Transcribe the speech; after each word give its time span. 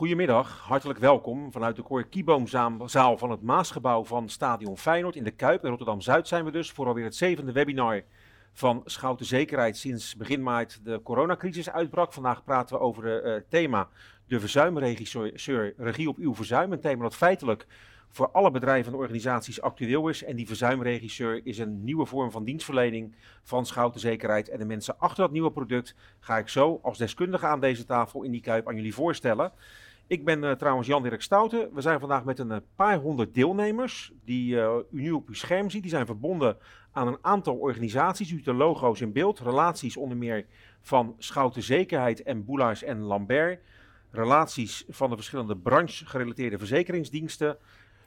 Goedemiddag, 0.00 0.58
hartelijk 0.58 0.98
welkom 0.98 1.52
vanuit 1.52 1.76
de 1.76 1.82
Cor 1.82 2.04
Kieboomzaal 2.04 3.18
van 3.18 3.30
het 3.30 3.42
Maasgebouw 3.42 4.04
van 4.04 4.28
Stadion 4.28 4.78
Feyenoord 4.78 5.16
in 5.16 5.24
de 5.24 5.30
Kuip. 5.30 5.62
In 5.62 5.68
Rotterdam-Zuid 5.68 6.28
zijn 6.28 6.44
we 6.44 6.50
dus 6.50 6.70
voor 6.70 6.86
alweer 6.86 7.04
het 7.04 7.16
zevende 7.16 7.52
webinar 7.52 8.02
van 8.52 8.82
Schouten 8.84 9.26
Zekerheid 9.26 9.76
sinds 9.76 10.16
begin 10.16 10.42
maart 10.42 10.80
de 10.84 11.00
coronacrisis 11.02 11.70
uitbrak. 11.70 12.12
Vandaag 12.12 12.44
praten 12.44 12.76
we 12.76 12.82
over 12.82 13.04
het 13.04 13.24
uh, 13.24 13.48
thema 13.48 13.88
de 14.26 14.40
verzuimregisseur, 14.40 15.74
regie 15.76 16.08
op 16.08 16.16
uw 16.18 16.34
verzuim. 16.34 16.72
Een 16.72 16.80
thema 16.80 17.02
dat 17.02 17.16
feitelijk 17.16 17.66
voor 18.08 18.30
alle 18.30 18.50
bedrijven 18.50 18.92
en 18.92 18.98
organisaties 18.98 19.60
actueel 19.60 20.08
is. 20.08 20.24
En 20.24 20.36
die 20.36 20.46
verzuimregisseur 20.46 21.46
is 21.46 21.58
een 21.58 21.84
nieuwe 21.84 22.06
vorm 22.06 22.30
van 22.30 22.44
dienstverlening 22.44 23.14
van 23.42 23.66
Schouten 23.66 24.00
Zekerheid. 24.00 24.48
En 24.48 24.58
de 24.58 24.64
mensen 24.64 24.98
achter 24.98 25.22
dat 25.22 25.32
nieuwe 25.32 25.52
product 25.52 25.94
ga 26.20 26.38
ik 26.38 26.48
zo 26.48 26.78
als 26.82 26.98
deskundige 26.98 27.46
aan 27.46 27.60
deze 27.60 27.84
tafel 27.84 28.22
in 28.22 28.30
die 28.30 28.40
Kuip 28.40 28.68
aan 28.68 28.76
jullie 28.76 28.94
voorstellen. 28.94 29.52
Ik 30.10 30.24
ben 30.24 30.42
uh, 30.42 30.50
trouwens 30.52 30.88
Jan-Dirk 30.88 31.22
Stouten. 31.22 31.74
We 31.74 31.80
zijn 31.80 32.00
vandaag 32.00 32.24
met 32.24 32.38
een 32.38 32.50
uh, 32.50 32.56
paar 32.76 32.98
honderd 32.98 33.34
deelnemers 33.34 34.12
die 34.24 34.54
uh, 34.54 34.76
u 34.90 35.02
nu 35.02 35.10
op 35.10 35.28
uw 35.28 35.34
scherm 35.34 35.70
ziet. 35.70 35.82
Die 35.82 35.90
zijn 35.90 36.06
verbonden 36.06 36.56
aan 36.92 37.06
een 37.06 37.18
aantal 37.20 37.56
organisaties. 37.56 38.30
U 38.30 38.36
ziet 38.36 38.44
de 38.44 38.52
logo's 38.52 39.00
in 39.00 39.12
beeld. 39.12 39.38
Relaties 39.38 39.96
onder 39.96 40.16
meer 40.16 40.46
van 40.80 41.14
Schouten 41.18 41.62
Zekerheid 41.62 42.22
en 42.22 42.44
Boulaars 42.44 42.82
en 42.82 43.00
Lambert. 43.00 43.60
Relaties 44.10 44.84
van 44.88 45.10
de 45.10 45.16
verschillende 45.16 45.56
branchegerelateerde 45.56 46.58
verzekeringsdiensten. 46.58 47.56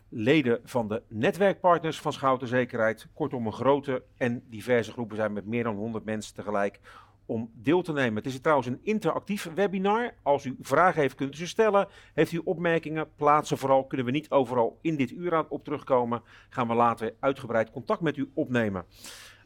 Leden 0.10 0.60
van 0.64 0.88
de 0.88 1.02
netwerkpartners 1.08 2.00
van 2.00 2.14
Schouten 2.14 2.48
Zekerheid. 2.48 3.08
Kortom, 3.14 3.46
een 3.46 3.54
grote 3.54 4.04
en 4.18 4.44
diverse 4.50 4.92
groepen 4.92 5.16
zijn 5.16 5.34
met 5.34 5.46
meer 5.46 5.64
dan 5.64 5.76
100 5.76 6.06
mensen 6.06 6.36
tegelijk 6.36 6.80
om 7.26 7.52
deel 7.54 7.82
te 7.82 7.94
nemen. 7.94 8.16
Het 8.16 8.26
is 8.26 8.40
trouwens 8.40 8.68
een 8.68 8.80
interactief 8.84 9.50
webinar. 9.56 10.14
Als 10.24 10.46
u 10.46 10.58
vragen 10.62 11.02
heeft, 11.02 11.16
kunt 11.16 11.34
u 11.34 11.38
ze 11.38 11.48
stellen. 11.48 11.88
Heeft 12.14 12.32
u 12.32 12.42
opmerkingen, 12.44 13.08
plaatsen 13.16 13.58
vooral. 13.58 13.86
Kunnen 13.86 14.06
we 14.06 14.12
niet 14.12 14.30
overal 14.30 14.80
in 14.82 14.96
dit 14.96 15.12
uur 15.12 15.36
aan 15.36 15.50
op 15.50 15.64
terugkomen. 15.64 16.22
Gaan 16.50 16.68
we 16.68 16.74
later 16.74 17.14
uitgebreid 17.20 17.72
contact 17.72 18.02
met 18.02 18.18
u 18.18 18.32
opnemen. 18.34 18.86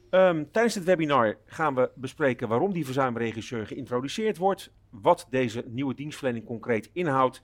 Um, 0.10 0.52
tijdens 0.52 0.76
het 0.76 0.84
webinar 0.84 1.38
gaan 1.46 1.76
we 1.76 1.92
bespreken 1.96 2.48
waarom 2.48 2.74
die 2.74 2.86
verzuimregisseur 2.86 3.68
geïntroduceerd 3.68 4.38
wordt. 4.38 4.72
Wat 4.90 5.28
deze 5.30 5.64
nieuwe 5.68 5.94
dienstverlening 5.94 6.46
concreet 6.46 6.90
inhoudt. 6.94 7.42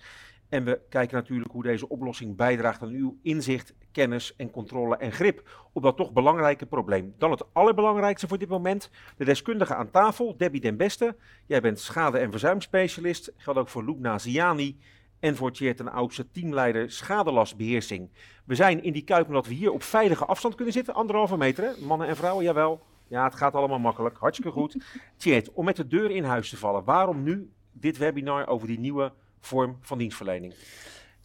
En 0.54 0.64
we 0.64 0.80
kijken 0.90 1.16
natuurlijk 1.18 1.52
hoe 1.52 1.64
deze 1.64 1.90
oplossing 1.90 2.36
bijdraagt 2.36 2.82
aan 2.82 2.90
uw 2.90 3.18
inzicht, 3.22 3.74
kennis 3.92 4.36
en 4.36 4.52
controle 4.52 4.98
en 4.98 5.12
grip 5.12 5.68
op 5.72 5.84
dat 5.84 5.98
toch 5.98 6.12
belangrijke 6.12 6.66
probleem. 6.66 7.14
Dan 7.18 7.32
het 7.32 7.54
allerbelangrijkste 7.54 8.28
voor 8.28 8.38
dit 8.38 8.50
moment, 8.50 8.90
de 9.18 9.26
deskundige 9.26 9.76
aan 9.76 9.92
tafel, 9.92 10.38
Debbie 10.38 10.62
Den 10.62 10.78
Beste. 10.78 11.16
Jij 11.46 11.62
bent 11.62 11.80
schade- 11.80 12.18
en 12.18 12.32
verzuimspecialist, 12.32 13.34
geldt 13.38 13.60
ook 13.60 13.70
voor 13.70 13.84
Loek 13.84 14.20
Ziani 14.20 14.80
en 15.20 15.36
voor 15.36 15.52
Tjeerd 15.52 15.78
ten 15.78 15.92
Oudste, 15.92 16.32
teamleider 16.32 16.92
schadelastbeheersing. 16.92 18.10
We 18.46 18.56
zijn 18.56 18.84
in 18.84 18.94
die 18.94 19.04
kuip 19.04 19.28
omdat 19.28 19.48
we 19.48 19.54
hier 19.54 19.72
op 19.72 19.84
veilige 19.84 20.26
afstand 20.26 20.56
kunnen 20.56 20.74
zitten, 20.74 20.94
anderhalve 20.94 21.38
meter, 21.38 21.76
mannen 21.80 22.08
en 22.08 22.16
vrouwen, 22.16 22.44
jawel. 22.44 22.82
Ja, 23.08 23.24
het 23.24 23.36
gaat 23.36 23.54
allemaal 23.54 23.80
makkelijk, 23.80 24.18
hartstikke 24.18 24.52
goed. 24.52 24.78
Tjeerd, 25.18 25.52
om 25.52 25.66
met 25.66 25.76
de 25.76 25.88
deur 25.88 26.12
in 26.12 26.24
huis 26.24 26.50
te 26.50 26.58
vallen, 26.58 26.84
waarom 26.84 27.24
nu 27.24 27.52
dit 27.72 27.98
webinar 27.98 28.48
over 28.48 28.68
die 28.68 28.80
nieuwe 28.80 29.14
vorm 29.46 29.78
van 29.82 29.98
dienstverlening? 29.98 30.54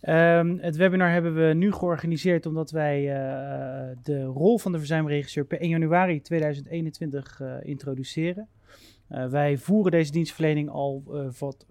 Um, 0.02 0.58
het 0.58 0.76
webinar 0.76 1.10
hebben 1.10 1.34
we 1.34 1.54
nu 1.54 1.72
georganiseerd 1.72 2.46
omdat 2.46 2.70
wij 2.70 3.00
uh, 3.00 3.96
de 4.02 4.24
rol 4.24 4.58
van 4.58 4.72
de 4.72 4.78
verzuimregisseur 4.78 5.44
per 5.44 5.60
1 5.60 5.70
januari 5.70 6.20
2021 6.20 7.40
uh, 7.40 7.54
introduceren. 7.62 8.48
Uh, 9.10 9.26
wij 9.26 9.56
voeren 9.56 9.92
deze 9.92 10.12
dienstverlening 10.12 10.70
al 10.70 11.02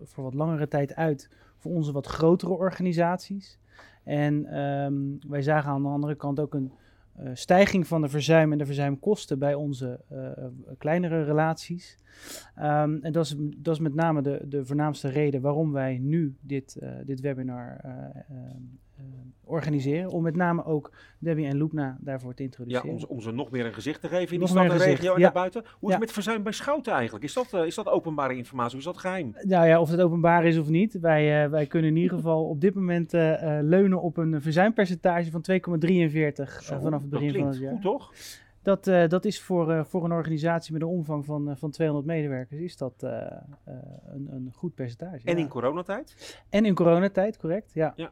voor 0.03 0.23
wat 0.23 0.33
langere 0.33 0.67
tijd 0.67 0.95
uit 0.95 1.29
voor 1.57 1.71
onze 1.71 1.91
wat 1.91 2.07
grotere 2.07 2.53
organisaties. 2.53 3.59
En 4.03 4.59
um, 4.59 5.19
wij 5.27 5.41
zagen 5.41 5.69
aan 5.69 5.81
de 5.81 5.89
andere 5.89 6.15
kant 6.15 6.39
ook 6.39 6.53
een 6.53 6.71
stijging 7.33 7.87
van 7.87 8.01
de 8.01 8.09
verzuim 8.09 8.51
en 8.51 8.57
de 8.57 8.65
verzuimkosten 8.65 9.39
bij 9.39 9.53
onze 9.53 9.99
uh, 10.11 10.45
kleinere 10.77 11.23
relaties. 11.23 11.97
Um, 12.57 13.03
en 13.03 13.11
dat 13.11 13.25
is, 13.25 13.35
dat 13.57 13.73
is 13.73 13.81
met 13.81 13.93
name 13.93 14.21
de, 14.21 14.45
de 14.47 14.65
voornaamste 14.65 15.07
reden 15.07 15.41
waarom 15.41 15.71
wij 15.71 15.97
nu 15.97 16.35
dit, 16.41 16.77
uh, 16.81 16.89
dit 17.05 17.19
webinar 17.19 17.81
organiseren. 19.43 20.09
Om 20.09 20.23
met 20.23 20.35
name 20.35 20.65
ook 20.65 20.91
Debbie 21.19 21.45
en 21.45 21.57
Loepna 21.57 21.97
daarvoor 21.99 22.33
te 22.33 22.43
introduceren. 22.43 22.87
Ja, 22.87 22.93
om, 22.93 23.03
om 23.07 23.21
ze 23.21 23.31
nog 23.31 23.51
meer 23.51 23.65
een 23.65 23.73
gezicht 23.73 24.01
te 24.01 24.07
geven 24.07 24.33
in 24.33 24.39
nog 24.39 24.49
die 24.49 24.59
stad 24.59 24.71
en 24.71 24.77
regio 24.77 25.13
en 25.13 25.19
ja. 25.19 25.23
daarbuiten. 25.23 25.63
Hoe 25.79 25.89
is 25.89 25.95
het 25.95 26.03
met 26.03 26.11
verzuim 26.11 26.43
bij 26.43 26.51
Schouten 26.51 26.93
eigenlijk? 26.93 27.23
Is 27.23 27.33
dat, 27.33 27.53
is 27.53 27.75
dat 27.75 27.87
openbare 27.87 28.35
informatie? 28.35 28.71
Hoe 28.71 28.79
is 28.79 28.85
dat 28.85 28.97
geheim? 28.97 29.35
Nou 29.41 29.67
ja, 29.67 29.79
of 29.81 29.89
het 29.89 30.01
openbaar 30.01 30.45
is 30.45 30.57
of 30.57 30.69
niet. 30.69 30.99
Wij, 30.99 31.49
wij 31.49 31.65
kunnen 31.65 31.89
in 31.89 31.97
ieder 31.97 32.17
geval 32.17 32.45
op 32.49 32.61
dit 32.61 32.73
moment 32.73 33.11
leunen 33.61 34.01
op 34.01 34.17
een 34.17 34.41
verzuimpercentage 34.41 35.31
van 35.31 35.45
2,43 35.51 35.59
vanaf 36.81 37.01
het 37.01 37.09
begin 37.09 37.33
van 37.33 37.47
het 37.47 37.57
jaar. 37.57 37.71
goed 37.71 37.81
toch? 37.81 38.11
Dat, 38.67 38.87
uh, 38.87 39.07
dat 39.07 39.25
is 39.25 39.41
voor, 39.41 39.71
uh, 39.71 39.83
voor 39.83 40.05
een 40.05 40.11
organisatie 40.11 40.73
met 40.73 40.81
een 40.81 40.87
omvang 40.87 41.25
van, 41.25 41.49
uh, 41.49 41.55
van 41.55 41.71
200 41.71 42.07
medewerkers 42.07 42.59
is 42.59 42.77
dat 42.77 42.93
een, 43.01 44.27
een 44.31 44.51
goed 44.53 44.75
percentage. 44.75 45.25
En 45.25 45.35
ja. 45.35 45.43
in 45.43 45.47
coronatijd? 45.47 46.39
En 46.49 46.65
in 46.65 46.73
coronatijd, 46.73 47.37
correct, 47.37 47.73
ja. 47.73 47.93
ja. 47.95 48.11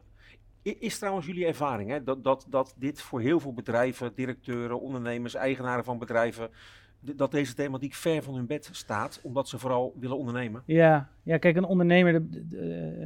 Is 0.74 0.98
trouwens 0.98 1.26
jullie 1.26 1.46
ervaring 1.46 1.90
hè, 1.90 2.02
dat, 2.02 2.24
dat, 2.24 2.46
dat 2.48 2.74
dit 2.78 3.00
voor 3.00 3.20
heel 3.20 3.40
veel 3.40 3.52
bedrijven, 3.54 4.12
directeuren, 4.14 4.80
ondernemers, 4.80 5.34
eigenaren 5.34 5.84
van 5.84 5.98
bedrijven, 5.98 6.50
dat 7.00 7.30
deze 7.30 7.54
thematiek 7.54 7.94
ver 7.94 8.22
van 8.22 8.34
hun 8.34 8.46
bed 8.46 8.68
staat, 8.72 9.20
omdat 9.22 9.48
ze 9.48 9.58
vooral 9.58 9.94
willen 9.98 10.18
ondernemen? 10.18 10.62
Ja, 10.64 11.10
ja 11.22 11.38
kijk, 11.38 11.56
een 11.56 11.64
ondernemer, 11.64 12.22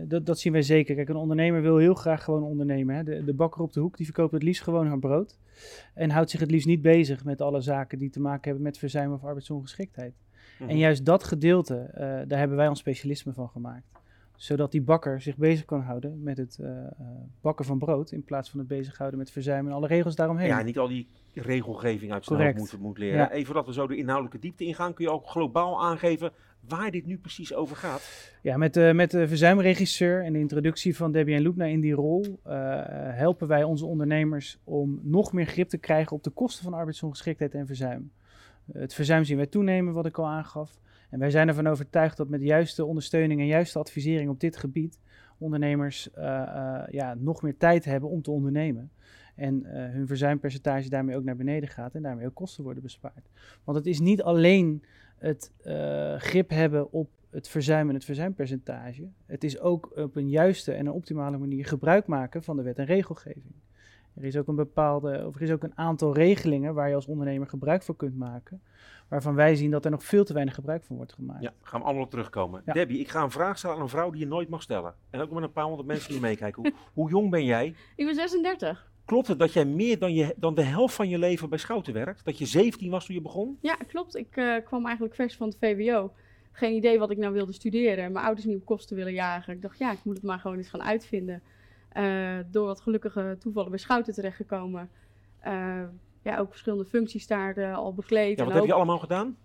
dat, 0.08 0.26
dat 0.26 0.38
zien 0.38 0.52
wij 0.52 0.62
zeker. 0.62 0.94
Kijk, 0.94 1.08
een 1.08 1.16
ondernemer 1.16 1.62
wil 1.62 1.76
heel 1.76 1.94
graag 1.94 2.24
gewoon 2.24 2.42
ondernemen. 2.42 2.94
Hè. 2.94 3.02
De, 3.02 3.24
de 3.24 3.34
bakker 3.34 3.62
op 3.62 3.72
de 3.72 3.80
hoek, 3.80 3.96
die 3.96 4.06
verkoopt 4.06 4.32
het 4.32 4.42
liefst 4.42 4.62
gewoon 4.62 4.86
haar 4.86 4.98
brood. 4.98 5.38
En 5.94 6.10
houdt 6.10 6.30
zich 6.30 6.40
het 6.40 6.50
liefst 6.50 6.66
niet 6.66 6.82
bezig 6.82 7.24
met 7.24 7.40
alle 7.40 7.60
zaken 7.60 7.98
die 7.98 8.10
te 8.10 8.20
maken 8.20 8.44
hebben 8.44 8.62
met 8.62 8.78
verzuim 8.78 9.12
of 9.12 9.24
arbeidsongeschiktheid. 9.24 10.14
Mm-hmm. 10.52 10.68
En 10.68 10.78
juist 10.78 11.04
dat 11.04 11.24
gedeelte, 11.24 11.90
uh, 11.94 11.98
daar 12.00 12.38
hebben 12.38 12.56
wij 12.56 12.68
ons 12.68 12.78
specialisme 12.78 13.32
van 13.32 13.48
gemaakt 13.48 13.99
zodat 14.40 14.72
die 14.72 14.82
bakker 14.82 15.20
zich 15.20 15.36
bezig 15.36 15.64
kan 15.64 15.80
houden 15.80 16.22
met 16.22 16.36
het 16.36 16.58
uh, 16.60 16.70
bakken 17.40 17.64
van 17.64 17.78
brood. 17.78 18.12
In 18.12 18.24
plaats 18.24 18.50
van 18.50 18.58
het 18.58 18.68
bezighouden 18.68 19.18
met 19.18 19.30
verzuim 19.30 19.66
en 19.66 19.72
alle 19.72 19.86
regels 19.86 20.14
daaromheen. 20.14 20.48
Ja, 20.48 20.62
niet 20.62 20.78
al 20.78 20.88
die 20.88 21.08
regelgeving 21.34 22.12
uit 22.12 22.24
zijn 22.24 22.56
moet, 22.56 22.78
moet 22.78 22.98
leren. 22.98 23.18
Ja. 23.18 23.30
Even 23.30 23.46
voordat 23.46 23.66
we 23.66 23.72
zo 23.72 23.86
de 23.86 23.96
inhoudelijke 23.96 24.38
diepte 24.38 24.64
ingaan, 24.64 24.94
kun 24.94 25.04
je 25.04 25.10
ook 25.10 25.26
globaal 25.26 25.82
aangeven 25.82 26.32
waar 26.68 26.90
dit 26.90 27.06
nu 27.06 27.18
precies 27.18 27.54
over 27.54 27.76
gaat? 27.76 28.32
Ja, 28.42 28.56
met, 28.56 28.76
uh, 28.76 28.92
met 28.92 29.10
de 29.10 29.28
verzuimregisseur 29.28 30.24
en 30.24 30.32
de 30.32 30.38
introductie 30.38 30.96
van 30.96 31.12
Debbie 31.12 31.34
en 31.34 31.42
Loepna 31.42 31.64
in 31.64 31.80
die 31.80 31.94
rol 31.94 32.24
uh, 32.24 32.32
helpen 32.94 33.48
wij 33.48 33.62
onze 33.62 33.86
ondernemers 33.86 34.58
om 34.64 35.00
nog 35.02 35.32
meer 35.32 35.46
grip 35.46 35.68
te 35.68 35.78
krijgen 35.78 36.16
op 36.16 36.22
de 36.22 36.30
kosten 36.30 36.64
van 36.64 36.74
arbeidsongeschiktheid 36.74 37.54
en 37.54 37.66
verzuim. 37.66 38.12
het 38.72 38.94
verzuim 38.94 39.24
zien 39.24 39.36
wij 39.36 39.46
toenemen, 39.46 39.94
wat 39.94 40.06
ik 40.06 40.18
al 40.18 40.26
aangaf. 40.26 40.80
En 41.10 41.18
wij 41.18 41.30
zijn 41.30 41.48
ervan 41.48 41.66
overtuigd 41.66 42.16
dat 42.16 42.28
met 42.28 42.42
juiste 42.42 42.84
ondersteuning 42.84 43.40
en 43.40 43.46
juiste 43.46 43.78
advisering 43.78 44.30
op 44.30 44.40
dit 44.40 44.56
gebied 44.56 44.98
ondernemers 45.40 46.08
uh, 46.18 46.24
uh, 46.24 46.82
ja, 46.90 47.14
nog 47.14 47.42
meer 47.42 47.56
tijd 47.56 47.84
hebben 47.84 48.08
om 48.08 48.22
te 48.22 48.30
ondernemen. 48.30 48.90
En 49.34 49.62
uh, 49.62 49.70
hun 49.72 50.06
verzuimpercentage 50.06 50.88
daarmee 50.88 51.16
ook 51.16 51.24
naar 51.24 51.36
beneden 51.36 51.68
gaat 51.68 51.94
en 51.94 52.02
daarmee 52.02 52.26
ook 52.26 52.34
kosten 52.34 52.64
worden 52.64 52.82
bespaard. 52.82 53.28
Want 53.64 53.78
het 53.78 53.86
is 53.86 54.00
niet 54.00 54.22
alleen 54.22 54.84
het 55.18 55.52
grip 56.18 56.50
hebben 56.50 56.92
op 56.92 57.10
het 57.30 57.48
verzuim 57.48 57.88
en 57.88 57.94
het 57.94 58.04
verzuimpercentage. 58.04 59.08
Het 59.26 59.44
is 59.44 59.60
ook 59.60 59.92
op 59.96 60.16
een 60.16 60.28
juiste 60.28 60.72
en 60.72 60.86
een 60.86 60.92
optimale 60.92 61.38
manier 61.38 61.66
gebruik 61.66 62.06
maken 62.06 62.42
van 62.42 62.56
de 62.56 62.62
wet 62.62 62.78
en 62.78 62.84
regelgeving. 62.84 63.54
Er 64.14 64.24
is 64.24 64.36
ook 64.36 64.48
een 64.48 64.54
bepaalde, 64.54 65.26
of 65.26 65.34
er 65.34 65.42
is 65.42 65.50
ook 65.50 65.62
een 65.62 65.78
aantal 65.78 66.14
regelingen 66.14 66.74
waar 66.74 66.88
je 66.88 66.94
als 66.94 67.06
ondernemer 67.06 67.46
gebruik 67.46 67.82
van 67.82 67.96
kunt 67.96 68.16
maken 68.16 68.60
waarvan 69.10 69.34
wij 69.34 69.54
zien 69.54 69.70
dat 69.70 69.84
er 69.84 69.90
nog 69.90 70.04
veel 70.04 70.24
te 70.24 70.32
weinig 70.32 70.54
gebruik 70.54 70.84
van 70.84 70.96
wordt 70.96 71.12
gemaakt. 71.12 71.42
Ja, 71.42 71.52
gaan 71.62 71.80
we 71.80 71.86
allemaal 71.86 72.04
op 72.04 72.10
terugkomen. 72.10 72.62
Ja. 72.64 72.72
Debbie, 72.72 72.98
ik 72.98 73.08
ga 73.08 73.22
een 73.22 73.30
vraag 73.30 73.58
stellen 73.58 73.76
aan 73.76 73.82
een 73.82 73.88
vrouw 73.88 74.10
die 74.10 74.20
je 74.20 74.26
nooit 74.26 74.48
mag 74.48 74.62
stellen. 74.62 74.94
En 75.10 75.20
ook 75.20 75.30
met 75.30 75.42
een 75.42 75.52
paar 75.52 75.64
honderd 75.64 75.86
mensen 75.86 76.10
die 76.10 76.20
meekijken. 76.20 76.62
Hoe, 76.62 76.72
hoe 76.92 77.10
jong 77.10 77.30
ben 77.30 77.44
jij? 77.44 77.74
Ik 77.96 78.04
ben 78.06 78.14
36. 78.14 78.90
Klopt 79.04 79.28
het 79.28 79.38
dat 79.38 79.52
jij 79.52 79.64
meer 79.64 79.98
dan, 79.98 80.14
je, 80.14 80.34
dan 80.36 80.54
de 80.54 80.62
helft 80.62 80.94
van 80.94 81.08
je 81.08 81.18
leven 81.18 81.48
bij 81.48 81.58
Schouten 81.58 81.92
werkt? 81.92 82.24
Dat 82.24 82.38
je 82.38 82.46
17 82.46 82.90
was 82.90 83.06
toen 83.06 83.14
je 83.14 83.20
begon? 83.20 83.58
Ja, 83.60 83.74
klopt. 83.74 84.16
Ik 84.16 84.36
uh, 84.36 84.54
kwam 84.64 84.84
eigenlijk 84.84 85.14
vers 85.14 85.36
van 85.36 85.48
het 85.48 85.56
VWO. 85.60 86.12
Geen 86.52 86.74
idee 86.74 86.98
wat 86.98 87.10
ik 87.10 87.18
nou 87.18 87.32
wilde 87.32 87.52
studeren. 87.52 88.12
Mijn 88.12 88.24
ouders 88.24 88.46
niet 88.46 88.56
op 88.56 88.64
kosten 88.64 88.96
willen 88.96 89.12
jagen. 89.12 89.54
Ik 89.54 89.62
dacht, 89.62 89.78
ja, 89.78 89.92
ik 89.92 90.04
moet 90.04 90.16
het 90.16 90.24
maar 90.24 90.38
gewoon 90.38 90.56
eens 90.56 90.68
gaan 90.68 90.82
uitvinden. 90.82 91.42
Uh, 91.96 92.38
door 92.50 92.66
wat 92.66 92.80
gelukkige 92.80 93.36
toevallen 93.40 93.70
bij 93.70 93.78
Schouten 93.78 94.14
terechtgekomen. 94.14 94.90
Uh, 95.46 95.82
ja, 96.22 96.38
ook 96.38 96.50
verschillende 96.50 96.84
functies 96.84 97.26
daar 97.26 97.58
uh, 97.58 97.76
al 97.76 97.94
bekleed. 97.94 98.38
Ja, 98.38 98.44
wat 98.44 98.54
heb 98.54 98.64
je 98.64 98.72
allemaal 98.72 98.98
gedaan? 98.98 99.36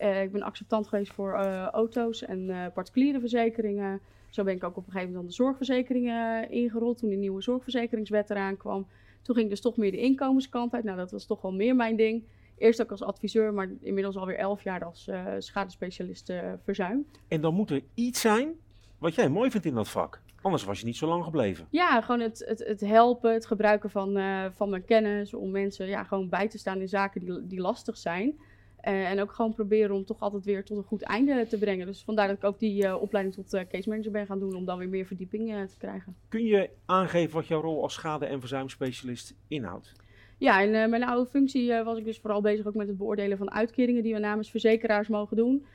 Uh, 0.00 0.22
ik 0.22 0.32
ben 0.32 0.42
acceptant 0.42 0.88
geweest 0.88 1.12
voor 1.12 1.32
uh, 1.32 1.66
auto's 1.66 2.22
en 2.22 2.70
particuliere 2.74 3.20
verzekeringen. 3.20 4.00
Zo 4.30 4.44
ben 4.44 4.54
ik 4.54 4.64
ook 4.64 4.76
op 4.76 4.86
een 4.86 4.92
gegeven 4.92 5.06
moment 5.06 5.18
aan 5.18 5.28
de 5.28 5.34
zorgverzekeringen 5.34 6.50
ingerold 6.50 6.98
toen 6.98 7.10
de 7.10 7.16
nieuwe 7.16 7.42
zorgverzekeringswet 7.42 8.30
eraan 8.30 8.56
kwam. 8.56 8.86
Toen 9.22 9.34
ging 9.34 9.48
dus 9.48 9.60
toch 9.60 9.76
meer 9.76 9.90
de 9.90 10.00
inkomenskant 10.00 10.72
uit. 10.72 10.84
Nou, 10.84 10.96
dat 10.96 11.10
was 11.10 11.26
toch 11.26 11.42
wel 11.42 11.52
meer 11.52 11.76
mijn 11.76 11.96
ding. 11.96 12.24
Eerst 12.58 12.82
ook 12.82 12.90
als 12.90 13.02
adviseur, 13.02 13.54
maar 13.54 13.70
inmiddels 13.80 14.16
alweer 14.16 14.36
elf 14.36 14.62
jaar 14.62 14.84
als 14.84 15.10
schadespecialist 15.38 16.32
verzuim. 16.64 17.06
En 17.28 17.40
dan 17.40 17.54
moet 17.54 17.70
er 17.70 17.82
iets 17.94 18.20
zijn 18.20 18.52
wat 18.98 19.14
jij 19.14 19.28
mooi 19.28 19.50
vindt 19.50 19.66
in 19.66 19.74
dat 19.74 19.88
vak. 19.88 20.22
Anders 20.44 20.64
was 20.64 20.80
je 20.80 20.86
niet 20.86 20.96
zo 20.96 21.06
lang 21.06 21.24
gebleven. 21.24 21.66
Ja, 21.70 22.00
gewoon 22.00 22.20
het, 22.20 22.44
het, 22.46 22.64
het 22.66 22.80
helpen, 22.80 23.32
het 23.32 23.46
gebruiken 23.46 23.90
van, 23.90 24.16
eh, 24.16 24.44
van 24.50 24.70
mijn 24.70 24.84
kennis 24.84 25.34
om 25.34 25.50
mensen 25.50 25.86
ja, 25.86 26.04
gewoon 26.04 26.28
bij 26.28 26.48
te 26.48 26.58
staan 26.58 26.80
in 26.80 26.88
zaken 26.88 27.20
die, 27.20 27.46
die 27.46 27.60
lastig 27.60 27.96
zijn. 27.96 28.38
Eh, 28.76 29.10
en 29.10 29.20
ook 29.20 29.32
gewoon 29.32 29.54
proberen 29.54 29.94
om 29.94 30.04
toch 30.04 30.20
altijd 30.20 30.44
weer 30.44 30.64
tot 30.64 30.76
een 30.76 30.82
goed 30.82 31.02
einde 31.02 31.46
te 31.46 31.58
brengen. 31.58 31.86
Dus 31.86 32.02
vandaar 32.04 32.26
dat 32.28 32.36
ik 32.36 32.44
ook 32.44 32.58
die 32.58 32.86
eh, 32.86 33.00
opleiding 33.00 33.34
tot 33.34 33.66
case 33.68 33.88
manager 33.88 34.10
ben 34.10 34.26
gaan 34.26 34.38
doen 34.38 34.54
om 34.54 34.64
dan 34.64 34.78
weer 34.78 34.88
meer 34.88 35.06
verdieping 35.06 35.68
te 35.68 35.76
krijgen. 35.78 36.16
Kun 36.28 36.44
je 36.44 36.70
aangeven 36.86 37.34
wat 37.34 37.46
jouw 37.46 37.60
rol 37.60 37.82
als 37.82 37.94
schade- 37.94 38.26
en 38.26 38.40
verzuimspecialist 38.40 39.34
inhoudt? 39.48 39.92
Ja, 40.38 40.60
in 40.60 40.70
mijn 40.70 41.04
oude 41.04 41.30
functie 41.30 41.82
was 41.82 41.98
ik 41.98 42.04
dus 42.04 42.18
vooral 42.18 42.40
bezig 42.40 42.66
ook 42.66 42.74
met 42.74 42.88
het 42.88 42.96
beoordelen 42.98 43.38
van 43.38 43.50
uitkeringen 43.50 44.02
die 44.02 44.14
we 44.14 44.20
namens 44.20 44.50
verzekeraars 44.50 45.08
mogen 45.08 45.36
doen. 45.36 45.66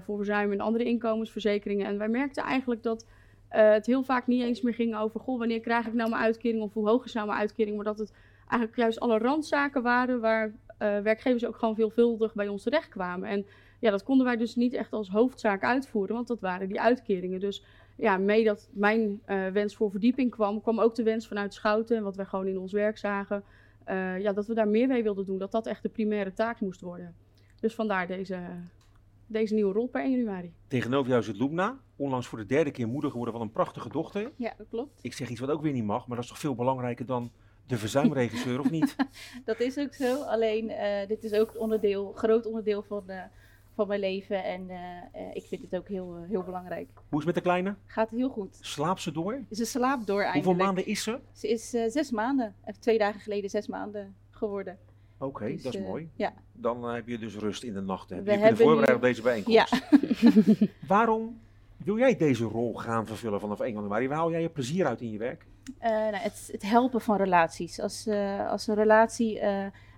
voor 0.00 0.16
verzuim 0.16 0.52
en 0.52 0.60
andere 0.60 0.84
inkomensverzekeringen. 0.84 1.86
En 1.86 1.98
wij 1.98 2.08
merkten 2.08 2.42
eigenlijk 2.42 2.82
dat 2.82 3.06
uh, 3.54 3.72
het 3.72 3.86
heel 3.86 4.02
vaak 4.02 4.26
niet 4.26 4.42
eens 4.42 4.60
meer 4.60 4.74
ging 4.74 4.96
over, 4.96 5.20
goh, 5.20 5.38
wanneer 5.38 5.60
krijg 5.60 5.86
ik 5.86 5.92
nou 5.92 6.10
mijn 6.10 6.22
uitkering 6.22 6.62
of 6.62 6.72
hoe 6.72 6.88
hoog 6.88 7.04
is 7.04 7.12
nou 7.12 7.26
mijn 7.26 7.38
uitkering, 7.38 7.76
maar 7.76 7.84
dat 7.84 7.98
het 7.98 8.12
eigenlijk 8.48 8.76
juist 8.76 9.00
alle 9.00 9.18
randzaken 9.18 9.82
waren 9.82 10.20
waar 10.20 10.46
uh, 10.46 10.98
werkgevers 10.98 11.46
ook 11.46 11.56
gewoon 11.56 11.74
veelvuldig 11.74 12.34
bij 12.34 12.48
ons 12.48 12.62
terecht 12.62 12.88
kwamen. 12.88 13.28
En 13.28 13.46
ja, 13.80 13.90
dat 13.90 14.02
konden 14.02 14.26
wij 14.26 14.36
dus 14.36 14.56
niet 14.56 14.72
echt 14.72 14.92
als 14.92 15.08
hoofdzaak 15.08 15.62
uitvoeren, 15.62 16.14
want 16.14 16.28
dat 16.28 16.40
waren 16.40 16.68
die 16.68 16.80
uitkeringen. 16.80 17.40
Dus 17.40 17.64
ja, 17.96 18.16
mee 18.16 18.44
dat 18.44 18.68
mijn 18.72 19.20
uh, 19.26 19.46
wens 19.46 19.76
voor 19.76 19.90
verdieping 19.90 20.30
kwam, 20.30 20.60
kwam 20.60 20.80
ook 20.80 20.94
de 20.94 21.02
wens 21.02 21.28
vanuit 21.28 21.54
Schouten 21.54 21.96
en 21.96 22.02
wat 22.02 22.16
wij 22.16 22.24
gewoon 22.24 22.46
in 22.46 22.58
ons 22.58 22.72
werk 22.72 22.98
zagen, 22.98 23.44
ja, 24.18 24.32
dat 24.32 24.46
we 24.46 24.54
daar 24.54 24.68
meer 24.68 24.88
mee 24.88 25.02
wilden 25.02 25.24
doen, 25.24 25.38
dat 25.38 25.52
dat 25.52 25.66
echt 25.66 25.82
de 25.82 25.88
primaire 25.88 26.32
taak 26.32 26.60
moest 26.60 26.80
worden. 26.80 27.14
Dus 27.60 27.74
vandaar 27.74 28.06
deze, 28.06 28.38
deze 29.34 29.54
nieuwe 29.54 29.72
rol 29.72 29.88
per 29.88 30.02
1 30.02 30.10
januari. 30.10 30.52
Tegenover 30.68 31.10
jou 31.10 31.22
zit 31.22 31.38
Loemna, 31.38 31.80
onlangs 31.96 32.26
voor 32.26 32.38
de 32.38 32.46
derde 32.46 32.70
keer 32.70 32.88
moeder 32.88 33.10
geworden 33.10 33.34
van 33.34 33.42
een 33.42 33.52
prachtige 33.52 33.88
dochter. 33.88 34.32
Ja, 34.36 34.54
dat 34.58 34.66
klopt. 34.68 34.98
Ik 35.02 35.12
zeg 35.12 35.28
iets 35.28 35.40
wat 35.40 35.50
ook 35.50 35.62
weer 35.62 35.72
niet 35.72 35.84
mag, 35.84 36.06
maar 36.06 36.16
dat 36.16 36.24
is 36.24 36.30
toch 36.30 36.40
veel 36.40 36.54
belangrijker 36.54 37.06
dan 37.06 37.30
de 37.66 37.78
verzuimregisseur, 37.78 38.60
of 38.60 38.70
niet? 38.70 38.96
Dat 39.44 39.60
is 39.60 39.78
ook 39.78 39.94
zo, 39.94 40.22
alleen 40.22 40.70
uh, 40.70 41.06
dit 41.08 41.24
is 41.24 41.32
ook 41.32 41.54
een 41.54 41.60
onderdeel, 41.60 42.12
groot 42.12 42.46
onderdeel 42.46 42.82
van, 42.82 43.02
uh, 43.06 43.22
van 43.74 43.88
mijn 43.88 44.00
leven 44.00 44.44
en 44.44 44.68
uh, 44.70 45.34
ik 45.34 45.44
vind 45.44 45.62
het 45.62 45.76
ook 45.76 45.88
heel, 45.88 46.24
heel 46.28 46.42
belangrijk. 46.42 46.88
Hoe 46.94 47.20
is 47.20 47.24
het 47.24 47.24
met 47.24 47.34
de 47.34 47.40
kleine? 47.40 47.74
Gaat 47.86 48.10
heel 48.10 48.28
goed. 48.28 48.58
Slaapt 48.60 49.00
ze 49.00 49.12
door? 49.12 49.44
Ze 49.50 49.64
slaapt 49.64 50.06
door 50.06 50.22
eindelijk. 50.22 50.46
Hoeveel 50.46 50.64
maanden 50.64 50.86
is 50.86 51.02
ze? 51.02 51.18
Ze 51.32 51.48
is 51.48 51.70
zes 51.70 52.10
maanden, 52.10 52.54
twee 52.80 52.98
dagen 52.98 53.20
geleden 53.20 53.50
zes 53.50 53.66
maanden 53.66 54.14
geworden. 54.30 54.78
Oké, 55.18 55.24
okay, 55.24 55.52
dus, 55.52 55.62
dat 55.62 55.74
is 55.74 55.80
uh, 55.80 55.86
mooi. 55.86 56.10
Ja. 56.14 56.32
Dan 56.52 56.88
uh, 56.88 56.94
heb 56.94 57.08
je 57.08 57.18
dus 57.18 57.36
rust 57.36 57.62
in 57.62 57.74
de 57.74 57.80
nacht. 57.80 58.10
Hè? 58.10 58.16
Je 58.16 58.22
kunt 58.22 58.58
voorbereiden 58.58 58.88
nu... 58.88 58.94
op 58.94 59.02
deze 59.02 59.22
bijeenkomst. 59.22 59.74
Ja. 59.80 60.66
Waarom 60.86 61.40
wil 61.76 61.98
jij 61.98 62.16
deze 62.16 62.44
rol 62.44 62.74
gaan 62.74 63.06
vervullen 63.06 63.40
vanaf 63.40 63.60
1 63.60 63.74
januari? 63.74 64.08
Waar 64.08 64.16
haal 64.16 64.30
jij 64.30 64.40
je 64.40 64.48
plezier 64.48 64.86
uit 64.86 65.00
in 65.00 65.10
je 65.10 65.18
werk? 65.18 65.46
Uh, 65.82 65.90
nou, 65.90 66.16
het, 66.16 66.48
het, 66.52 66.62
helpen 66.62 67.00
van 67.00 67.16
relaties. 67.16 67.80
Als, 67.80 68.08
als 68.48 68.66
een 68.66 68.74
relatie 68.74 69.44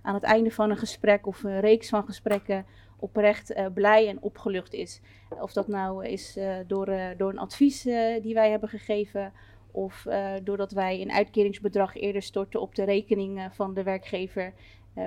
aan 0.01 0.13
het 0.13 0.23
einde 0.23 0.51
van 0.51 0.69
een 0.69 0.77
gesprek 0.77 1.27
of 1.27 1.43
een 1.43 1.59
reeks 1.59 1.89
van 1.89 2.05
gesprekken 2.05 2.65
oprecht 2.99 3.53
blij 3.73 4.07
en 4.07 4.21
opgelucht 4.21 4.73
is. 4.73 5.01
Of 5.29 5.53
dat 5.53 5.67
nou 5.67 6.05
is 6.05 6.37
door, 6.67 6.89
door 7.17 7.29
een 7.29 7.39
advies 7.39 7.81
die 8.21 8.33
wij 8.33 8.49
hebben 8.49 8.69
gegeven 8.69 9.33
of 9.71 10.05
doordat 10.43 10.71
wij 10.71 11.01
een 11.01 11.11
uitkeringsbedrag 11.11 11.95
eerder 11.95 12.21
storten 12.21 12.61
op 12.61 12.75
de 12.75 12.83
rekening 12.83 13.49
van 13.51 13.73
de 13.73 13.83
werkgever 13.83 14.53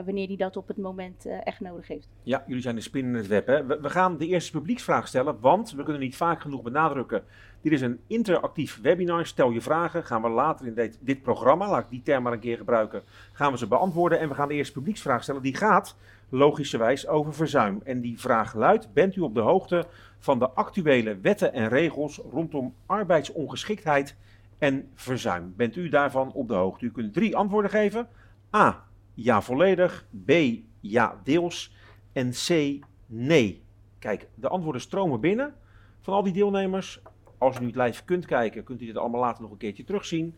wanneer 0.04 0.26
die 0.26 0.36
dat 0.36 0.56
op 0.56 0.68
het 0.68 0.76
moment 0.76 1.26
uh, 1.26 1.46
echt 1.46 1.60
nodig 1.60 1.88
heeft. 1.88 2.08
Ja, 2.22 2.44
jullie 2.46 2.62
zijn 2.62 2.74
de 2.74 2.80
spin 2.80 3.04
in 3.04 3.14
het 3.14 3.26
web. 3.26 3.46
Hè? 3.46 3.66
We, 3.66 3.80
we, 3.80 3.90
gaan 3.90 4.16
de 4.16 4.26
eerste 4.26 4.52
publieksvraag 4.52 5.08
stellen, 5.08 5.40
want 5.40 5.72
we 5.72 5.82
kunnen 5.82 6.02
niet 6.02 6.16
vaak 6.16 6.40
genoeg 6.40 6.62
benadrukken. 6.62 7.22
Dit 7.60 7.72
is 7.72 7.80
een 7.80 8.00
interactief 8.06 8.80
webinar. 8.82 9.26
Stel 9.26 9.50
je 9.50 9.60
vragen, 9.60 10.04
gaan 10.04 10.22
we 10.22 10.28
later 10.28 10.66
in 10.66 10.74
dit, 10.74 10.98
dit 11.00 11.22
programma, 11.22 11.68
laat 11.68 11.82
ik 11.82 11.90
die 11.90 12.02
term 12.02 12.22
maar 12.22 12.32
een 12.32 12.38
keer 12.38 12.56
gebruiken, 12.56 13.02
gaan 13.32 13.52
we 13.52 13.58
ze 13.58 13.66
beantwoorden. 13.66 14.20
En 14.20 14.28
we 14.28 14.34
gaan 14.34 14.48
de 14.48 14.54
eerste 14.54 14.72
publieksvraag 14.72 15.22
stellen. 15.22 15.42
Die 15.42 15.56
gaat 15.56 15.96
logischerwijs 16.28 17.06
over 17.06 17.34
verzuim. 17.34 17.80
En 17.84 18.00
die 18.00 18.20
vraag 18.20 18.54
luidt, 18.54 18.92
bent 18.92 19.16
u 19.16 19.20
op 19.20 19.34
de 19.34 19.40
hoogte 19.40 19.86
van 20.18 20.38
de 20.38 20.50
actuele 20.50 21.18
wetten 21.20 21.52
en 21.52 21.68
regels 21.68 22.20
rondom 22.30 22.74
arbeidsongeschiktheid 22.86 24.16
en 24.58 24.88
verzuim? 24.94 25.54
Bent 25.56 25.76
u 25.76 25.88
daarvan 25.88 26.32
op 26.32 26.48
de 26.48 26.54
hoogte? 26.54 26.84
U 26.84 26.90
kunt 26.90 27.12
drie 27.12 27.36
antwoorden 27.36 27.70
geven. 27.70 28.08
A 28.54 28.88
ja 29.14 29.42
volledig, 29.42 30.06
B 30.24 30.32
ja 30.80 31.20
deels 31.24 31.74
en 32.12 32.30
C 32.30 32.78
nee. 33.06 33.62
Kijk, 33.98 34.28
de 34.34 34.48
antwoorden 34.48 34.80
stromen 34.80 35.20
binnen 35.20 35.54
van 36.00 36.14
al 36.14 36.22
die 36.22 36.32
deelnemers. 36.32 37.02
Als 37.38 37.56
u 37.56 37.60
nu 37.60 37.66
het 37.66 37.76
live 37.76 38.04
kunt 38.04 38.26
kijken, 38.26 38.64
kunt 38.64 38.82
u 38.82 38.86
dit 38.86 38.96
allemaal 38.96 39.20
later 39.20 39.42
nog 39.42 39.50
een 39.50 39.56
keertje 39.56 39.84
terugzien. 39.84 40.34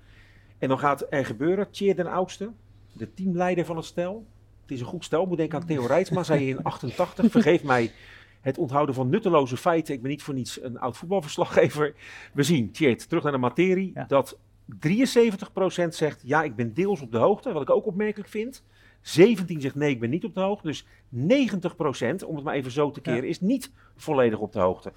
En 0.58 0.68
dan 0.68 0.78
gaat 0.78 1.06
er 1.10 1.26
gebeuren, 1.26 1.70
Tjeer 1.70 1.96
den 1.96 2.06
Oudste, 2.06 2.50
de 2.92 3.14
teamleider 3.14 3.64
van 3.64 3.76
het 3.76 3.84
stel. 3.84 4.26
Het 4.62 4.70
is 4.70 4.80
een 4.80 4.86
goed 4.86 5.04
stel, 5.04 5.26
moet 5.26 5.36
denken 5.36 5.60
aan 5.60 5.66
Theo 5.66 5.86
Rijtsma, 5.86 6.22
zei 6.22 6.48
in 6.48 6.62
88. 6.62 7.30
Vergeef 7.30 7.62
mij 7.64 7.92
het 8.40 8.58
onthouden 8.58 8.94
van 8.94 9.08
nutteloze 9.08 9.56
feiten. 9.56 9.94
Ik 9.94 10.02
ben 10.02 10.10
niet 10.10 10.22
voor 10.22 10.34
niets 10.34 10.62
een 10.62 10.78
oud 10.78 10.96
voetbalverslaggever. 10.96 11.94
We 12.32 12.42
zien, 12.42 12.72
Tjeerd, 12.72 13.08
terug 13.08 13.22
naar 13.22 13.32
de 13.32 13.38
materie, 13.38 13.90
ja. 13.94 14.04
dat 14.04 14.38
73% 14.68 15.88
zegt 15.88 16.20
ja, 16.24 16.42
ik 16.42 16.56
ben 16.56 16.74
deels 16.74 17.00
op 17.00 17.12
de 17.12 17.18
hoogte, 17.18 17.52
wat 17.52 17.62
ik 17.62 17.70
ook 17.70 17.86
opmerkelijk 17.86 18.28
vind. 18.28 18.62
17 19.00 19.60
zegt 19.60 19.74
nee, 19.74 19.90
ik 19.90 20.00
ben 20.00 20.10
niet 20.10 20.24
op 20.24 20.34
de 20.34 20.40
hoogte. 20.40 20.66
Dus 20.66 20.84
90%, 20.84 20.86
om 22.26 22.34
het 22.34 22.44
maar 22.44 22.54
even 22.54 22.70
zo 22.70 22.90
te 22.90 23.00
keren, 23.00 23.22
ja. 23.22 23.28
is 23.28 23.40
niet 23.40 23.72
volledig 23.96 24.38
op 24.38 24.52
de 24.52 24.58
hoogte. 24.58 24.92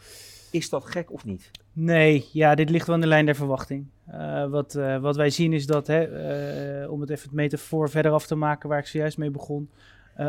Is 0.51 0.69
dat 0.69 0.85
gek 0.85 1.11
of 1.11 1.25
niet? 1.25 1.51
Nee, 1.73 2.25
ja, 2.31 2.55
dit 2.55 2.69
ligt 2.69 2.85
wel 2.85 2.95
in 2.95 3.01
de 3.01 3.07
lijn 3.07 3.25
der 3.25 3.35
verwachting. 3.35 3.85
Uh, 4.11 4.47
wat, 4.47 4.75
uh, 4.75 4.99
wat 5.01 5.15
wij 5.15 5.29
zien 5.29 5.53
is 5.53 5.65
dat, 5.65 5.87
hè, 5.87 6.83
uh, 6.83 6.91
om 6.91 7.01
het 7.01 7.09
even 7.09 7.23
het 7.23 7.35
metafoor 7.35 7.89
verder 7.89 8.11
af 8.11 8.27
te 8.27 8.35
maken 8.35 8.69
waar 8.69 8.79
ik 8.79 8.85
zojuist 8.85 9.17
mee 9.17 9.31
begon. 9.31 9.69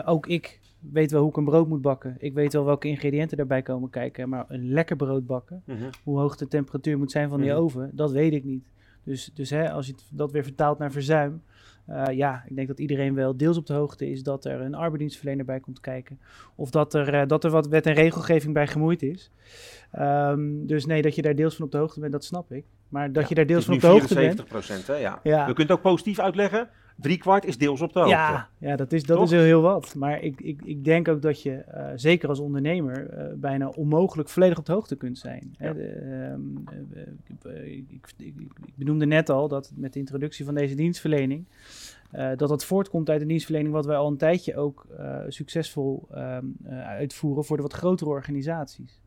ook 0.04 0.26
ik 0.26 0.60
weet 0.78 1.10
wel 1.10 1.20
hoe 1.20 1.30
ik 1.30 1.36
een 1.36 1.44
brood 1.44 1.68
moet 1.68 1.82
bakken. 1.82 2.16
Ik 2.18 2.34
weet 2.34 2.52
wel 2.52 2.64
welke 2.64 2.88
ingrediënten 2.88 3.36
daarbij 3.36 3.62
komen 3.62 3.90
kijken. 3.90 4.28
Maar 4.28 4.44
een 4.48 4.72
lekker 4.72 4.96
brood 4.96 5.26
bakken, 5.26 5.62
-huh. 5.66 5.76
hoe 6.04 6.18
hoog 6.18 6.36
de 6.36 6.48
temperatuur 6.48 6.98
moet 6.98 7.10
zijn 7.10 7.28
van 7.28 7.40
die 7.40 7.50
-huh. 7.50 7.58
oven, 7.58 7.90
dat 7.92 8.12
weet 8.12 8.32
ik 8.32 8.44
niet. 8.44 8.64
Dus, 9.06 9.30
dus 9.34 9.50
hè, 9.50 9.70
als 9.70 9.86
je 9.86 9.94
dat 10.10 10.32
weer 10.32 10.42
vertaalt 10.42 10.78
naar 10.78 10.92
verzuim, 10.92 11.42
uh, 11.90 12.04
ja, 12.10 12.44
ik 12.48 12.56
denk 12.56 12.68
dat 12.68 12.78
iedereen 12.78 13.14
wel 13.14 13.36
deels 13.36 13.56
op 13.56 13.66
de 13.66 13.72
hoogte 13.72 14.10
is 14.10 14.22
dat 14.22 14.44
er 14.44 14.60
een 14.60 14.74
arbeidsdienstverlener 14.74 15.44
bij 15.44 15.60
komt 15.60 15.80
kijken. 15.80 16.20
Of 16.54 16.70
dat 16.70 16.94
er, 16.94 17.14
uh, 17.14 17.22
dat 17.26 17.44
er 17.44 17.50
wat 17.50 17.68
wet 17.68 17.86
en 17.86 17.92
regelgeving 17.92 18.54
bij 18.54 18.66
gemoeid 18.66 19.02
is. 19.02 19.30
Um, 19.98 20.66
dus 20.66 20.86
nee, 20.86 21.02
dat 21.02 21.14
je 21.14 21.22
daar 21.22 21.34
deels 21.34 21.56
van 21.56 21.64
op 21.64 21.70
de 21.70 21.78
hoogte 21.78 22.00
bent, 22.00 22.12
dat 22.12 22.24
snap 22.24 22.52
ik. 22.52 22.64
Maar 22.88 23.12
dat 23.12 23.22
ja, 23.22 23.28
je 23.28 23.34
daar 23.34 23.46
deels 23.46 23.64
van 23.64 23.74
op 23.74 23.80
de 23.80 23.86
hoogte 23.86 24.14
bent. 24.14 24.42
74 24.48 24.86
hè? 24.86 24.94
Ja. 24.94 25.20
ja. 25.22 25.38
We 25.38 25.54
kunnen 25.54 25.66
het 25.66 25.70
ook 25.70 25.92
positief 25.92 26.18
uitleggen. 26.18 26.68
Drie 26.96 27.18
kwart 27.18 27.44
is 27.44 27.58
deels 27.58 27.80
op 27.80 27.92
de 27.92 27.98
hoogte. 27.98 28.14
Ja, 28.14 28.48
ja 28.58 28.76
dat, 28.76 28.92
is, 28.92 29.02
dat 29.02 29.22
is 29.22 29.30
heel, 29.30 29.42
heel 29.42 29.60
wat. 29.60 29.94
Maar 29.94 30.22
ik, 30.22 30.40
ik, 30.40 30.62
ik 30.64 30.84
denk 30.84 31.08
ook 31.08 31.22
dat 31.22 31.42
je, 31.42 31.64
uh, 31.74 31.86
zeker 31.94 32.28
als 32.28 32.38
ondernemer, 32.38 33.18
uh, 33.18 33.32
bijna 33.34 33.68
onmogelijk 33.68 34.28
volledig 34.28 34.58
op 34.58 34.66
de 34.66 34.72
hoogte 34.72 34.96
kunt 34.96 35.18
zijn. 35.18 35.54
Ja. 35.58 35.66
Hè, 35.66 35.74
de, 35.74 36.30
um, 36.32 36.64
uh, 37.46 37.66
ik, 37.66 37.84
ik, 38.16 38.34
ik, 38.64 38.74
benoemde 38.74 39.06
net 39.06 39.30
al 39.30 39.48
dat 39.48 39.72
met 39.74 39.92
de 39.92 39.98
introductie 39.98 40.44
van 40.44 40.54
deze 40.54 40.74
dienstverlening, 40.74 41.44
dat 42.10 42.48
dat 42.48 42.64
voortkomt 42.64 43.10
uit 43.10 43.20
een 43.20 43.28
dienstverlening 43.28 43.74
wat 43.74 43.86
wij 43.86 43.96
al 43.96 44.08
een 44.08 44.16
tijdje 44.16 44.56
ook 44.56 44.86
succesvol 45.28 46.08
um, 46.14 46.56
uitvoeren 46.68 47.44
voor 47.44 47.56
de 47.56 47.62
wat 47.62 47.72
grotere 47.72 48.10
organisaties. 48.10 49.00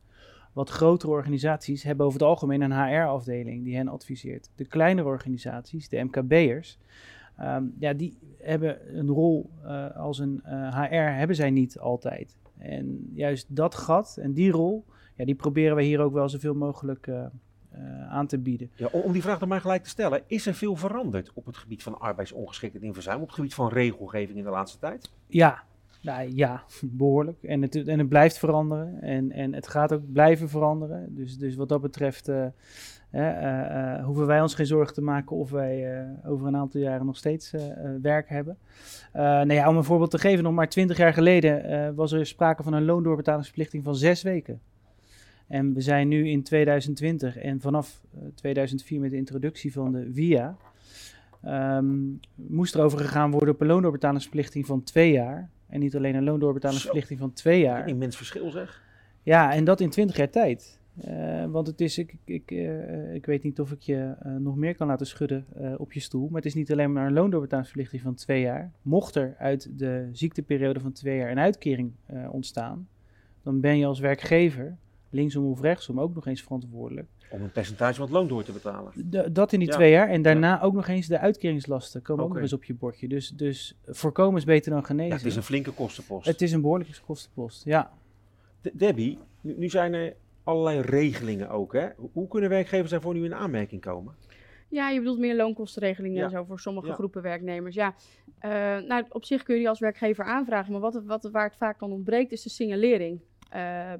Wat 0.53 0.69
grotere 0.69 1.11
organisaties 1.11 1.83
hebben 1.83 2.05
over 2.05 2.19
het 2.19 2.29
algemeen 2.29 2.61
een 2.61 2.87
HR-afdeling 2.87 3.63
die 3.63 3.75
hen 3.75 3.87
adviseert. 3.87 4.49
De 4.55 4.65
kleinere 4.65 5.07
organisaties, 5.07 5.89
de 5.89 6.03
MKB'ers, 6.03 6.77
Um, 7.41 7.75
ja, 7.79 7.93
die 7.93 8.17
hebben 8.37 8.97
een 8.97 9.07
rol 9.07 9.49
uh, 9.63 9.95
als 9.95 10.19
een 10.19 10.41
uh, 10.45 10.83
HR, 10.83 10.93
hebben 10.93 11.35
zij 11.35 11.51
niet 11.51 11.79
altijd. 11.79 12.37
En 12.57 13.09
juist 13.13 13.55
dat 13.55 13.75
gat 13.75 14.17
en 14.21 14.33
die 14.33 14.51
rol, 14.51 14.85
ja, 15.15 15.25
die 15.25 15.35
proberen 15.35 15.75
we 15.75 15.83
hier 15.83 15.99
ook 15.99 16.13
wel 16.13 16.29
zoveel 16.29 16.53
mogelijk 16.53 17.07
uh, 17.07 17.25
aan 18.09 18.27
te 18.27 18.37
bieden. 18.37 18.71
Ja, 18.75 18.87
om 18.87 19.11
die 19.11 19.21
vraag 19.21 19.39
dan 19.39 19.47
maar 19.47 19.61
gelijk 19.61 19.83
te 19.83 19.89
stellen, 19.89 20.21
is 20.27 20.45
er 20.45 20.53
veel 20.53 20.75
veranderd 20.75 21.31
op 21.33 21.45
het 21.45 21.57
gebied 21.57 21.83
van 21.83 21.99
arbeidsongeschiktheid 21.99 22.83
en 22.83 22.93
verzuim, 22.93 23.21
op 23.21 23.27
het 23.27 23.35
gebied 23.35 23.53
van 23.53 23.69
regelgeving 23.69 24.37
in 24.37 24.43
de 24.43 24.49
laatste 24.49 24.79
tijd? 24.79 25.11
Ja, 25.27 25.63
nou, 26.01 26.35
ja, 26.35 26.63
behoorlijk. 26.81 27.43
En 27.43 27.61
het, 27.61 27.75
en 27.87 27.99
het 27.99 28.09
blijft 28.09 28.37
veranderen. 28.37 29.01
En, 29.01 29.31
en 29.31 29.53
het 29.53 29.67
gaat 29.67 29.93
ook 29.93 30.11
blijven 30.11 30.49
veranderen. 30.49 31.15
Dus, 31.15 31.37
dus 31.37 31.55
wat 31.55 31.69
dat 31.69 31.81
betreft 31.81 32.29
uh, 32.29 32.45
uh, 33.11 33.21
uh, 33.21 34.05
hoeven 34.05 34.25
wij 34.25 34.41
ons 34.41 34.53
geen 34.53 34.65
zorgen 34.65 34.93
te 34.93 35.01
maken 35.01 35.35
of 35.35 35.51
wij 35.51 36.05
over 36.25 36.47
een 36.47 36.55
aantal 36.55 36.81
jaren 36.81 37.05
nog 37.05 37.17
steeds 37.17 37.53
werk 38.01 38.29
hebben. 38.29 38.57
nou 39.13 39.53
ja, 39.53 39.69
om 39.69 39.77
een 39.77 39.83
voorbeeld 39.83 40.11
te 40.11 40.19
geven, 40.19 40.43
nog 40.43 40.53
maar 40.53 40.69
twintig 40.69 40.97
jaar 40.97 41.13
geleden 41.13 41.95
was 41.95 42.11
er 42.11 42.25
sprake 42.25 42.63
van 42.63 42.73
een 42.73 42.85
loondoorbetalingsverplichting 42.85 43.83
van 43.83 43.95
zes 43.95 44.21
weken. 44.21 44.61
En 45.47 45.73
we 45.73 45.81
zijn 45.81 46.07
nu 46.07 46.27
in 46.27 46.43
2020 46.43 47.37
en 47.37 47.61
vanaf 47.61 48.01
2004 48.35 48.99
met 48.99 49.11
de 49.11 49.17
introductie 49.17 49.73
van 49.73 49.91
de 49.91 50.09
VIA 50.13 50.57
um, 51.45 52.19
moest 52.35 52.75
er 52.75 52.81
over 52.81 52.99
gegaan 52.99 53.31
worden 53.31 53.53
op 53.53 53.61
een 53.61 53.67
loondoorbetalingsverplichting 53.67 54.65
van 54.65 54.83
twee 54.83 55.11
jaar. 55.11 55.49
En 55.69 55.79
niet 55.79 55.95
alleen 55.95 56.15
een 56.15 56.23
loondoorbetalingsverplichting 56.23 57.19
van 57.19 57.33
twee 57.33 57.59
jaar. 57.59 57.81
Een 57.81 57.87
immens 57.87 58.17
verschil 58.17 58.49
zeg. 58.49 58.83
Ja, 59.23 59.53
en 59.53 59.63
dat 59.63 59.79
in 59.79 59.89
twintig 59.89 60.17
jaar 60.17 60.29
tijd. 60.29 60.79
Eh, 61.01 61.45
want 61.45 61.67
het 61.67 61.81
is, 61.81 61.97
ik, 61.97 62.15
ik, 62.25 62.51
eh, 62.51 63.13
ik 63.13 63.25
weet 63.25 63.43
niet 63.43 63.59
of 63.59 63.71
ik 63.71 63.81
je 63.81 64.15
eh, 64.19 64.35
nog 64.35 64.55
meer 64.55 64.75
kan 64.75 64.87
laten 64.87 65.07
schudden 65.07 65.45
op 65.77 65.93
je 65.93 65.99
stoel. 65.99 66.27
Maar 66.27 66.35
het 66.35 66.45
is 66.45 66.53
niet 66.53 66.71
alleen 66.71 66.93
maar 66.93 67.05
een 67.05 67.13
loondoorbetalingsverplichting 67.13 68.01
van 68.01 68.15
twee 68.15 68.41
jaar. 68.41 68.71
Mocht 68.81 69.15
er 69.15 69.35
uit 69.37 69.79
de 69.79 70.09
ziekteperiode 70.11 70.79
van 70.79 70.91
twee 70.91 71.17
jaar 71.17 71.31
een 71.31 71.39
uitkering 71.39 71.91
ontstaan, 72.31 72.87
dan 73.43 73.59
ben 73.59 73.77
je 73.77 73.85
als 73.85 73.99
werkgever, 73.99 74.77
linksom 75.09 75.45
of 75.51 75.61
rechtsom, 75.61 75.99
ook 75.99 76.15
nog 76.15 76.27
eens 76.27 76.41
verantwoordelijk. 76.41 77.07
Om 77.31 77.41
een 77.41 77.51
percentage 77.51 77.93
van 77.93 78.03
het 78.03 78.13
loon 78.13 78.27
door 78.27 78.43
te 78.43 78.51
betalen. 78.51 78.93
Dat 79.33 79.53
in 79.53 79.59
die 79.59 79.67
Ja. 79.67 79.73
twee 79.73 79.91
jaar. 79.91 80.07
En 80.09 80.21
daarna 80.21 80.61
ook 80.61 80.73
nog 80.73 80.87
eens 80.87 81.07
de 81.07 81.19
uitkeringslasten 81.19 82.01
komen 82.01 82.23
ook 82.23 82.33
nog 82.33 82.41
eens 82.41 82.53
op 82.53 82.63
je 82.63 82.73
bordje. 82.73 83.07
Dus, 83.07 83.29
dus 83.29 83.77
voorkomen 83.87 84.37
is 84.39 84.45
beter 84.45 84.71
dan 84.71 84.85
genezen. 84.85 85.09
Ja, 85.11 85.15
het 85.17 85.25
is 85.25 85.35
een 85.35 85.43
flinke 85.43 85.71
kostenpost. 85.71 86.25
Het 86.25 86.41
is 86.41 86.51
een 86.51 86.61
behoorlijke 86.61 86.93
kostenpost, 87.05 87.65
ja. 87.65 87.91
De- 88.61 88.71
Debbie, 88.73 89.17
nu, 89.41 89.53
nu 89.57 89.69
zijn 89.69 89.93
er 89.93 90.15
allerlei 90.43 90.81
regelingen 90.81 91.49
ook. 91.49 91.73
Hè? 91.73 91.87
Hoe- 92.11 92.27
kunnen 92.27 92.49
werkgevers 92.49 92.91
daarvoor 92.91 93.13
nu 93.13 93.25
in 93.25 93.33
aanmerking 93.35 93.81
komen? 93.81 94.13
Ja, 94.69 94.89
je 94.89 94.99
bedoelt 94.99 95.19
meer 95.19 95.35
loonkostenregelingen 95.35 96.17
Ja. 96.17 96.23
en 96.23 96.29
zo 96.29 96.43
voor 96.43 96.59
sommige 96.59 96.87
Ja. 96.87 96.93
groepen 96.93 97.21
werknemers. 97.21 97.75
Ja, 97.75 97.93
Eh, 98.39 98.49
nou, 98.77 99.05
op 99.09 99.25
zich 99.25 99.43
kun 99.43 99.53
je 99.53 99.59
die 99.59 99.69
als 99.69 99.79
werkgever 99.79 100.23
aanvragen, 100.25 100.71
maar 100.71 100.81
wat, 100.81 101.01
wat, 101.05 101.29
waar 101.31 101.43
het 101.47 101.55
vaak 101.57 101.79
dan 101.79 101.91
ontbreekt 101.91 102.31
is 102.31 102.41
de 102.43 102.49
signalering 102.49 103.19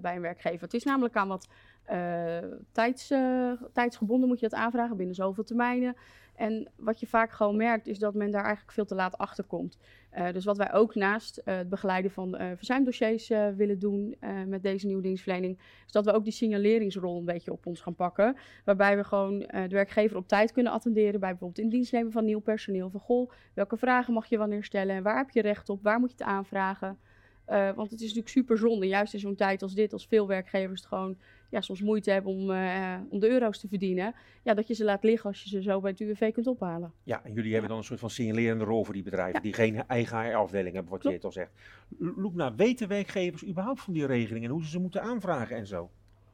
bij 0.01 0.15
een 0.15 0.21
werkgever. 0.21 0.61
Het 0.61 0.73
is 0.73 0.83
namelijk 0.83 1.15
aan 1.15 1.27
wat 1.27 1.47
eh, 1.89 2.37
tijds, 2.71 3.11
eh, 3.11 3.51
tijdsgebonden 3.73 4.27
moet 4.27 4.39
je 4.39 4.49
dat 4.49 4.59
aanvragen 4.59 4.97
binnen 4.97 5.15
zoveel 5.15 5.43
termijnen. 5.43 5.95
En 6.35 6.71
wat 6.75 6.99
je 6.99 7.07
vaak 7.07 7.31
gewoon 7.31 7.55
merkt 7.55 7.87
is 7.87 7.99
dat 7.99 8.13
men 8.13 8.31
daar 8.31 8.43
eigenlijk 8.43 8.73
veel 8.73 8.85
te 8.85 8.95
laat 8.95 9.17
achter 9.17 9.43
komt. 9.43 9.77
Eh, 10.09 10.31
dus 10.33 10.45
wat 10.45 10.57
wij 10.57 10.73
ook 10.73 10.95
naast 10.95 11.37
eh, 11.37 11.57
het 11.57 11.69
begeleiden 11.69 12.11
van 12.11 12.35
eh 12.35 12.47
verzuimdossiers 12.55 13.29
eh, 13.29 13.47
willen 13.55 13.79
doen 13.79 14.15
eh, 14.19 14.43
met 14.47 14.63
deze 14.63 14.85
nieuwe 14.85 15.01
dienstverlening, 15.01 15.59
is 15.85 15.91
dat 15.91 16.05
we 16.05 16.11
ook 16.11 16.23
die 16.23 16.33
signaleringsrol 16.33 17.17
een 17.17 17.25
beetje 17.25 17.51
op 17.51 17.65
ons 17.65 17.81
gaan 17.81 17.95
pakken. 17.95 18.35
Waarbij 18.65 18.97
we 18.97 19.03
gewoon 19.03 19.41
eh, 19.41 19.61
de 19.61 19.75
werkgever 19.75 20.17
op 20.17 20.27
tijd 20.27 20.51
kunnen 20.51 20.71
attenderen 20.71 21.19
bij 21.19 21.29
bijvoorbeeld 21.29 21.59
in 21.65 21.69
dienst 21.69 21.91
nemen 21.91 22.11
van 22.11 22.25
nieuw 22.25 22.39
personeel. 22.39 22.89
Van 22.89 22.99
goh, 22.99 23.31
welke 23.53 23.77
vragen 23.77 24.13
mag 24.13 24.25
je 24.25 24.37
wanneer 24.37 24.63
stellen 24.63 24.95
en 24.95 25.03
waar 25.03 25.17
heb 25.17 25.29
je 25.29 25.41
recht 25.41 25.69
op, 25.69 25.83
waar 25.83 25.99
moet 25.99 26.11
je 26.11 26.17
het 26.17 26.27
aanvragen? 26.27 26.97
Eh, 27.49 27.71
want 27.75 27.91
het 27.91 27.99
is 27.99 28.07
natuurlijk 28.07 28.29
super 28.29 28.57
zonde, 28.57 28.87
juist 28.87 29.13
in 29.13 29.19
zo'n 29.19 29.35
tijd 29.35 29.61
als 29.61 29.73
dit, 29.73 29.93
als 29.93 30.07
veel 30.07 30.27
werkgevers 30.27 30.79
het 30.79 30.89
gewoon 30.89 31.17
ja, 31.49 31.61
soms 31.61 31.81
moeite 31.81 32.11
hebben 32.11 32.31
om, 32.31 32.51
eh, 32.51 32.95
om 33.09 33.19
de 33.19 33.29
euro's 33.29 33.59
te 33.59 33.67
verdienen. 33.67 34.15
Ja, 34.43 34.53
dat 34.53 34.67
je 34.67 34.73
ze 34.73 34.83
laat 34.83 35.03
liggen 35.03 35.29
als 35.29 35.43
je 35.43 35.49
ze 35.49 35.61
zo 35.61 35.79
bij 35.79 35.91
het 35.91 35.99
UWV 35.99 36.33
kunt 36.33 36.47
ophalen. 36.47 36.93
Ja, 37.03 37.23
en 37.23 37.33
jullie 37.33 37.51
hebben 37.51 37.69
dan 37.69 37.77
een 37.77 37.83
soort 37.83 37.99
van 37.99 38.09
signalerende 38.09 38.63
rol 38.63 38.83
voor 38.83 38.93
die 38.93 39.03
bedrijven 39.03 39.41
die 39.41 39.53
geen 39.53 39.87
eigen 39.87 40.21
HR-afdeling 40.21 40.75
hebben, 40.75 40.91
wat 40.91 41.03
je 41.03 41.11
het 41.11 41.23
al 41.23 41.31
zegt. 41.31 41.51
Loekna, 41.97 42.55
weten 42.55 42.87
werkgevers 42.87 43.45
überhaupt 43.45 43.81
van 43.81 43.93
die 43.93 44.05
regelingen 44.05 44.49
en 44.49 44.55
hoe 44.55 44.63
ze 44.63 44.69
ze 44.69 44.79
moeten 44.79 45.01
aanvragen 45.01 45.55
en 45.55 45.67
zo? 45.67 45.89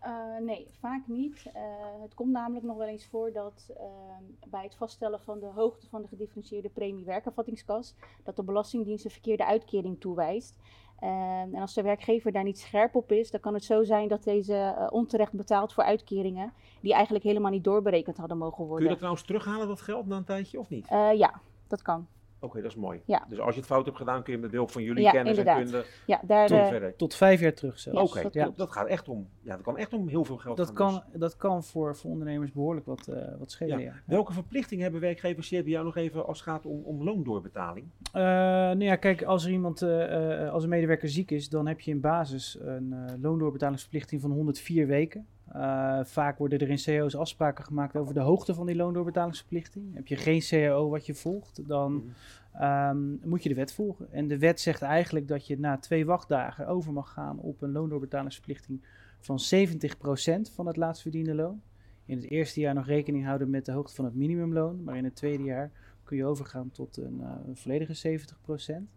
Eh, 0.05 0.37
nee, 0.41 0.67
vaak 0.79 1.07
niet. 1.07 1.45
Eh, 1.53 1.61
het 2.01 2.13
komt 2.13 2.31
namelijk 2.31 2.65
nog 2.65 2.77
wel 2.77 2.87
eens 2.87 3.05
voor 3.05 3.31
dat 3.31 3.69
ehm, 3.77 4.49
bij 4.49 4.63
het 4.63 4.75
vaststellen 4.75 5.21
van 5.21 5.39
de 5.39 5.45
hoogte 5.45 5.87
van 5.89 6.01
de 6.01 6.07
gedifferentieerde 6.07 6.69
premie 6.69 7.05
werkervattingskas, 7.05 7.95
dat 8.23 8.35
de 8.35 8.43
Belastingdienst 8.43 9.05
een 9.05 9.11
verkeerde 9.11 9.45
uitkering 9.45 9.99
toewijst. 9.99 10.59
Ehm, 10.99 11.55
en 11.55 11.61
als 11.61 11.73
de 11.73 11.81
werkgever 11.81 12.31
daar 12.31 12.43
niet 12.43 12.59
scherp 12.59 12.95
op 12.95 13.11
is, 13.11 13.31
dan 13.31 13.39
kan 13.39 13.53
het 13.53 13.63
zo 13.63 13.83
zijn 13.83 14.07
dat 14.07 14.23
deze 14.23 14.53
eh, 14.53 14.87
onterecht 14.89 15.31
betaalt 15.31 15.73
voor 15.73 15.83
uitkeringen 15.83 16.53
die 16.81 16.93
eigenlijk 16.93 17.23
helemaal 17.23 17.51
niet 17.51 17.63
doorberekend 17.63 18.17
hadden 18.17 18.37
mogen 18.37 18.55
Kun 18.55 18.63
je 18.63 18.69
worden. 18.69 18.87
dat 18.87 18.97
trouwens 18.97 19.23
terughalen, 19.25 19.67
dat 19.67 19.81
geld, 19.81 20.05
na 20.07 20.15
een 20.17 20.23
tijdje 20.23 20.59
of 20.59 20.69
niet? 20.69 20.87
Eh, 20.89 21.13
ja, 21.13 21.33
dat 21.67 21.81
kan. 21.81 22.07
Oké, 22.45 22.61
dat 22.61 22.71
is 22.71 22.77
mooi. 22.77 23.01
Ja. 23.05 23.25
Dus 23.29 23.39
als 23.39 23.53
je 23.53 23.59
het 23.59 23.69
fout 23.69 23.85
hebt 23.85 23.97
gedaan, 23.97 24.23
kun 24.23 24.33
je 24.33 24.39
met 24.39 24.49
behulp 24.51 24.71
van 24.71 24.83
jullie 24.83 25.03
Ja, 25.03 25.11
kennis 25.11 25.31
en 25.31 25.37
inderdaad. 25.37 25.63
kunde 25.63 25.85
Ja, 26.05 26.21
daar, 26.23 26.47
toen 26.47 26.57
eh, 26.57 26.67
verder. 26.67 26.95
Tot 26.95 27.15
vijf 27.15 27.39
jaar 27.39 27.53
terug 27.53 27.79
zelfs. 27.79 27.97
Ja, 27.99 28.03
Oké, 28.05 28.21
dat 28.23 28.33
ja. 28.33 28.45
dat, 28.45 28.57
dat 28.57 28.71
gaat 28.71 28.87
echt 28.87 29.09
om, 29.09 29.27
ja, 29.41 29.55
dat 29.55 29.61
kan 29.63 29.77
echt 29.77 29.93
om 29.93 30.07
heel 30.07 30.25
veel 30.25 30.37
geld 30.37 30.57
Dat 30.57 30.65
gaan. 30.67 30.75
kan, 30.75 30.93
dus. 31.11 31.19
dat 31.19 31.35
kan 31.37 31.63
voor, 31.63 31.95
voor 31.95 32.11
ondernemers 32.11 32.51
behoorlijk 32.51 32.85
wat, 32.85 33.07
eh, 33.07 33.37
wat 33.39 33.51
schelen, 33.51 33.79
Ja. 33.79 33.83
ja. 33.85 33.93
Welke 34.05 34.33
verplichtingen 34.33 34.83
hebben 34.83 35.01
werkgevers 35.01 35.49
hebben 35.49 35.71
jou 35.71 35.85
nog 35.85 35.95
even 35.95 36.25
als 36.25 36.39
het 36.39 36.47
gaat 36.49 36.65
om, 36.65 36.81
om 36.83 37.03
loondoorbetaling? 37.03 37.85
Eh, 38.11 38.21
nou 38.21 38.83
ja, 38.83 38.95
kijk, 38.95 39.23
als 39.23 39.45
er 39.45 39.51
iemand, 39.51 39.81
eh, 39.81 40.43
eh, 40.43 40.51
als 40.53 40.63
een 40.63 40.69
medewerker 40.69 41.09
ziek 41.09 41.31
is, 41.31 41.49
dan 41.49 41.67
heb 41.67 41.79
je 41.79 41.91
in 41.91 41.99
basis 42.01 42.57
een 42.61 42.93
eh, 42.93 43.13
loondoorbetalingsverplichting 43.21 44.21
van 44.21 44.31
104 44.31 44.87
weken. 44.87 45.27
Eh, 45.55 45.99
vaak 46.03 46.37
worden 46.37 46.59
er 46.59 46.69
in 46.69 46.99
CO's 46.99 47.15
afspraken 47.15 47.63
gemaakt 47.65 47.95
over 47.95 48.13
de 48.13 48.19
hoogte 48.19 48.53
van 48.53 48.65
die 48.65 48.75
loondoorbetalingsverplichting. 48.75 49.93
Heb 49.95 50.07
je 50.07 50.15
geen 50.15 50.41
CAO 50.41 50.89
wat 50.89 51.05
je 51.05 51.13
volgt, 51.13 51.67
dan 51.67 51.93
Mhm. 51.93 52.63
ehm, 52.63 53.29
moet 53.29 53.43
je 53.43 53.49
de 53.49 53.55
wet 53.55 53.73
volgen. 53.73 54.11
En 54.11 54.27
de 54.27 54.37
wet 54.39 54.59
zegt 54.59 54.81
eigenlijk 54.81 55.27
dat 55.27 55.47
je 55.47 55.59
na 55.59 55.77
twee 55.77 56.05
wachtdagen 56.05 56.67
over 56.67 56.93
mag 56.93 57.13
gaan 57.13 57.39
op 57.39 57.61
een 57.61 57.71
loondoorbetalingsverplichting 57.71 58.81
van 59.19 59.39
70% 59.39 60.49
van 60.49 60.67
het 60.67 60.77
laatst 60.77 61.01
verdiende 61.01 61.35
loon. 61.35 61.61
In 62.05 62.17
het 62.17 62.29
eerste 62.29 62.59
jaar 62.59 62.73
nog 62.73 62.85
rekening 62.85 63.25
houden 63.25 63.49
met 63.49 63.65
de 63.65 63.71
hoogte 63.71 63.95
van 63.95 64.05
het 64.05 64.15
minimumloon, 64.15 64.83
maar 64.83 64.97
in 64.97 65.03
het 65.03 65.15
tweede 65.15 65.43
jaar 65.43 65.71
kun 66.03 66.17
je 66.17 66.25
overgaan 66.25 66.71
tot 66.71 66.97
een, 66.97 67.21
eh, 67.21 67.29
een 67.47 67.57
volledige 67.57 67.93
70%. 67.93 68.89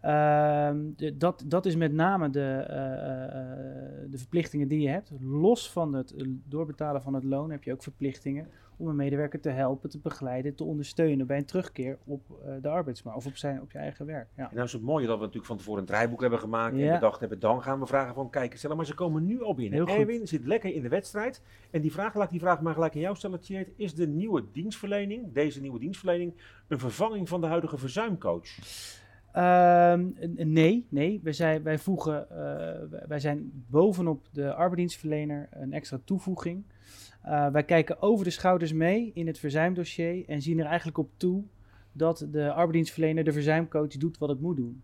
Ehm, 0.00 0.78
de- 0.96 1.16
dat, 1.16 1.44
dat 1.46 1.66
is 1.66 1.76
met 1.76 1.92
name 1.92 2.30
de, 2.30 2.40
eh, 2.68 3.24
eh, 3.24 3.30
de 4.10 4.18
verplichtingen 4.18 4.68
die 4.68 4.80
je 4.80 4.88
hebt. 4.88 5.10
Los 5.20 5.70
van 5.70 5.92
het 5.94 6.14
eh, 6.14 6.26
doorbetalen 6.44 7.02
van 7.02 7.14
het 7.14 7.24
loon 7.24 7.50
heb 7.50 7.62
je 7.62 7.72
ook 7.72 7.82
verplichtingen 7.82 8.48
om 8.76 8.88
een 8.88 8.96
medewerker 8.96 9.40
te 9.40 9.48
helpen, 9.48 9.90
te 9.90 9.98
begeleiden, 9.98 10.54
te 10.54 10.64
ondersteunen 10.64 11.26
bij 11.26 11.36
een 11.36 11.44
terugkeer 11.44 11.98
op 12.04 12.22
eh, 12.44 12.52
de 12.62 12.68
arbeidsmarkt 12.68 13.18
of 13.18 13.26
op, 13.26 13.36
zijn, 13.36 13.60
op 13.60 13.72
je 13.72 13.78
eigen 13.78 14.06
werk. 14.06 14.28
Ja. 14.36 14.42
En 14.42 14.54
nou 14.54 14.66
is 14.66 14.72
het 14.72 14.82
mooie 14.82 15.06
dat 15.06 15.14
we 15.14 15.20
natuurlijk 15.20 15.46
van 15.46 15.56
tevoren 15.56 15.80
een 15.80 15.86
draaiboek 15.86 16.20
hebben 16.20 16.38
gemaakt 16.38 16.78
en 16.78 16.92
bedacht 16.92 17.20
hebben, 17.20 17.40
dan 17.40 17.62
gaan 17.62 17.80
we 17.80 17.86
vragen 17.86 18.14
van 18.14 18.30
kijk, 18.30 18.56
stel 18.56 18.76
maar 18.76 18.86
ze 18.86 18.94
komen 18.94 19.26
nu 19.26 19.42
al 19.42 19.54
binnen. 19.54 19.74
Heel 19.74 19.86
goed. 19.86 19.96
Erwin 19.96 20.26
zit 20.26 20.46
lekker 20.46 20.74
in 20.74 20.82
de 20.82 20.88
wedstrijd 20.88 21.42
en 21.70 21.80
die 21.80 21.92
vraag, 21.92 22.14
laat 22.14 22.24
ik 22.24 22.30
die 22.30 22.40
vraag 22.40 22.60
maar 22.60 22.74
gelijk 22.74 22.94
aan 22.94 23.00
jou 23.00 23.16
stellen, 23.16 23.40
Tjeerd. 23.40 23.70
Is 23.76 23.94
de 23.94 24.06
nieuwe 24.06 24.44
dienstverlening, 24.52 25.32
deze 25.32 25.60
nieuwe 25.60 25.78
dienstverlening, 25.78 26.34
een 26.68 26.78
vervanging 26.78 27.28
van 27.28 27.40
de 27.40 27.46
huidige 27.46 27.78
verzuimcoach? 27.78 28.48
Ehm, 29.32 30.06
nee, 30.52 30.86
nee. 30.88 31.20
Wij, 31.22 31.32
zijn, 31.32 31.62
wij, 31.62 31.78
voegen, 31.78 32.30
eh, 32.30 33.00
wij- 33.08 33.20
zijn 33.20 33.64
bovenop 33.70 34.26
de 34.32 34.52
arbeidsdienstverlener 34.54 35.48
een 35.50 35.72
extra 35.72 36.00
toevoeging. 36.04 36.64
Eh, 37.22 37.46
wij 37.48 37.64
kijken 37.64 38.02
over 38.02 38.24
de 38.24 38.30
schouders 38.30 38.72
mee 38.72 39.10
in 39.14 39.26
het 39.26 39.38
verzuimdossier 39.38 40.28
en 40.28 40.42
zien 40.42 40.58
er 40.58 40.64
eigenlijk 40.66 40.98
op 40.98 41.10
toe 41.16 41.42
dat 41.92 42.26
de 42.30 42.48
arbeidsdienstverlener, 42.52 43.24
de 43.24 43.32
verzuimcoach, 43.32 43.88
doet 43.96 44.18
wat 44.18 44.28
het 44.28 44.40
moet 44.40 44.56
doen. 44.56 44.82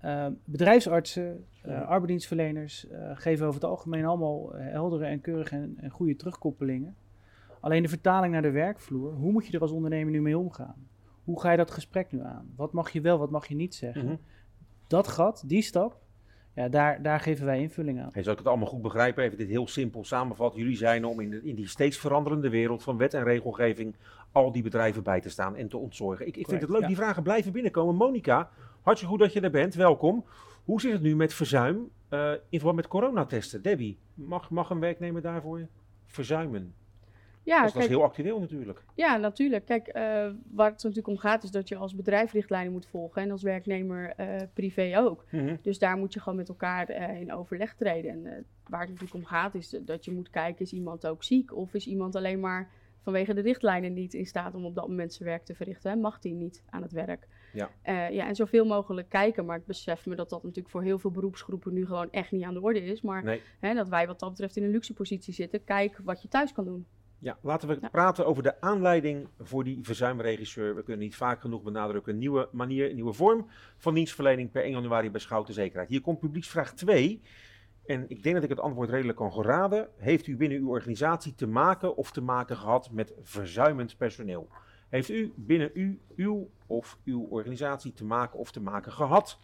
Ehm, 0.00 0.32
bedrijfsartsen, 0.44 1.44
Ja. 1.64 1.80
arbeidsdienstverleners 1.80 2.86
geven 3.14 3.46
over 3.46 3.60
het 3.60 3.70
algemeen 3.70 4.04
allemaal 4.04 4.52
heldere 4.54 5.04
en 5.04 5.20
keurige 5.20 5.54
en, 5.56 5.74
en 5.80 5.90
goede 5.90 6.16
terugkoppelingen. 6.16 6.94
Alleen 7.60 7.82
de 7.82 7.88
vertaling 7.88 8.32
naar 8.32 8.42
de 8.42 8.50
werkvloer, 8.50 9.12
hoe 9.12 9.32
moet 9.32 9.46
je 9.46 9.52
er 9.52 9.60
als 9.60 9.70
ondernemer 9.70 10.12
nu 10.12 10.20
mee 10.22 10.38
omgaan? 10.38 10.86
Hoe 11.26 11.40
ga 11.40 11.50
je 11.50 11.56
dat 11.56 11.70
gesprek 11.70 12.12
nu 12.12 12.22
aan? 12.22 12.52
Wat 12.56 12.72
mag 12.72 12.90
je 12.90 13.00
wel, 13.00 13.18
wat 13.18 13.30
mag 13.30 13.46
je 13.46 13.54
niet 13.54 13.74
zeggen? 13.74 14.04
Mhm. 14.04 14.16
Dat 14.86 15.08
gat, 15.08 15.42
die 15.46 15.62
stap, 15.62 16.00
ja, 16.54 16.68
daar, 16.68 17.02
daar 17.02 17.20
geven 17.20 17.44
wij 17.46 17.60
invulling 17.60 18.00
aan. 18.00 18.08
Hey, 18.12 18.22
zou 18.22 18.32
ik 18.32 18.38
het 18.38 18.46
allemaal 18.48 18.66
goed 18.68 18.82
begrijpen? 18.82 19.24
Even 19.24 19.38
dit 19.38 19.48
heel 19.48 19.68
simpel 19.68 20.04
samenvatten. 20.04 20.60
Jullie 20.60 20.76
zijn 20.76 21.04
om 21.04 21.20
in, 21.20 21.30
de- 21.30 21.42
in 21.42 21.54
die 21.54 21.68
steeds 21.68 21.98
veranderende 21.98 22.48
wereld 22.48 22.82
van 22.82 22.96
wet 22.96 23.14
en 23.14 23.22
regelgeving 23.24 23.94
al 24.32 24.52
die 24.52 24.62
bedrijven 24.62 25.02
bij 25.02 25.20
te 25.20 25.28
staan 25.30 25.56
en 25.56 25.68
te 25.68 25.76
ontzorgen. 25.76 26.26
Ik, 26.26 26.36
ik 26.36 26.48
vind 26.48 26.60
het 26.60 26.70
leuk, 26.70 26.80
ja. 26.80 26.86
die 26.86 26.96
vragen 26.96 27.22
blijven 27.22 27.52
binnenkomen. 27.52 27.94
Monika, 27.94 28.50
hartstikke 28.82 29.14
goed 29.14 29.22
dat 29.24 29.32
je 29.32 29.40
er 29.40 29.50
bent. 29.50 29.74
Welkom. 29.74 30.24
Hoe 30.64 30.80
zit 30.80 30.92
het 30.92 31.02
nu 31.02 31.16
met 31.16 31.34
verzuim 31.34 31.90
eh, 32.08 32.30
in 32.30 32.38
verband 32.58 32.76
met 32.76 32.88
coronatesten? 32.88 33.62
Debbie, 33.62 33.98
mag, 34.14 34.50
mag 34.50 34.70
een 34.70 34.80
werknemer 34.80 35.22
daarvoor 35.22 35.66
verzuimen? 36.06 36.74
Ja, 37.46 37.58
dat 37.58 37.66
is 37.66 37.72
kijk, 37.72 37.88
heel 37.88 38.02
actueel 38.02 38.40
natuurlijk. 38.40 38.82
Ja, 38.94 39.16
natuurlijk. 39.16 39.64
Kijk, 39.64 39.86
eh, 39.86 40.02
waar 40.50 40.70
het 40.70 40.82
natuurlijk 40.82 41.06
om 41.06 41.18
gaat 41.18 41.42
is 41.42 41.50
dat 41.50 41.68
je 41.68 41.76
als 41.76 41.94
bedrijf 41.94 42.32
richtlijnen 42.32 42.72
moet 42.72 42.86
volgen 42.86 43.22
en 43.22 43.30
als 43.30 43.42
werknemer 43.42 44.12
eh, 44.16 44.42
privé 44.52 44.98
ook. 44.98 45.24
Mhm. 45.30 45.56
Dus 45.62 45.78
daar 45.78 45.96
moet 45.96 46.12
je 46.12 46.20
gewoon 46.20 46.38
met 46.38 46.48
elkaar 46.48 46.88
eh, 46.88 47.20
in 47.20 47.32
overleg 47.32 47.74
treden. 47.74 48.10
En 48.10 48.44
waar 48.68 48.80
het 48.80 48.88
natuurlijk 48.88 49.14
om 49.14 49.24
gaat 49.24 49.54
is 49.54 49.78
dat 49.80 50.04
je 50.04 50.12
moet 50.12 50.30
kijken, 50.30 50.64
is 50.64 50.72
iemand 50.72 51.06
ook 51.06 51.24
ziek? 51.24 51.56
Of 51.56 51.74
is 51.74 51.86
iemand 51.86 52.16
alleen 52.16 52.40
maar 52.40 52.70
vanwege 53.02 53.34
de 53.34 53.40
richtlijnen 53.40 53.92
niet 53.92 54.14
in 54.14 54.26
staat 54.26 54.54
om 54.54 54.64
op 54.64 54.74
dat 54.74 54.88
moment 54.88 55.12
zijn 55.12 55.28
werk 55.28 55.44
te 55.44 55.54
verrichten? 55.54 55.90
Hè? 55.90 55.96
Mag 55.96 56.18
die 56.18 56.34
niet 56.34 56.62
aan 56.70 56.82
het 56.82 56.92
werk? 56.92 57.26
Ja. 57.52 57.70
Ja, 58.10 58.26
en 58.26 58.34
zoveel 58.34 58.64
mogelijk 58.64 59.08
kijken. 59.08 59.44
Maar 59.44 59.56
ik 59.58 59.66
besef 59.66 60.06
me 60.06 60.14
dat 60.14 60.30
dat 60.30 60.42
natuurlijk 60.42 60.70
voor 60.70 60.82
heel 60.82 60.98
veel 60.98 61.10
beroepsgroepen 61.10 61.72
nu 61.72 61.86
gewoon 61.86 62.10
echt 62.10 62.30
niet 62.30 62.44
aan 62.44 62.54
de 62.54 62.62
orde 62.62 62.84
is. 62.84 63.00
Maar 63.00 63.24
Nee. 63.24 63.40
hè, 63.60 63.74
dat 63.74 63.88
wij 63.88 64.06
wat 64.06 64.20
dat 64.20 64.30
betreft 64.30 64.56
in 64.56 64.62
een 64.62 64.70
luxe 64.70 64.92
positie 64.92 65.34
zitten. 65.34 65.64
Kijk 65.64 66.00
wat 66.04 66.22
je 66.22 66.28
thuis 66.28 66.52
kan 66.52 66.64
doen. 66.64 66.86
Ja, 67.26 67.38
laten 67.40 67.68
we 67.68 67.78
Ja. 67.80 67.88
praten 67.88 68.26
over 68.26 68.42
de 68.42 68.60
aanleiding 68.60 69.28
voor 69.40 69.64
die 69.64 69.78
verzuimregisseur. 69.82 70.74
We 70.74 70.82
kunnen 70.82 71.02
niet 71.02 71.16
vaak 71.16 71.40
genoeg 71.40 71.62
benadrukken. 71.62 72.12
Een 72.12 72.18
nieuwe 72.18 72.48
manier, 72.52 72.88
een 72.88 72.94
nieuwe 72.94 73.12
vorm 73.12 73.46
van 73.76 73.94
dienstverlening 73.94 74.50
per 74.50 74.62
1 74.62 74.72
januari 74.72 75.10
bij 75.10 75.20
Schouten 75.20 75.54
Zekerheid. 75.54 75.88
Hier 75.88 76.00
komt 76.00 76.18
publieksvraag 76.18 76.74
2. 76.74 77.22
En 77.86 78.04
ik 78.08 78.22
denk 78.22 78.34
dat 78.34 78.44
ik 78.44 78.50
het 78.50 78.60
antwoord 78.60 78.90
redelijk 78.90 79.18
kan 79.18 79.32
geraden. 79.32 79.88
Heeft 79.96 80.26
u 80.26 80.36
binnen 80.36 80.58
uw 80.58 80.68
organisatie 80.68 81.34
te 81.34 81.46
maken 81.46 81.96
of 81.96 82.10
te 82.10 82.20
maken 82.20 82.56
gehad 82.56 82.90
met 82.90 83.14
verzuimend 83.22 83.96
personeel? 83.96 84.48
Heeft 84.88 85.08
u 85.08 85.32
binnen 85.36 85.70
u, 85.74 86.00
uw 86.16 86.50
of 86.66 86.98
uw 87.04 87.26
organisatie 87.30 87.92
te 87.92 88.04
maken 88.04 88.38
of 88.38 88.50
te 88.52 88.60
maken 88.60 88.92
gehad 88.92 89.38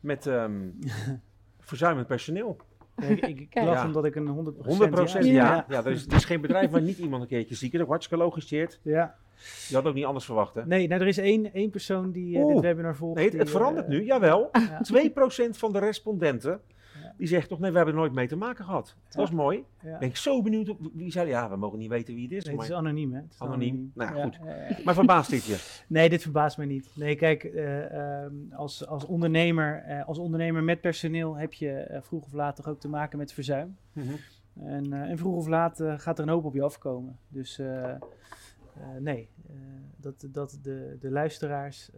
met 0.00 0.26
ehm, 0.26 0.68
verzuimend 1.70 2.06
personeel? 2.06 2.56
Ik, 3.00 3.24
ik, 3.24 3.54
Ja. 3.54 3.86
omdat 3.86 4.04
ik 4.04 4.14
een 4.14 4.54
100%, 4.64 4.66
100% 4.66 5.12
ja. 5.12 5.20
ja. 5.20 5.64
ja. 5.68 5.84
er, 5.84 5.90
is, 5.90 6.06
er 6.06 6.14
is 6.14 6.24
geen 6.24 6.40
bedrijf 6.40 6.70
waar 6.70 6.82
niet 6.82 6.98
iemand 6.98 7.22
een 7.22 7.28
keertje 7.28 7.54
ziek 7.54 7.72
is. 7.72 7.78
Dat 7.78 7.86
wordt 7.88 7.90
hartstikke 7.90 8.24
gelogischeerd. 8.24 8.80
Ja. 8.82 9.14
Je 9.68 9.74
had 9.74 9.84
ook 9.84 9.94
niet 9.94 10.04
anders 10.04 10.24
verwacht, 10.24 10.54
hè? 10.54 10.66
Nee, 10.66 10.88
nou, 10.88 11.00
er 11.00 11.06
is 11.06 11.18
één, 11.18 11.52
één 11.52 11.70
persoon 11.70 12.10
die 12.10 12.36
eh, 12.36 12.42
Oeh. 12.44 12.54
dit 12.54 12.62
webinar 12.62 12.96
volgt. 12.96 13.14
Nee, 13.14 13.24
het, 13.24 13.32
die, 13.32 13.42
het 13.42 13.50
verandert 13.50 13.86
eh, 13.86 13.92
nu, 13.92 14.04
jawel. 14.04 14.48
ja. 14.52 14.80
2% 15.46 15.50
van 15.50 15.72
de 15.72 15.78
respondenten. 15.78 16.60
Die 17.18 17.26
zegt 17.26 17.48
toch, 17.48 17.58
nee, 17.58 17.70
we 17.70 17.76
hebben 17.76 17.94
er 17.94 18.00
nooit 18.00 18.12
mee 18.12 18.26
te 18.28 18.36
maken 18.36 18.64
gehad. 18.64 18.96
Dat 19.08 19.28
is 19.28 19.34
mooi. 19.34 19.64
Ja. 19.82 19.98
Ben 19.98 20.08
ik 20.08 20.16
zo 20.16 20.42
benieuwd. 20.42 20.68
op- 20.68 20.90
Wie 20.92 21.10
zei, 21.12 21.28
ja, 21.28 21.50
we 21.50 21.56
mogen 21.56 21.78
niet 21.78 21.88
weten 21.88 22.14
wie 22.14 22.22
het 22.22 22.32
is. 22.32 22.44
Nee, 22.44 22.54
het 22.54 22.64
is 22.64 22.72
anoniem, 22.72 23.12
hè? 23.12 23.20
Het 23.20 23.32
is 23.32 23.40
Anoniem. 23.40 23.92
Nou 23.94 24.16
ja, 24.16 24.22
goed. 24.22 24.38
Ja, 24.44 24.76
maar 24.84 24.94
verbaast 24.94 25.30
dit 25.30 25.44
je? 25.44 25.56
Nee, 25.88 26.08
dit 26.08 26.22
verbaast 26.22 26.56
mij 26.56 26.66
niet. 26.66 26.90
Nee, 26.94 27.16
kijk, 27.16 27.44
eh, 27.44 28.22
ehm, 28.24 28.32
als, 28.52 28.86
als, 28.86 29.04
ondernemer, 29.04 29.82
eh, 29.82 30.06
als 30.06 30.18
ondernemer 30.18 30.62
met 30.64 30.80
personeel 30.80 31.36
heb 31.36 31.52
je 31.52 31.70
eh, 31.72 32.02
vroeg 32.02 32.24
of 32.24 32.32
laat 32.32 32.56
toch 32.56 32.68
ook 32.68 32.80
te 32.80 32.88
maken 32.88 33.18
met 33.18 33.32
verzuim. 33.32 33.76
Mhm. 33.92 34.14
En, 34.60 34.92
en 34.92 35.18
vroeg 35.18 35.36
of 35.36 35.46
laat 35.46 35.82
gaat 35.96 36.18
er 36.18 36.24
een 36.24 36.30
hoop 36.32 36.44
op 36.44 36.54
je 36.54 36.62
afkomen. 36.62 37.18
Dus 37.28 37.60
nee, 38.98 39.28
dat, 39.96 40.26
dat 40.32 40.58
de, 40.62 40.96
de 41.00 41.10
luisteraars, 41.10 41.90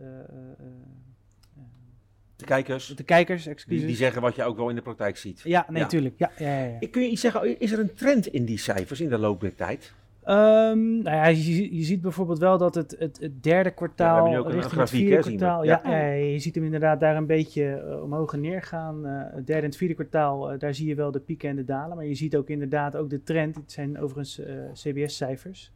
De 2.41 2.47
kijkers, 2.47 2.87
de 2.87 3.03
kijkers, 3.03 3.43
die, 3.43 3.53
excuses. 3.53 3.87
die 3.87 3.97
zeggen 3.97 4.23
wat 4.23 4.37
je 4.37 4.45
ook 4.45 4.57
wel 4.57 4.69
in 4.69 4.75
de 4.75 4.83
praktijk 4.83 5.17
ziet. 5.17 5.41
Ja, 5.45 5.67
nee, 5.69 5.83
Ja. 5.83 5.89
tuurlijk. 5.89 6.15
Ja, 6.19 6.31
ja, 6.39 6.63
ja, 6.63 6.77
ja. 6.81 6.89
Kun 6.91 7.03
je 7.03 7.09
iets 7.09 7.21
zeggen, 7.21 7.61
is 7.61 7.73
er 7.73 7.79
een 7.79 7.95
trend 7.95 8.27
in 8.27 8.45
die 8.45 8.59
cijfers 8.59 9.01
in 9.01 9.09
de 9.09 9.19
loop 9.19 9.41
der 9.41 9.55
tijd? 9.55 9.93
Ehm, 10.25 11.03
nou 11.03 11.17
ja, 11.17 11.27
je, 11.27 11.77
je 11.77 11.83
ziet 11.83 12.01
bijvoorbeeld 12.01 12.39
wel 12.39 12.59
dat 12.59 12.75
het, 12.75 12.97
het, 12.99 13.19
het 13.21 13.43
derde 13.43 13.71
kwartaal 13.71 14.15
hebben 14.15 14.33
nu 14.33 14.39
ook 14.39 14.63
het 14.63 14.73
grafiek, 14.73 15.01
vierde 15.01 15.15
hè, 15.17 15.21
kwartaal, 15.21 15.65
ja, 15.65 15.81
Ja. 15.85 15.91
ja, 15.91 16.07
ja, 16.07 16.13
je 16.13 16.39
ziet 16.39 16.55
hem 16.55 16.65
inderdaad 16.65 17.01
daar 17.01 17.17
een 17.17 17.27
beetje 17.27 17.75
eh, 17.75 18.03
omhoog 18.03 18.33
en 18.33 18.41
neer 18.41 18.63
gaan. 18.63 19.07
Eh, 19.07 19.13
het 19.35 19.47
derde 19.47 19.63
en 19.63 19.69
het 19.69 19.77
vierde 19.77 19.95
kwartaal, 19.95 20.51
eh, 20.51 20.59
daar 20.59 20.75
zie 20.75 20.89
je 20.89 20.95
wel 20.95 21.11
de 21.11 21.21
pieken 21.21 21.49
en 21.49 21.57
de 21.57 21.65
dalen, 21.65 21.97
maar 21.97 22.07
je 22.07 22.15
ziet 22.15 22.37
ook 22.37 22.49
inderdaad 22.49 22.97
ook 22.97 23.11
de 23.11 23.23
trend, 23.23 23.57
het 23.57 23.73
zijn 23.73 24.01
overigens 24.01 24.41
CBS-cijfers, 24.73 25.73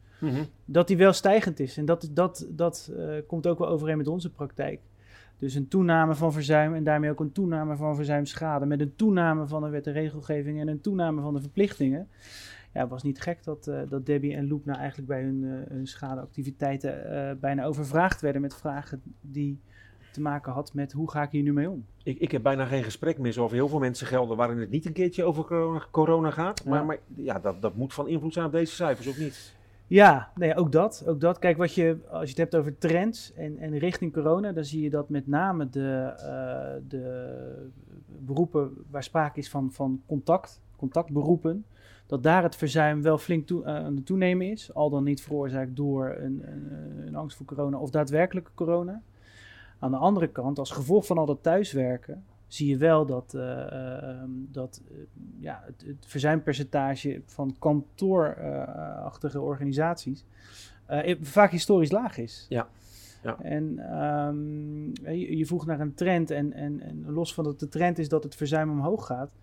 dat 0.65 0.87
die 0.87 0.97
wel 0.97 1.13
stijgend 1.13 1.61
is. 1.61 1.77
En 1.77 1.85
dat, 1.85 2.09
dat, 2.13 2.47
dat 2.51 2.93
komt 3.27 3.47
ook 3.47 3.59
wel 3.59 3.69
overeen 3.69 3.97
met 3.97 4.09
onze 4.09 4.31
praktijk. 4.31 4.81
Dus 5.45 5.55
een 5.55 5.69
toename 5.69 6.15
van 6.15 6.33
verzuim 6.33 6.75
en 6.75 6.85
daarmee 6.85 7.11
ook 7.11 7.21
een 7.21 7.33
toename 7.33 7.77
van 7.77 7.97
verzuimschade. 7.97 8.67
Met 8.67 8.81
een 8.81 8.97
toename 8.97 9.47
van 9.47 9.63
de 9.63 9.69
wet 9.69 9.87
en 9.87 9.93
regelgeving 9.93 10.61
en 10.61 10.69
een 10.69 10.81
toename 10.81 11.21
van 11.21 11.35
de 11.35 11.41
verplichtingen. 11.41 12.09
Ja, 12.73 12.81
het 12.81 12.91
was 12.91 13.03
niet 13.03 13.21
gek 13.21 13.45
dat, 13.45 13.67
eh, 13.67 13.81
dat 13.89 14.07
Debbie 14.07 14.35
en 14.35 14.49
Loep 14.49 14.65
nou 14.65 14.79
eigenlijk 14.79 15.09
bij 15.09 15.23
hun, 15.23 15.45
eh, 15.45 15.71
hun 15.77 15.87
schadeactiviteiten 15.87 17.11
eh, 17.11 17.37
bijna 17.41 17.65
overvraagd 17.65 18.21
werden 18.21 18.41
met 18.41 18.57
vragen 18.57 19.03
die 19.21 19.61
te 20.13 20.21
maken 20.21 20.53
had 20.53 20.75
met 20.75 20.93
hoe 20.93 21.11
ga 21.11 21.23
ik 21.23 21.31
hier 21.31 21.43
nu 21.43 21.53
mee 21.53 21.71
om. 21.71 21.85
Ik, 22.03 22.19
ik 22.19 22.31
heb 22.31 22.43
bijna 22.43 22.65
geen 22.65 22.85
gesprek 22.85 23.19
meer 23.19 23.33
zoals 23.33 23.53
heel 23.53 23.69
veel 23.69 23.79
mensen 23.79 24.07
gelden 24.07 24.37
waarin 24.37 24.59
het 24.59 24.71
niet 24.71 24.87
een 24.87 24.93
keertje 24.93 25.25
over 25.25 25.45
corona, 25.45 25.87
corona 25.91 26.31
gaat. 26.31 26.65
Maar, 26.65 26.85
maar 26.85 26.99
ja, 27.15 27.39
dat, 27.39 27.63
dat 27.63 27.77
moet 27.77 27.95
van 27.95 28.09
invloed 28.09 28.33
zijn 28.33 28.47
op 28.47 28.53
deze 28.53 28.75
cijfers, 28.75 29.07
of 29.07 29.19
niet? 29.19 29.54
Ja, 29.87 30.31
nee, 30.35 30.55
ook 30.57 30.73
dat. 30.73 31.05
Ook 31.07 31.21
dat. 31.21 31.39
Kijk, 31.39 31.57
wat 31.57 31.75
je, 31.75 31.99
als 32.11 32.23
je 32.23 32.29
het 32.29 32.39
hebt 32.39 32.57
over 32.57 32.79
trends 32.79 33.33
en, 33.33 33.59
en 33.59 33.79
richting 33.79 34.13
corona, 34.13 34.53
dan 34.53 34.65
zie 34.65 34.83
je 34.83 34.91
dat 34.91 35.09
met 35.09 35.27
name 35.27 35.69
de, 35.69 36.15
eh, 36.17 36.83
de 36.89 37.71
beroepen 38.07 38.71
waar 38.91 39.03
sprake 39.03 39.39
is 39.39 39.51
van, 39.51 39.73
van 39.73 40.03
contact, 40.07 40.61
contactberoepen, 40.77 41.65
dat 42.07 42.23
daar 42.23 42.43
het 42.43 42.57
verzuim 42.57 43.03
wel 43.03 43.19
flink 43.19 43.51
eh, 43.51 43.57
aan 43.65 43.97
het 43.97 44.07
toenemen 44.07 44.51
is. 44.51 44.75
Al 44.75 44.91
dan 44.91 45.05
niet 45.05 45.23
veroorzaakt 45.23 45.77
door 45.77 46.17
een, 46.19 46.43
een, 46.47 47.07
een 47.07 47.17
angst 47.17 47.37
voor 47.37 47.47
corona 47.47 47.79
of 47.79 47.91
daadwerkelijke 47.91 48.51
corona. 48.55 49.03
Aan 49.79 49.91
de 49.91 49.97
andere 49.97 50.29
kant, 50.29 50.59
als 50.59 50.71
gevolg 50.71 51.07
van 51.07 51.19
al 51.19 51.27
dat 51.27 51.43
thuiswerken, 51.43 52.25
zie 52.55 52.69
je 52.69 52.77
wel 52.77 53.07
dat, 53.07 53.35
eh, 53.35 53.63
eh, 53.63 54.03
ehm, 54.03 54.31
dat 54.51 54.83
eh, 54.91 54.97
ja, 55.39 55.63
het, 55.67 55.85
het 55.87 56.07
verzuimpercentage 56.07 57.23
van 57.27 57.57
kantoorachtige 57.59 59.41
organisaties 59.41 60.25
eh, 60.87 61.17
vaak 61.21 61.51
historisch 61.51 61.91
laag 61.91 62.19
is. 62.19 62.47
Ja. 62.49 62.69
Ja. 63.23 63.41
En 63.41 63.79
ehm, 63.79 65.15
je, 65.17 65.37
je 65.37 65.47
vroeg 65.47 65.67
naar 65.67 65.81
een 65.81 65.95
trend 65.95 66.31
en, 66.31 66.53
en, 66.53 66.81
en 66.81 67.05
los 67.07 67.35
van 67.35 67.45
dat 67.45 67.61
de 67.61 67.69
trend 67.69 67.99
is 67.99 68.09
dat 68.09 68.23
het 68.23 68.35
verzuim 68.35 68.71
omhoog 68.71 69.07
gaat, 69.07 69.35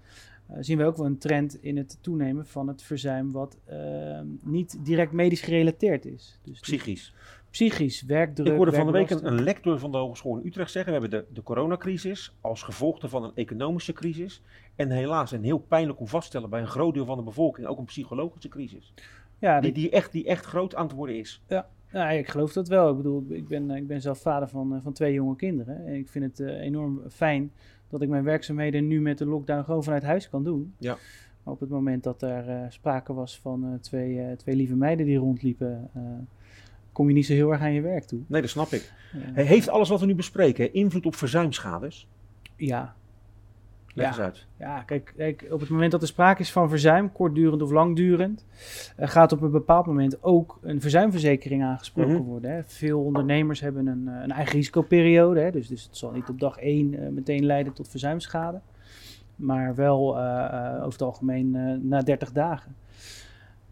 zien 0.60 0.78
we 0.78 0.84
ook 0.84 0.98
wel 0.98 1.06
een 1.06 1.18
trend 1.18 1.64
in 1.64 1.78
het 1.78 1.98
toenemen 2.02 2.46
van 2.46 2.68
het 2.68 2.82
verzuim 2.82 3.32
wat 3.32 3.58
ehm, 3.66 4.26
niet 4.44 4.78
direct 4.86 5.12
medisch 5.12 5.42
gerelateerd 5.42 6.06
is. 6.06 6.40
Dus 6.44 6.60
Psychisch. 6.60 7.14
Psychisch, 7.52 8.02
werkdruk, 8.02 8.48
ik 8.48 8.56
hoorde 8.56 8.72
van 8.72 8.86
de 8.86 8.92
week 8.92 9.10
een, 9.10 9.42
lector 9.44 9.80
van 9.80 9.92
de 9.92 9.98
Hogeschool 9.98 10.38
in 10.38 10.46
Utrecht 10.48 10.72
zeggen, 10.72 10.94
we 10.94 11.00
hebben 11.00 11.20
de, 11.20 11.34
de 11.34 11.44
coronacrisis 11.44 12.36
als 12.42 12.64
gevolg 12.64 13.00
van 13.10 13.24
een 13.24 13.32
economische 13.36 13.94
crisis. 13.94 14.42
En 14.76 14.90
helaas, 14.90 15.32
en 15.32 15.44
heel 15.44 15.60
pijnlijk 15.60 16.00
om 16.00 16.08
vast 16.08 16.22
te 16.24 16.28
stellen 16.30 16.50
bij 16.50 16.62
een 16.62 16.68
groot 16.68 16.94
deel 16.94 17.06
van 17.06 17.18
de 17.18 17.24
bevolking, 17.24 17.68
ook 17.68 17.78
een 17.78 17.86
psychologische 17.86 18.50
crisis. 18.50 18.94
Ja, 19.40 19.60
Die, 19.60 19.72
die- 19.72 19.90
echt, 19.90 20.12
die 20.12 20.26
echt 20.26 20.46
groot 20.46 20.76
aan 20.76 20.86
het 20.86 20.96
worden 20.96 21.18
is. 21.18 21.42
Nou, 21.92 22.14
ik 22.14 22.28
geloof 22.28 22.54
dat 22.54 22.68
wel. 22.68 22.90
Ik 22.90 22.98
bedoel, 22.98 23.26
ik 23.30 23.48
ben, 23.48 23.72
ik 23.72 23.88
ben 23.88 24.02
zelf 24.02 24.20
vader 24.20 24.48
van, 24.48 24.76
eh, 24.76 24.82
van 24.82 24.94
twee 24.94 25.14
jonge 25.14 25.36
kinderen. 25.36 25.86
En 25.86 25.94
ik 25.94 26.10
vind 26.10 26.26
het 26.26 26.48
eh, 26.48 26.60
enorm 26.60 27.02
fijn 27.10 27.52
dat 27.90 28.02
ik 28.02 28.10
mijn 28.10 28.24
werkzaamheden 28.24 28.88
nu 28.88 29.02
met 29.02 29.18
de 29.18 29.26
lockdown 29.26 29.64
gewoon 29.64 29.84
vanuit 29.84 30.04
huis 30.04 30.30
kan 30.30 30.44
doen. 30.44 30.74
Ja. 30.78 30.98
Op 31.44 31.60
het 31.60 31.70
moment 31.70 32.04
dat 32.04 32.22
er 32.22 32.50
eh, 32.50 32.66
sprake 32.70 33.14
was 33.14 33.40
van 33.40 33.78
twee, 33.82 34.36
twee 34.36 34.56
lieve 34.56 34.76
meiden 34.76 35.06
die 35.06 35.18
rondliepen, 35.18 35.90
kom 36.92 37.08
je 37.08 37.14
niet 37.14 37.26
zo 37.26 37.34
heel 37.34 37.52
erg 37.52 37.62
aan 37.62 37.74
je 37.74 37.82
werk 37.82 38.04
toe. 38.04 38.20
Nee, 38.28 38.42
dat 38.42 38.50
snap 38.50 38.72
ik. 38.72 38.92
Eh, 39.36 39.46
Heeft 39.46 39.70
alles 39.70 39.90
wat 39.90 40.00
we 40.00 40.06
nu 40.06 40.16
bespreken 40.16 40.74
invloed 40.74 41.06
op 41.06 41.16
verzuimschades? 41.16 42.08
ja, 42.56 42.96
Leg 43.94 44.06
Ja. 44.06 44.12
eens 44.12 44.20
uit. 44.22 44.46
Ja, 44.60 44.82
kijk, 44.84 45.14
kijk, 45.18 45.48
op 45.52 45.60
het 45.60 45.70
moment 45.70 45.92
dat 45.92 46.02
er 46.02 46.08
sprake 46.08 46.42
is 46.42 46.52
van 46.52 46.70
verzuim, 46.70 47.12
kortdurend 47.12 47.62
of 47.62 47.72
langdurend, 47.72 48.46
eh, 48.96 49.08
gaat 49.10 49.32
op 49.32 49.42
een 49.42 49.52
bepaald 49.52 49.86
moment 49.86 50.24
ook 50.24 50.60
een 50.62 50.82
verzuimverzekering 50.82 51.64
aangesproken 51.64 52.14
Mhm. 52.14 52.22
worden. 52.24 52.52
Hè. 52.52 52.64
Veel 52.64 53.02
ondernemers 53.04 53.60
hebben 53.60 53.88
een, 53.88 54.08
eh, 54.08 54.22
een 54.24 54.32
eigen 54.32 54.56
risicoperiode, 54.56 55.40
hè, 55.40 55.52
dus, 55.52 55.68
dus 55.68 55.84
het 55.84 55.98
zal 55.98 56.12
niet 56.12 56.30
op 56.30 56.40
dag 56.40 56.58
1 56.60 57.14
meteen 57.14 57.46
leiden 57.46 57.74
tot 57.74 57.88
verzuimschade, 57.90 58.62
maar 59.36 59.76
wel 59.76 60.18
eh, 60.18 60.46
eh, 60.46 60.76
over 60.76 60.92
het 60.92 61.02
algemeen 61.02 61.56
eh, 61.56 61.74
na 61.82 62.02
30 62.02 62.32
dagen. 62.32 62.76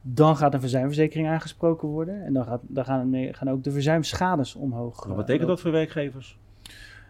Dan 0.02 0.38
gaat 0.38 0.54
een 0.54 0.60
verzuimverzekering 0.60 1.28
aangesproken 1.28 1.88
worden 1.88 2.26
en 2.26 2.34
dan, 2.34 2.46
gaat, 2.46 2.62
dan 2.68 2.86
gaan, 2.86 3.16
gaan 3.32 3.50
ook 3.50 3.64
de 3.64 3.72
verzuimschades 3.72 4.56
omhoog. 4.56 4.96
Wat 4.96 5.10
eh, 5.10 5.16
betekent 5.16 5.30
lopen. 5.30 5.48
dat 5.48 5.60
voor 5.60 5.72
werkgevers? 5.72 6.38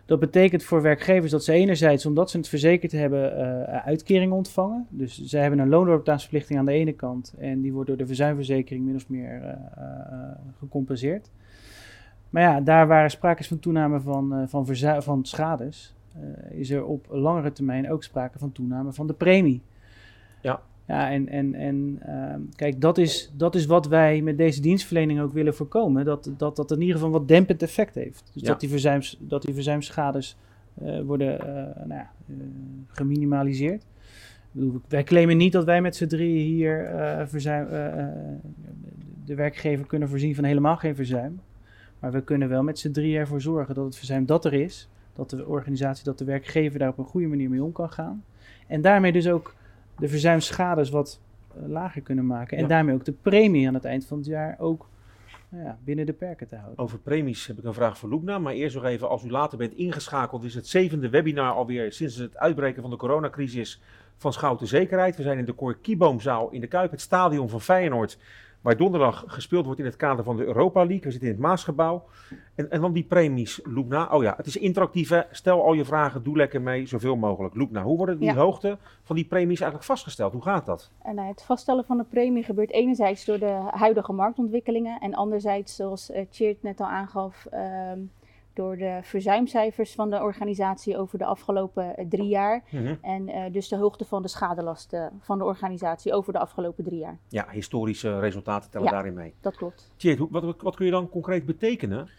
Dat 0.05 0.19
betekent 0.19 0.63
voor 0.63 0.81
werkgevers 0.81 1.31
dat 1.31 1.43
ze 1.43 1.53
enerzijds, 1.53 2.05
omdat 2.05 2.29
ze 2.29 2.37
het 2.37 2.47
verzekerd 2.47 2.91
hebben, 2.91 3.37
eh 3.37 3.85
uitkeringen 3.85 4.35
ontvangen. 4.35 4.87
Dus 4.89 5.21
zij 5.23 5.41
hebben 5.41 5.59
een 5.59 5.69
loondoorbetaalsverplichting 5.69 6.59
aan 6.59 6.65
de 6.65 6.71
ene 6.71 6.93
kant 6.93 7.33
en 7.37 7.61
die 7.61 7.73
wordt 7.73 7.87
door 7.87 7.97
de 7.97 8.07
verzuimverzekering 8.07 8.85
min 8.85 8.95
of 8.95 9.09
meer 9.09 9.41
eh, 9.41 9.51
eh, 9.51 10.35
gecompenseerd. 10.59 11.29
Maar 12.29 12.41
ja, 12.41 12.61
daar 12.61 12.87
waar 12.87 13.11
sprake 13.11 13.39
is 13.39 13.47
van 13.47 13.59
toename 13.59 13.99
van, 13.99 14.33
eh, 14.33 14.43
van, 14.47 14.67
van 15.03 15.25
schades, 15.25 15.95
eh, 16.13 16.59
is 16.59 16.69
er 16.69 16.85
op 16.85 17.05
langere 17.09 17.51
termijn 17.51 17.91
ook 17.91 18.03
sprake 18.03 18.39
van 18.39 18.51
toename 18.51 18.93
van 18.93 19.07
de 19.07 19.13
premie. 19.13 19.61
Ja. 20.41 20.61
Ja, 20.89 21.09
en, 21.11 21.27
en, 21.27 21.55
en 21.55 21.99
ehm, 22.05 22.39
kijk, 22.55 22.81
dat 22.81 22.97
is, 22.97 23.31
dat 23.37 23.55
is 23.55 23.65
wat 23.65 23.87
wij 23.87 24.21
met 24.21 24.37
deze 24.37 24.61
dienstverlening 24.61 25.21
ook 25.21 25.33
willen 25.33 25.55
voorkomen. 25.55 26.05
Dat 26.05 26.31
dat, 26.37 26.55
dat 26.55 26.71
in 26.71 26.81
ieder 26.81 26.95
geval 26.95 27.11
wat 27.11 27.27
dempend 27.27 27.61
effect 27.61 27.95
heeft. 27.95 28.29
Dus 28.33 28.41
Ja. 28.41 28.47
dat, 28.47 28.59
die 28.59 28.69
verzuims, 28.69 29.17
dat 29.19 29.41
die 29.41 29.53
verzuimschades 29.53 30.37
eh, 30.73 31.01
worden 31.01 31.39
eh, 31.39 31.75
nou 31.85 31.99
ja, 31.99 32.11
eh, 32.27 32.35
geminimaliseerd. 32.87 33.85
Bedoel, 34.51 34.81
wij 34.87 35.03
claimen 35.03 35.37
niet 35.37 35.51
dat 35.51 35.65
wij 35.65 35.81
met 35.81 35.95
z'n 35.95 36.07
drieën 36.07 36.45
hier 36.45 36.91
verzuim, 37.27 37.67
de 39.25 39.35
werkgever 39.35 39.85
kunnen 39.85 40.09
voorzien 40.09 40.35
van 40.35 40.43
helemaal 40.43 40.77
geen 40.77 40.95
verzuim. 40.95 41.39
Maar 41.99 42.11
we 42.11 42.21
kunnen 42.21 42.49
wel 42.49 42.63
met 42.63 42.79
z'n 42.79 42.91
drieën 42.91 43.19
ervoor 43.19 43.41
zorgen 43.41 43.75
dat 43.75 43.85
het 43.85 43.95
verzuim 43.97 44.25
dat 44.25 44.45
er 44.45 44.53
is, 44.53 44.89
dat 45.13 45.29
de 45.29 45.47
organisatie, 45.47 46.03
dat 46.03 46.17
de 46.17 46.25
werkgever 46.25 46.79
daar 46.79 46.89
op 46.89 46.97
een 46.97 47.05
goede 47.05 47.27
manier 47.27 47.49
mee 47.49 47.63
om 47.63 47.71
kan 47.71 47.89
gaan. 47.89 48.23
En 48.67 48.81
daarmee 48.81 49.11
dus 49.11 49.27
ook 49.27 49.57
de 49.99 50.07
verzuimschades 50.07 50.89
wat 50.89 51.19
eh, 51.55 51.67
lager 51.67 52.01
kunnen 52.01 52.25
maken. 52.27 52.57
En 52.57 52.63
Ja. 52.63 52.69
daarmee 52.69 52.95
ook 52.95 53.05
de 53.05 53.11
premie 53.11 53.67
aan 53.67 53.73
het 53.73 53.85
eind 53.85 54.05
van 54.05 54.17
het 54.17 54.27
jaar 54.27 54.55
ook 54.59 54.87
nou 55.49 55.63
ja, 55.63 55.77
binnen 55.83 56.05
de 56.05 56.13
perken 56.13 56.47
te 56.47 56.55
houden. 56.55 56.77
Over 56.79 56.99
premies 56.99 57.47
heb 57.47 57.57
ik 57.57 57.63
een 57.63 57.73
vraag 57.73 57.97
voor 57.97 58.09
Loekna. 58.09 58.39
Maar 58.39 58.53
eerst 58.53 58.75
nog 58.75 58.85
even, 58.85 59.09
als 59.09 59.23
u 59.23 59.29
later 59.29 59.57
bent 59.57 59.73
ingeschakeld, 59.73 60.43
is 60.43 60.55
het 60.55 60.67
zevende 60.67 61.09
webinar 61.09 61.53
alweer 61.53 61.91
sinds 61.91 62.15
het 62.15 62.37
uitbreken 62.37 62.81
van 62.81 62.91
de 62.91 62.97
coronacrisis 62.97 63.81
van 64.17 64.33
Schouten 64.33 64.67
Zekerheid. 64.67 65.15
We 65.15 65.23
zijn 65.23 65.37
in 65.37 65.45
de 65.45 65.55
Cor 65.55 65.77
Kieboomzaal 65.77 66.49
in 66.49 66.61
de 66.61 66.67
Kuip, 66.67 66.91
het 66.91 67.01
stadion 67.01 67.49
van 67.49 67.61
Feyenoord. 67.61 68.17
Waar 68.61 68.77
donderdag 68.77 69.23
gespeeld 69.27 69.65
wordt 69.65 69.79
in 69.79 69.85
het 69.85 69.95
kader 69.95 70.23
van 70.23 70.37
de 70.37 70.45
Europa 70.45 70.79
League. 70.79 71.01
We 71.03 71.11
zitten 71.11 71.27
in 71.29 71.33
het 71.35 71.43
Maasgebouw. 71.43 72.03
En, 72.55 72.71
en 72.71 72.81
dan 72.81 72.93
die 72.93 73.03
premies, 73.03 73.59
Loekna. 73.63 74.07
Oh 74.11 74.23
ja, 74.23 74.33
het 74.37 74.45
is 74.45 74.57
interactief. 74.57 75.09
hè. 75.09 75.21
Stel 75.31 75.63
al 75.63 75.73
je 75.73 75.85
vragen, 75.85 76.23
doe 76.23 76.37
lekker 76.37 76.61
mee, 76.61 76.85
zoveel 76.85 77.15
mogelijk. 77.15 77.55
Loekna, 77.55 77.83
hoe 77.83 77.97
worden 77.97 78.19
die 78.19 78.27
Ja. 78.27 78.35
hoogte 78.35 78.77
van 79.03 79.15
die 79.15 79.25
premies 79.25 79.59
eigenlijk 79.59 79.83
vastgesteld? 79.83 80.33
Hoe 80.33 80.41
gaat 80.41 80.65
dat? 80.65 80.91
En 81.01 81.17
eh, 81.17 81.27
het 81.27 81.43
vaststellen 81.43 81.85
van 81.85 81.97
de 81.97 82.05
premie 82.09 82.43
gebeurt 82.43 82.71
enerzijds 82.71 83.25
door 83.25 83.39
de 83.39 83.59
huidige 83.71 84.13
marktontwikkelingen 84.13 84.99
en 84.99 85.13
anderzijds, 85.15 85.75
zoals 85.75 86.11
eh 86.11 86.25
Tjeerd 86.29 86.63
net 86.63 86.79
al 86.79 86.87
aangaf, 86.87 87.45
ehm, 87.51 87.99
door 88.59 88.77
de 88.77 88.99
verzuimcijfers 89.01 89.93
van 89.93 90.09
de 90.09 90.21
organisatie 90.21 90.97
over 90.97 91.17
de 91.17 91.25
afgelopen 91.25 91.95
eh, 91.97 92.05
drie 92.09 92.27
jaar. 92.27 92.63
Mhm. 92.71 92.95
En 93.01 93.27
eh, 93.29 93.51
dus 93.53 93.67
de 93.67 93.75
hoogte 93.75 94.05
van 94.05 94.21
de 94.21 94.27
schadelasten 94.27 95.11
van 95.19 95.37
de 95.37 95.43
organisatie 95.43 96.13
over 96.13 96.33
de 96.33 96.39
afgelopen 96.39 96.83
drie 96.83 96.99
jaar. 96.99 97.17
Ja, 97.27 97.47
historische 97.51 98.19
resultaten 98.19 98.69
tellen 98.69 98.87
Ja. 98.87 98.93
daarin 98.93 99.13
mee. 99.13 99.33
Dat 99.41 99.55
klopt. 99.55 99.91
Tjeerd, 99.95 100.19
wat, 100.29 100.61
wat 100.61 100.75
kun 100.75 100.85
je 100.85 100.91
dan 100.91 101.09
concreet 101.09 101.45
betekenen 101.45 102.09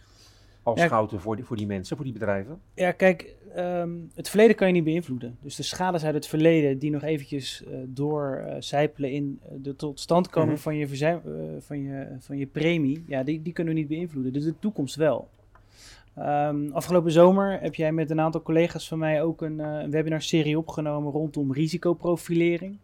als 0.63 0.79
Ja. 0.79 0.85
schouten 0.85 1.19
voor 1.19 1.35
die, 1.35 1.45
voor 1.45 1.57
die 1.57 1.65
mensen, 1.67 1.95
voor 1.95 2.05
die 2.05 2.13
bedrijven? 2.13 2.61
Ja, 2.73 2.91
kijk, 2.91 3.35
ehm, 3.55 3.91
het 4.15 4.29
verleden 4.29 4.55
kan 4.55 4.67
je 4.67 4.73
niet 4.73 4.83
beïnvloeden. 4.83 5.37
Dus 5.41 5.55
de 5.55 5.63
schades 5.63 6.03
uit 6.05 6.13
het 6.13 6.27
verleden 6.27 6.77
die 6.79 6.91
nog 6.91 7.01
eventjes 7.03 7.63
eh 7.63 7.77
doorcijpelen 7.87 9.11
in 9.11 9.39
eh, 9.43 9.51
de 9.57 9.75
totstandkoming 9.75 10.51
Mhm. 10.53 10.61
van, 10.61 10.75
je 10.75 10.87
verzuim, 10.87 11.21
eh, 11.25 11.31
van, 11.59 11.81
je, 11.81 12.15
van 12.19 12.37
je 12.37 12.45
premie, 12.45 13.03
ja, 13.07 13.23
die, 13.23 13.41
die 13.41 13.53
kunnen 13.53 13.73
we 13.73 13.79
niet 13.79 13.89
beïnvloeden. 13.89 14.33
Dus 14.33 14.43
de 14.43 14.59
toekomst 14.59 14.95
wel. 14.95 15.29
Ehm, 16.15 16.71
afgelopen 16.71 17.11
zomer 17.11 17.59
heb 17.61 17.75
jij 17.75 17.91
met 17.91 18.09
een 18.09 18.19
aantal 18.19 18.41
collega's 18.41 18.87
van 18.87 18.99
mij 18.99 19.23
ook 19.23 19.41
een, 19.41 19.59
eh, 19.59 19.81
een 19.81 19.91
webinarserie 19.91 20.57
opgenomen 20.57 21.11
rondom 21.11 21.53
risicoprofilering. 21.53 22.77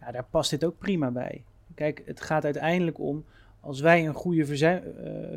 Ja, 0.00 0.10
daar 0.10 0.26
past 0.30 0.50
dit 0.50 0.64
ook 0.64 0.78
prima 0.78 1.10
bij. 1.10 1.42
Kijk, 1.74 2.02
het 2.06 2.20
gaat 2.20 2.44
uiteindelijk 2.44 2.98
om 2.98 3.24
als 3.60 3.80
wij 3.80 4.06
een 4.06 4.14
goede 4.14 4.42
eh, 4.42 4.80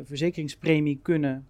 verzekeringspremie 0.04 0.98
kunnen 1.02 1.46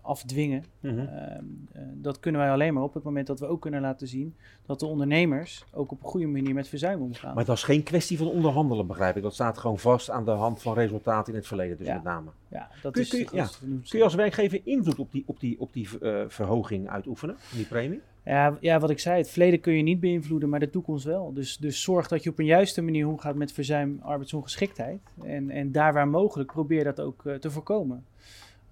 afdwingen, 0.00 0.64
Mhm. 0.80 0.98
Ehm, 0.98 1.44
eh, 1.72 1.82
dat 1.94 2.20
kunnen 2.20 2.40
wij 2.40 2.50
alleen 2.50 2.74
maar 2.74 2.82
op 2.82 2.94
het 2.94 3.02
moment 3.02 3.26
dat 3.26 3.40
we 3.40 3.46
ook 3.46 3.60
kunnen 3.60 3.80
laten 3.80 4.08
zien 4.08 4.34
dat 4.66 4.80
de 4.80 4.86
ondernemers 4.86 5.64
ook 5.72 5.90
op 5.92 6.02
een 6.02 6.08
goede 6.08 6.26
manier 6.26 6.54
met 6.54 6.68
verzuim 6.68 7.00
omgaan. 7.02 7.34
Maar 7.34 7.44
dat 7.44 7.56
is 7.56 7.62
geen 7.62 7.82
kwestie 7.82 8.18
van 8.18 8.26
onderhandelen, 8.28 8.86
begrijp 8.86 9.16
ik. 9.16 9.22
Dat 9.22 9.34
staat 9.34 9.58
gewoon 9.58 9.78
vast 9.78 10.10
aan 10.10 10.24
de 10.24 10.30
hand 10.30 10.62
van 10.62 10.74
resultaten 10.74 11.32
in 11.32 11.38
het 11.38 11.48
verleden, 11.48 11.76
dus 11.78 11.86
Ja. 11.86 11.94
met 11.94 12.02
name. 12.02 12.30
ja, 12.48 12.68
dat 12.82 12.92
Kun- 12.92 13.02
is, 13.02 13.08
kun 13.08 13.18
je- 13.18 13.28
ja. 13.32 13.48
Kun 13.88 13.98
je 13.98 14.04
als 14.04 14.14
werkgever 14.14 14.60
invloed 14.64 14.98
op 14.98 15.12
die, 15.12 15.22
op 15.26 15.40
die, 15.40 15.60
op 15.60 15.72
die 15.72 15.88
eh, 16.00 16.24
verhoging 16.28 16.88
uitoefenen, 16.88 17.36
die 17.54 17.64
premie? 17.66 18.00
Ja, 18.24 18.56
ja, 18.60 18.78
wat 18.78 18.90
ik 18.90 18.98
zei, 18.98 19.18
het 19.18 19.30
verleden 19.30 19.60
kun 19.60 19.72
je 19.72 19.82
niet 19.82 20.00
beïnvloeden, 20.00 20.48
maar 20.48 20.60
de 20.60 20.70
toekomst 20.70 21.04
wel. 21.04 21.32
Dus, 21.32 21.56
dus 21.56 21.82
zorg 21.82 22.08
dat 22.08 22.22
je 22.22 22.30
op 22.30 22.38
een 22.38 22.44
juiste 22.44 22.82
manier 22.82 23.08
omgaat 23.08 23.34
met 23.34 23.52
verzuim, 23.52 23.98
arbeidsongeschiktheid. 24.02 25.00
En, 25.22 25.50
en 25.50 25.72
daar 25.72 25.92
waar 25.92 26.08
mogelijk 26.08 26.52
probeer 26.52 26.84
dat 26.84 27.00
ook 27.00 27.26
eh, 27.26 27.34
te 27.34 27.50
voorkomen. 27.50 28.04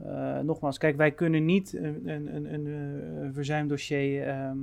Eh, 0.04 0.38
nogmaals, 0.38 0.78
kijk, 0.78 0.96
wij 0.96 1.12
kunnen 1.12 1.44
niet 1.44 1.72
een, 1.72 2.08
een, 2.08 2.34
een, 2.34 2.54
een 2.54 2.66
eh, 2.66 3.28
verzuimdossier 3.32 4.26
ehm, 4.26 4.56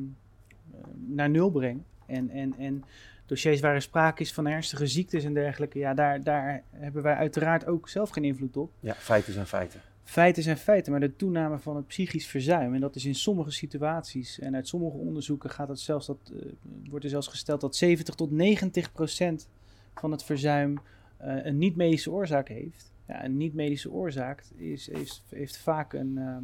eh, 0.72 0.80
naar 1.08 1.30
nul 1.30 1.50
brengen. 1.50 1.86
En, 2.06 2.30
en, 2.30 2.54
en 2.58 2.84
dossiers 3.26 3.60
waar 3.60 3.74
er 3.74 3.82
sprake 3.82 4.22
is 4.22 4.34
van 4.34 4.48
ernstige 4.48 4.88
ziektes 4.88 5.24
en 5.24 5.34
dergelijke, 5.34 5.80
ja, 5.80 5.94
daar, 5.94 6.24
daar 6.24 6.64
hebben 6.72 7.04
wij 7.04 7.16
uiteraard 7.16 7.66
ook 7.66 7.90
zelf 7.90 8.10
geen 8.10 8.24
invloed 8.24 8.58
op. 8.58 8.72
Ja, 8.80 8.94
feiten 8.94 9.34
zijn 9.34 9.46
feiten. 9.46 9.82
Feiten 10.04 10.44
zijn 10.44 10.58
feiten, 10.58 10.92
maar 10.92 11.02
de 11.02 11.16
toename 11.16 11.60
van 11.60 11.76
het 11.76 11.88
psychisch 11.88 12.28
verzuim, 12.28 12.74
en 12.74 12.82
dat 12.82 12.96
is 12.96 13.06
in 13.06 13.16
sommige 13.16 13.52
situaties, 13.52 14.40
en 14.40 14.56
uit 14.56 14.68
sommige 14.68 14.98
onderzoeken 14.98 15.50
gaat 15.50 15.68
het 15.68 15.80
zelfs 15.80 16.08
dat, 16.08 16.18
eh, 16.34 16.52
wordt 16.90 17.04
er 17.04 17.12
zelfs 17.12 17.28
gesteld 17.28 17.62
dat 17.62 17.76
70 17.76 18.16
tot 18.16 18.32
90 18.32 18.92
procent 18.92 19.50
van 19.96 20.12
het 20.12 20.24
verzuim 20.24 20.80
een 21.18 21.58
niet-medische 21.58 22.12
oorzaak 22.12 22.48
heeft. 22.48 22.94
Ja, 23.08 23.26
een 23.26 23.38
niet-medische 23.38 23.92
oorzaak 23.92 24.44
is, 24.56 24.90
heeft 25.30 25.58
vaak 25.58 25.94
een, 25.94 26.18
ehm, 26.18 26.44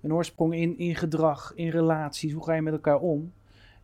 een 0.00 0.12
oorsprong 0.12 0.54
in, 0.54 0.78
in 0.78 0.94
gedrag, 0.94 1.52
in 1.54 1.68
relaties, 1.68 2.32
hoe 2.32 2.44
ga 2.44 2.54
je 2.54 2.62
met 2.62 2.72
elkaar 2.72 3.00
om? 3.00 3.32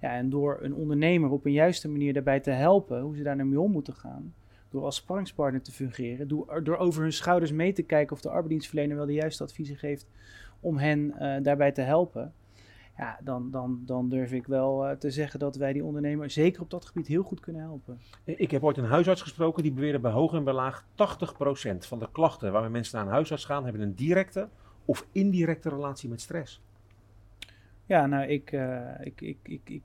Ja, 0.01 0.15
en 0.15 0.31
door 0.31 0.59
een 0.61 0.75
ondernemer 0.75 1.31
op 1.31 1.45
een 1.45 1.53
juiste 1.53 1.89
manier 1.89 2.13
daarbij 2.13 2.41
te 2.41 2.51
helpen, 2.51 3.01
hoe 3.01 3.17
ze 3.17 3.23
daar 3.23 3.37
nou 3.37 3.49
mee 3.49 3.61
om 3.61 3.73
moeten 3.73 3.95
gaan, 3.95 4.35
door 4.71 4.85
als 4.85 4.97
sparringspartner 4.97 5.63
te 5.63 5.73
fungeren, 5.73 6.29
door, 6.29 6.65
door 6.65 6.77
over 6.77 7.03
hun 7.03 7.13
schouders 7.13 7.53
mee 7.53 7.73
te 7.73 7.83
kijken 7.83 8.17
of 8.17 8.23
de 8.23 8.29
arbeidsdienstverlener 8.29 8.97
wel 8.97 9.07
de 9.07 9.13
juiste 9.13 9.43
adviezen 9.43 9.77
geeft 9.77 10.07
om 10.61 10.77
hen 10.77 11.13
eh, 11.19 11.43
daarbij 11.43 11.73
te 11.73 11.81
helpen. 11.81 12.33
Ja, 12.99 13.19
dan, 13.23 13.51
dan, 13.51 13.83
dan 13.87 14.09
durf 14.09 14.33
ik 14.33 14.47
wel 14.47 14.87
eh, 14.87 14.97
te 14.97 15.11
zeggen 15.11 15.39
dat 15.39 15.57
wij 15.57 15.73
die 15.73 15.85
ondernemer 15.85 16.31
zeker 16.31 16.63
op 16.63 16.71
dat 16.71 16.85
gebied 16.85 17.07
heel 17.07 17.23
goed 17.23 17.41
kunnen 17.41 17.63
helpen. 17.63 18.01
Ik 18.25 18.51
heb 18.51 18.65
ooit 18.65 18.77
een 18.77 18.85
huisarts 18.85 19.23
gesproken 19.23 19.63
die 19.63 19.73
beweerde 19.73 19.99
bij 19.99 20.11
hoog 20.11 20.33
en 20.35 20.45
bij 20.45 20.55
laag 20.55 20.85
80% 20.85 20.87
van 21.79 21.99
de 21.99 22.09
klachten 22.13 22.53
waarmee 22.53 22.71
mensen 22.71 22.97
naar 22.97 23.07
een 23.07 23.13
huisarts 23.13 23.45
gaan, 23.45 23.65
hebben 23.65 23.83
een 23.83 23.95
directe 23.95 24.49
of 24.85 25.07
indirecte 25.13 25.69
relatie 25.69 26.09
met 26.09 26.21
stress. 26.21 26.61
Ja, 27.87 28.07
nou, 28.07 28.27
ik, 28.27 28.53
eh, 28.53 28.81
ik, 29.01 29.21
ik, 29.21 29.39
ik, 29.43 29.61
ik, 29.67 29.83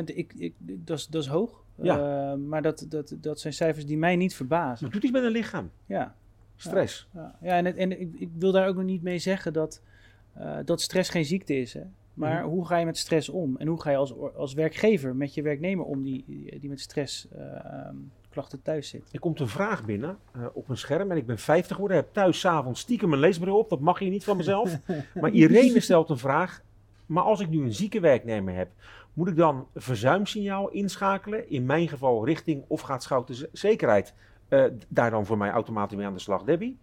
80% 0.00 0.04
ik, 0.04 0.32
ik, 0.36 0.54
dat, 0.58 0.98
is, 0.98 1.06
dat 1.06 1.22
is 1.22 1.28
hoog. 1.28 1.64
Ja. 1.74 2.30
Eh, 2.32 2.38
maar 2.38 2.62
dat, 2.62 2.86
dat, 2.88 3.16
dat 3.20 3.40
zijn 3.40 3.52
cijfers 3.52 3.86
die 3.86 3.98
mij 3.98 4.16
niet 4.16 4.34
verbazen. 4.34 4.84
Het 4.84 4.94
doet 4.94 5.02
iets 5.02 5.12
met 5.12 5.22
een 5.22 5.30
lichaam. 5.30 5.70
Ja, 5.86 6.14
Stress. 6.56 7.08
ja. 7.14 7.36
ja 7.40 7.56
en, 7.56 7.64
het- 7.64 7.76
en 7.76 8.00
ik, 8.00 8.14
ik 8.14 8.30
wil 8.38 8.52
daar 8.52 8.68
ook 8.68 8.74
nog 8.76 8.84
niet 8.84 9.02
mee 9.02 9.18
zeggen 9.18 9.52
dat, 9.52 9.80
eh, 10.38 10.56
dat 10.64 10.80
stress 10.80 11.10
geen 11.10 11.24
ziekte 11.24 11.56
is. 11.60 11.72
Hè? 11.74 11.82
Maar 12.14 12.40
Mhm. 12.40 12.48
hoe 12.48 12.66
ga 12.66 12.76
je 12.76 12.84
met 12.84 12.98
stress 12.98 13.28
om? 13.28 13.56
En 13.56 13.66
hoe 13.66 13.80
ga 13.80 13.90
je 13.90 13.96
als, 13.96 14.14
als 14.36 14.54
werkgever 14.54 15.16
met 15.16 15.34
je 15.34 15.42
werknemer 15.42 15.84
om 15.84 16.02
die, 16.02 16.24
die 16.60 16.68
met 16.68 16.80
stress 16.80 17.28
eh, 17.28 17.64
ehm, 17.64 17.94
klachten 18.30 18.62
thuis 18.62 18.88
zit? 18.88 19.08
Er 19.12 19.18
komt 19.20 19.40
een 19.40 19.48
vraag 19.48 19.84
binnen 19.84 20.18
eh, 20.32 20.40
op 20.52 20.68
een 20.68 20.76
scherm 20.76 21.10
en 21.10 21.16
ik 21.16 21.26
ben 21.26 21.38
50 21.38 21.72
geworden. 21.74 21.96
Heb 21.96 22.12
thuis 22.12 22.40
s'avonds 22.40 22.80
stiekem 22.80 23.12
een 23.12 23.18
leesbril 23.18 23.58
op. 23.58 23.68
Dat 23.70 23.80
mag 23.80 24.00
je 24.00 24.10
niet 24.10 24.24
van 24.24 24.36
mezelf. 24.36 24.76
maar 25.20 25.30
Irene 25.30 25.80
stelt 25.80 26.08
een 26.10 26.18
vraag. 26.18 26.62
Maar 27.06 27.22
als 27.22 27.40
ik 27.40 27.48
nu 27.48 27.62
een 27.62 27.74
zieke 27.74 28.00
werknemer 28.00 28.54
heb, 28.54 28.68
moet 29.12 29.28
ik 29.28 29.36
dan 29.36 29.66
verzuimsignaal 29.74 30.68
inschakelen? 30.68 31.50
In 31.50 31.66
mijn 31.66 31.88
geval 31.88 32.24
richting 32.26 32.64
of 32.66 32.80
gaat 32.80 33.02
Schouten 33.02 33.34
Z- 33.34 33.44
Zekerheid 33.52 34.14
eh, 34.48 34.64
daar 34.88 35.10
dan 35.10 35.26
voor 35.26 35.38
mij 35.38 35.50
automatisch 35.50 35.96
mee 35.96 36.06
aan 36.06 36.12
de 36.14 36.18
slag? 36.20 36.42
Debbie? 36.42 36.76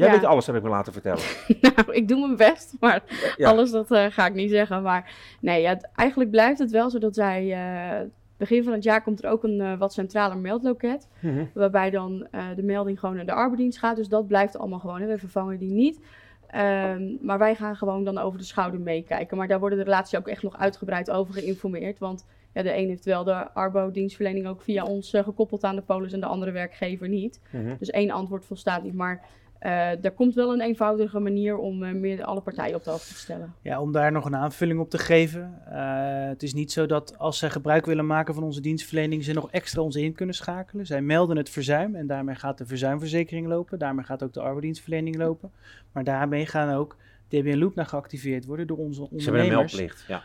Jij 0.00 0.08
Ja. 0.08 0.14
weet 0.20 0.24
alles, 0.24 0.46
heb 0.46 0.56
ik 0.56 0.62
me 0.62 0.68
laten 0.68 0.92
vertellen. 0.92 1.22
nou, 1.60 1.92
ik 1.92 2.08
doe 2.08 2.20
mijn 2.20 2.36
best, 2.36 2.76
maar 2.80 3.02
Ja. 3.36 3.48
alles 3.50 3.70
dat 3.70 3.90
eh, 3.90 4.04
ga 4.10 4.26
ik 4.26 4.34
niet 4.34 4.50
zeggen. 4.50 4.82
Maar 4.82 5.12
nee, 5.40 5.60
ja, 5.62 5.78
eigenlijk 5.94 6.30
blijft 6.30 6.58
het 6.58 6.70
wel 6.70 6.90
zo 6.90 6.98
dat 6.98 7.16
wij... 7.16 7.52
eh, 7.52 8.06
begin 8.36 8.64
van 8.64 8.72
het 8.72 8.82
jaar 8.82 9.02
komt 9.02 9.24
er 9.24 9.30
ook 9.30 9.44
een 9.44 9.60
eh, 9.60 9.78
wat 9.78 9.92
centraler 9.92 10.38
meldloket. 10.38 11.08
Mhm. 11.20 11.44
Waarbij 11.54 11.90
dan 11.90 12.26
de 12.56 12.62
melding 12.62 13.00
gewoon 13.00 13.16
naar 13.16 13.26
de 13.26 13.32
arbeidsdienst 13.32 13.78
gaat. 13.78 13.96
Dus 13.96 14.08
dat 14.08 14.26
blijft 14.26 14.58
allemaal 14.58 14.78
gewoon. 14.78 15.00
Hè. 15.00 15.06
We 15.06 15.18
vervangen 15.18 15.58
die 15.58 15.72
niet. 15.72 16.00
Ehm, 16.46 17.02
maar 17.20 17.38
wij 17.38 17.54
gaan 17.54 17.76
gewoon 17.76 18.04
dan 18.04 18.18
over 18.18 18.38
de 18.38 18.44
schouder 18.44 18.80
meekijken. 18.80 19.36
Maar 19.36 19.48
daar 19.48 19.60
worden 19.60 19.78
de 19.78 19.84
relatie 19.84 20.18
ook 20.18 20.28
echt 20.28 20.42
nog 20.42 20.58
uitgebreid 20.58 21.10
over 21.10 21.34
geïnformeerd. 21.34 21.98
Want 21.98 22.26
ja, 22.52 22.62
de 22.62 22.76
een 22.76 22.88
heeft 22.88 23.04
wel 23.04 23.24
de 23.24 23.52
Arbo-dienstverlening 23.54 24.46
ook 24.46 24.62
via 24.62 24.84
ons 24.84 25.10
gekoppeld 25.16 25.64
aan 25.64 25.76
de 25.76 25.82
polis 25.82 26.12
en 26.12 26.20
de 26.20 26.26
andere 26.26 26.50
werkgever 26.50 27.08
niet. 27.08 27.40
Mhm. 27.52 27.74
Dus 27.78 27.90
één 27.90 28.10
antwoord 28.10 28.44
volstaat 28.44 28.82
niet. 28.82 28.94
Maar 28.94 29.24
eh 29.60 30.04
er 30.04 30.10
komt 30.10 30.34
wel 30.34 30.52
een 30.52 30.60
eenvoudige 30.60 31.18
manier 31.18 31.56
om 31.56 31.82
eh, 31.82 31.92
meer 31.92 32.24
alle 32.24 32.40
partijen 32.40 32.74
op 32.76 32.84
de 32.84 32.90
hoogte 32.90 33.08
te 33.08 33.18
stellen. 33.18 33.54
Ja, 33.62 33.80
om 33.80 33.92
daar 33.92 34.12
nog 34.12 34.24
een 34.24 34.36
aanvulling 34.36 34.80
op 34.80 34.90
te 34.90 34.98
geven. 34.98 35.60
eh, 35.70 36.28
het 36.28 36.42
is 36.42 36.54
niet 36.54 36.72
zo 36.72 36.86
dat 36.86 37.18
als 37.18 37.38
zij 37.38 37.50
gebruik 37.50 37.86
willen 37.86 38.06
maken 38.06 38.34
van 38.34 38.42
onze 38.42 38.60
dienstverlening, 38.60 39.24
ze 39.24 39.32
nog 39.32 39.50
extra 39.50 39.82
ons 39.82 39.96
in 39.96 40.12
kunnen 40.12 40.34
schakelen. 40.34 40.86
Zij 40.86 41.02
melden 41.02 41.36
het 41.36 41.50
verzuim 41.50 41.94
en 41.94 42.06
daarmee 42.06 42.34
gaat 42.34 42.58
de 42.58 42.66
verzuimverzekering 42.66 43.46
lopen. 43.46 43.78
Daarmee 43.78 44.04
gaat 44.04 44.22
ook 44.22 44.32
de 44.32 44.40
arbeidsdienstverlening 44.40 45.16
lopen. 45.16 45.50
Maar 45.92 46.04
daarmee 46.04 46.46
gaan 46.46 46.74
ook 46.74 46.96
DBN 47.28 47.58
Loop 47.58 47.74
naar 47.74 47.86
geactiveerd 47.86 48.44
worden 48.44 48.66
door 48.66 48.78
onze 48.78 49.02
Ze 49.02 49.08
hebben 49.08 49.26
een 49.26 49.40
ondernemers. 49.40 49.72
meldplicht. 49.76 50.04
Ja. 50.08 50.22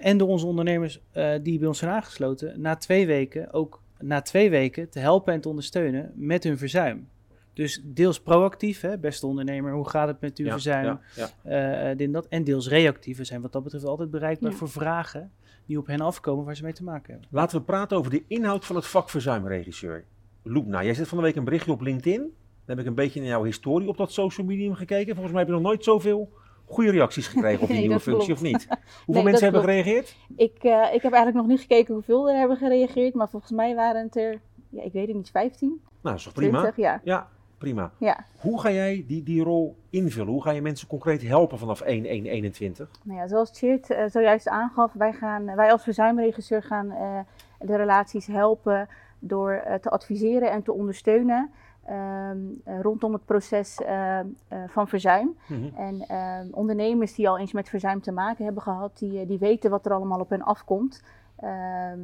En 0.00 0.18
door 0.18 0.28
onze 0.28 0.46
ondernemers 0.46 1.00
eh, 1.12 1.32
die 1.42 1.58
bij 1.58 1.68
ons 1.68 1.78
zijn 1.78 1.90
aangesloten, 1.90 2.60
na 2.60 2.76
twee 2.76 3.06
weken 3.06 3.52
ook 3.52 3.80
na 3.98 4.20
twee 4.22 4.50
weken 4.50 4.88
te 4.90 4.98
helpen 4.98 5.32
en 5.34 5.40
te 5.40 5.48
ondersteunen 5.48 6.12
met 6.14 6.44
hun 6.44 6.58
verzuim. 6.58 7.08
Dus 7.56 7.80
deels 7.84 8.20
proactief, 8.20 8.80
hè, 8.80 8.98
beste 8.98 9.26
ondernemer, 9.26 9.72
hoe 9.72 9.88
gaat 9.88 10.08
het 10.08 10.20
met 10.20 10.38
uw 10.38 10.46
Ja, 10.46 10.52
verzuim? 10.52 10.84
ja, 10.84 11.30
ja. 11.42 11.88
eh, 11.90 11.96
dit 11.96 12.06
en 12.06 12.12
dat. 12.12 12.26
En 12.28 12.44
deels 12.44 12.68
reactief. 12.68 13.16
We 13.16 13.24
zijn 13.24 13.40
wat 13.40 13.52
dat 13.52 13.62
betreft 13.62 13.84
altijd 13.84 14.10
bereikbaar 14.10 14.50
Ja. 14.50 14.56
voor 14.56 14.68
vragen 14.68 15.32
die 15.66 15.78
op 15.78 15.86
hen 15.86 16.00
afkomen 16.00 16.44
waar 16.44 16.56
ze 16.56 16.62
mee 16.62 16.72
te 16.72 16.84
maken 16.84 17.12
hebben. 17.12 17.28
Laten 17.32 17.58
we 17.58 17.64
praten 17.64 17.96
over 17.96 18.10
de 18.10 18.22
inhoud 18.28 18.64
van 18.64 18.76
het 18.76 18.86
vak 18.86 19.10
verzuimregisseur. 19.10 20.04
Loepna, 20.42 20.84
jij 20.84 20.94
zet 20.94 21.08
van 21.08 21.18
de 21.18 21.24
week 21.24 21.36
een 21.36 21.44
berichtje 21.44 21.72
op 21.72 21.80
LinkedIn. 21.80 22.20
Dan 22.20 22.76
heb 22.76 22.78
ik 22.78 22.86
een 22.86 22.94
beetje 22.94 23.20
naar 23.20 23.28
jouw 23.28 23.42
historie 23.44 23.88
op 23.88 23.96
dat 23.96 24.12
social 24.12 24.46
medium 24.46 24.74
gekeken. 24.74 25.12
Volgens 25.14 25.30
mij 25.34 25.38
heb 25.40 25.46
je 25.48 25.54
nog 25.56 25.62
nooit 25.66 25.84
zoveel 25.84 26.32
goede 26.64 26.90
reacties 26.90 27.26
gekregen 27.26 27.60
op 27.62 27.66
die 27.68 27.76
Nee, 27.76 27.86
nieuwe 27.86 28.00
functie, 28.02 28.34
klopt. 28.34 28.40
of 28.42 28.46
niet? 28.46 28.66
Hoeveel 29.06 29.24
mensen 29.24 29.42
hebben 29.44 29.62
klopt. 29.62 29.76
gereageerd? 29.78 30.16
Ik, 30.36 30.56
eh, 30.64 30.94
ik 30.94 31.02
heb 31.02 31.12
eigenlijk 31.12 31.34
nog 31.34 31.46
niet 31.46 31.60
gekeken 31.60 31.94
hoeveel 31.94 32.28
er 32.30 32.38
hebben 32.38 32.56
gereageerd, 32.56 33.14
maar 33.14 33.28
volgens 33.28 33.52
mij 33.52 33.74
waren 33.74 34.02
het 34.02 34.16
er, 34.16 34.40
ja, 34.70 34.82
ik 34.82 34.92
weet 34.92 35.06
het 35.06 35.16
niet, 35.16 35.30
15, 35.30 35.68
Nou, 35.68 35.80
dat 36.02 36.14
is 36.14 36.22
toch 36.24 36.32
prima? 36.32 36.58
20, 36.60 36.76
ja. 36.84 37.00
Ja, 37.04 37.28
prima. 37.58 37.90
ja. 37.98 38.24
Hoe 38.40 38.60
ga 38.60 38.70
jij 38.70 39.04
die, 39.06 39.22
die 39.22 39.42
rol 39.42 39.76
invullen? 39.90 40.32
Hoe 40.32 40.42
ga 40.42 40.50
je 40.50 40.62
mensen 40.62 40.88
concreet 40.88 41.22
helpen 41.22 41.58
vanaf 41.58 41.82
1-1-21? 41.82 41.86
Nou 41.86 43.18
ja, 43.18 43.26
zoals 43.26 43.50
Tjeerd 43.50 43.90
eh, 43.90 44.04
zojuist 44.06 44.48
aangaf, 44.48 44.92
wij, 44.92 45.12
gaan, 45.12 45.44
wij 45.56 45.72
als 45.72 45.82
verzuimregisseur 45.82 46.62
gaan 46.62 46.90
eh, 46.90 47.18
de 47.58 47.76
relaties 47.76 48.26
helpen 48.26 48.88
door 49.18 49.50
eh, 49.52 49.74
te 49.74 49.90
adviseren 49.90 50.50
en 50.50 50.62
te 50.62 50.72
ondersteunen 50.72 51.50
ehm, 51.84 52.38
eh, 52.64 52.80
rondom 52.80 53.12
het 53.12 53.24
proces 53.24 53.80
eh, 53.80 54.18
eh, 54.18 54.24
van 54.66 54.88
verzuim. 54.88 55.36
Mhm. 55.46 55.76
En 55.76 56.00
ehm, 56.08 56.46
ondernemers 56.50 57.14
die 57.14 57.28
al 57.28 57.38
eens 57.38 57.52
met 57.52 57.68
verzuim 57.68 58.00
te 58.00 58.12
maken 58.12 58.44
hebben 58.44 58.62
gehad, 58.62 58.98
die, 58.98 59.20
eh, 59.20 59.28
die 59.28 59.38
weten 59.38 59.70
wat 59.70 59.86
er 59.86 59.92
allemaal 59.92 60.20
op 60.20 60.30
hen 60.30 60.42
afkomt. 60.42 61.02
Ehm, 61.36 61.98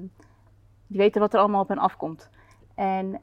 die 0.86 0.98
weten 1.00 1.20
wat 1.20 1.34
er 1.34 1.40
allemaal 1.40 1.62
op 1.62 1.68
hen 1.68 1.78
afkomt. 1.78 2.30
En 2.74 3.20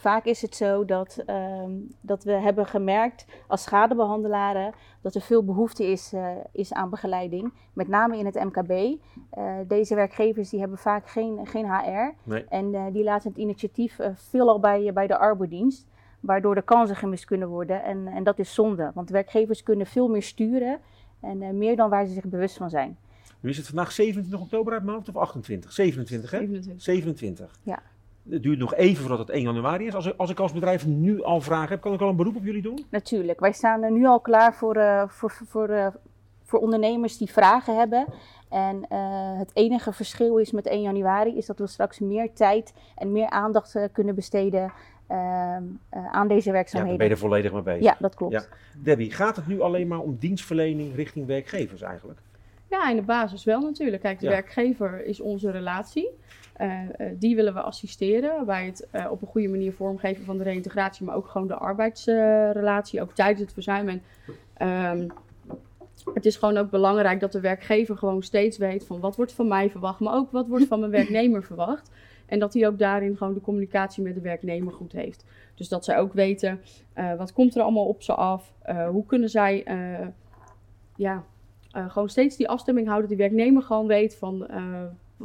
vaak 0.00 0.24
is 0.24 0.42
het 0.42 0.54
zo 0.54 0.84
dat, 0.84 1.22
ehm, 1.26 1.70
dat 2.00 2.24
we 2.24 2.32
hebben 2.32 2.66
gemerkt 2.66 3.26
als 3.46 3.62
schadebehandelaren 3.62 4.72
dat 5.00 5.14
er 5.14 5.20
veel 5.20 5.44
behoefte 5.44 5.84
is, 5.84 6.12
eh, 6.12 6.30
is 6.52 6.72
aan 6.72 6.90
begeleiding, 6.90 7.52
met 7.72 7.88
name 7.88 8.18
in 8.18 8.26
het 8.26 8.34
MKB. 8.34 8.98
Eh, 9.30 9.54
deze 9.66 9.94
werkgevers 9.94 10.50
die 10.50 10.60
hebben 10.60 10.78
vaak 10.78 11.08
geen, 11.08 11.46
geen 11.46 11.66
HR 11.66 12.14
Nee. 12.22 12.44
en 12.44 12.74
eh, 12.74 12.84
die 12.92 13.04
laten 13.04 13.28
het 13.28 13.38
initiatief 13.38 13.98
veelal 14.14 14.60
bij, 14.60 14.92
bij 14.92 15.06
de 15.06 15.18
arbeidsdienst, 15.18 15.86
waardoor 16.20 16.54
de 16.54 16.62
kansen 16.62 16.96
gemist 16.96 17.24
kunnen 17.24 17.48
worden 17.48 17.82
en, 17.84 18.06
en 18.06 18.24
dat 18.24 18.38
is 18.38 18.54
zonde, 18.54 18.90
want 18.94 19.10
werkgevers 19.10 19.62
kunnen 19.62 19.86
veel 19.86 20.08
meer 20.08 20.22
sturen 20.22 20.78
en 21.20 21.42
eh, 21.42 21.50
meer 21.50 21.76
dan 21.76 21.90
waar 21.90 22.06
ze 22.06 22.12
zich 22.12 22.24
bewust 22.26 22.56
van 22.56 22.70
zijn. 22.70 22.96
Nu 23.40 23.50
is 23.50 23.56
het 23.56 23.66
vandaag 23.66 23.92
27 23.92 24.40
oktober 24.40 24.72
uit 24.72 24.82
mijn 24.82 24.94
hoofd 24.94 25.08
of 25.08 25.16
28? 25.16 25.72
27 25.72 26.30
hè? 26.30 26.38
27. 26.38 26.82
27. 26.82 27.58
Ja. 27.62 27.82
Het 28.28 28.42
duurt 28.42 28.58
nog 28.58 28.74
even 28.74 29.00
voordat 29.00 29.18
het 29.18 29.30
1 29.30 29.42
januari 29.42 29.86
is. 29.86 29.94
Als, 29.94 30.06
ik- 30.06 30.14
als 30.16 30.30
ik 30.30 30.38
als 30.40 30.52
bedrijf 30.52 30.86
nu 30.86 31.22
al 31.22 31.40
vragen 31.40 31.68
heb, 31.68 31.80
kan 31.80 31.92
ik 31.92 32.00
al 32.00 32.08
een 32.08 32.16
beroep 32.16 32.36
op 32.36 32.44
jullie 32.44 32.62
doen? 32.62 32.84
Natuurlijk, 32.90 33.40
wij 33.40 33.52
staan 33.52 33.82
er 33.82 33.90
nu 33.92 34.06
al 34.06 34.20
klaar 34.20 34.54
voor, 34.54 34.76
eh, 34.76 35.02
voor, 35.08 35.30
voor, 35.46 35.68
eh, 35.68 35.86
voor 36.42 36.58
ondernemers 36.60 37.16
die 37.16 37.30
vragen 37.30 37.76
hebben. 37.78 38.06
En 38.48 38.86
eh, 38.88 39.38
het 39.38 39.50
enige 39.54 39.92
verschil 39.92 40.36
is 40.36 40.50
met 40.50 40.66
1 40.66 40.82
januari 40.82 41.36
is 41.36 41.46
dat 41.46 41.58
we 41.58 41.66
straks 41.66 41.98
meer 41.98 42.32
tijd 42.32 42.72
en 42.96 43.12
meer 43.12 43.30
aandacht 43.30 43.76
kunnen 43.92 44.14
besteden 44.14 44.72
ehm, 45.06 45.62
eh, 45.88 46.06
aan 46.12 46.28
deze 46.28 46.46
Ja, 46.48 46.52
werkzaamheden. 46.54 46.98
ben 46.98 47.06
je 47.06 47.12
er 47.12 47.18
volledig 47.18 47.52
mee 47.52 47.62
bezig. 47.62 47.82
Ja, 47.82 47.96
dat 47.98 48.14
klopt. 48.14 48.32
Ja. 48.32 48.42
Debbie, 48.78 49.10
gaat 49.12 49.36
het 49.36 49.46
nu 49.46 49.60
alleen 49.60 49.88
maar 49.88 49.98
om 49.98 50.16
dienstverlening 50.18 50.94
richting 50.94 51.26
werkgevers 51.26 51.82
eigenlijk? 51.82 52.18
Ja, 52.68 52.90
in 52.90 52.96
de 52.96 53.02
basis 53.02 53.44
wel 53.44 53.60
natuurlijk. 53.60 54.02
Kijk, 54.02 54.18
de 54.18 54.24
Ja. 54.24 54.30
werkgever 54.30 55.04
is 55.04 55.20
onze 55.20 55.50
relatie. 55.50 56.08
Eh, 56.60 56.80
eh, 56.96 57.12
die 57.18 57.36
willen 57.36 57.54
we 57.54 57.60
assisteren 57.60 58.46
bij 58.46 58.66
het 58.66 58.88
eh, 58.90 59.06
op 59.10 59.22
een 59.22 59.28
goede 59.28 59.48
manier 59.48 59.72
vormgeven 59.72 60.24
van 60.24 60.38
de 60.38 60.44
reïntegratie, 60.44 61.06
maar 61.06 61.14
ook 61.14 61.28
gewoon 61.28 61.46
de 61.46 61.54
arbeidsrelatie, 61.54 63.00
ook 63.00 63.12
tijdens 63.12 63.40
het 63.40 63.52
verzuim. 63.52 63.88
En, 63.88 64.02
ehm, 64.54 65.08
het 66.14 66.26
is 66.26 66.36
gewoon 66.36 66.56
ook 66.56 66.70
belangrijk 66.70 67.20
dat 67.20 67.32
de 67.32 67.40
werkgever 67.40 67.96
gewoon 67.96 68.22
steeds 68.22 68.58
weet 68.58 68.86
van 68.86 69.00
wat 69.00 69.16
wordt 69.16 69.32
van 69.32 69.48
mij 69.48 69.70
verwacht, 69.70 70.00
maar 70.00 70.14
ook 70.14 70.30
wat 70.30 70.48
wordt 70.48 70.66
van 70.66 70.80
mijn 70.80 70.92
werknemer 70.92 71.44
verwacht. 71.44 71.90
En 72.26 72.38
dat 72.38 72.54
hij 72.54 72.66
ook 72.66 72.78
daarin 72.78 73.16
gewoon 73.16 73.34
de 73.34 73.40
communicatie 73.40 74.02
met 74.02 74.14
de 74.14 74.20
werknemer 74.20 74.72
goed 74.72 74.92
heeft. 74.92 75.24
Dus 75.54 75.68
dat 75.68 75.84
zij 75.84 75.98
ook 75.98 76.12
weten 76.12 76.60
wat 77.16 77.32
komt 77.32 77.56
er 77.56 77.62
allemaal 77.62 77.86
op 77.86 78.02
ze 78.02 78.14
af, 78.14 78.52
hoe 78.90 79.06
kunnen 79.06 79.28
zij 79.28 79.64
ja, 80.96 81.24
gewoon 81.72 82.08
steeds 82.08 82.36
die 82.36 82.48
afstemming 82.48 82.86
houden. 82.86 83.08
Dat 83.08 83.18
die 83.18 83.28
werknemer 83.28 83.62
gewoon 83.62 83.86
weet 83.86 84.16
van 84.16 84.46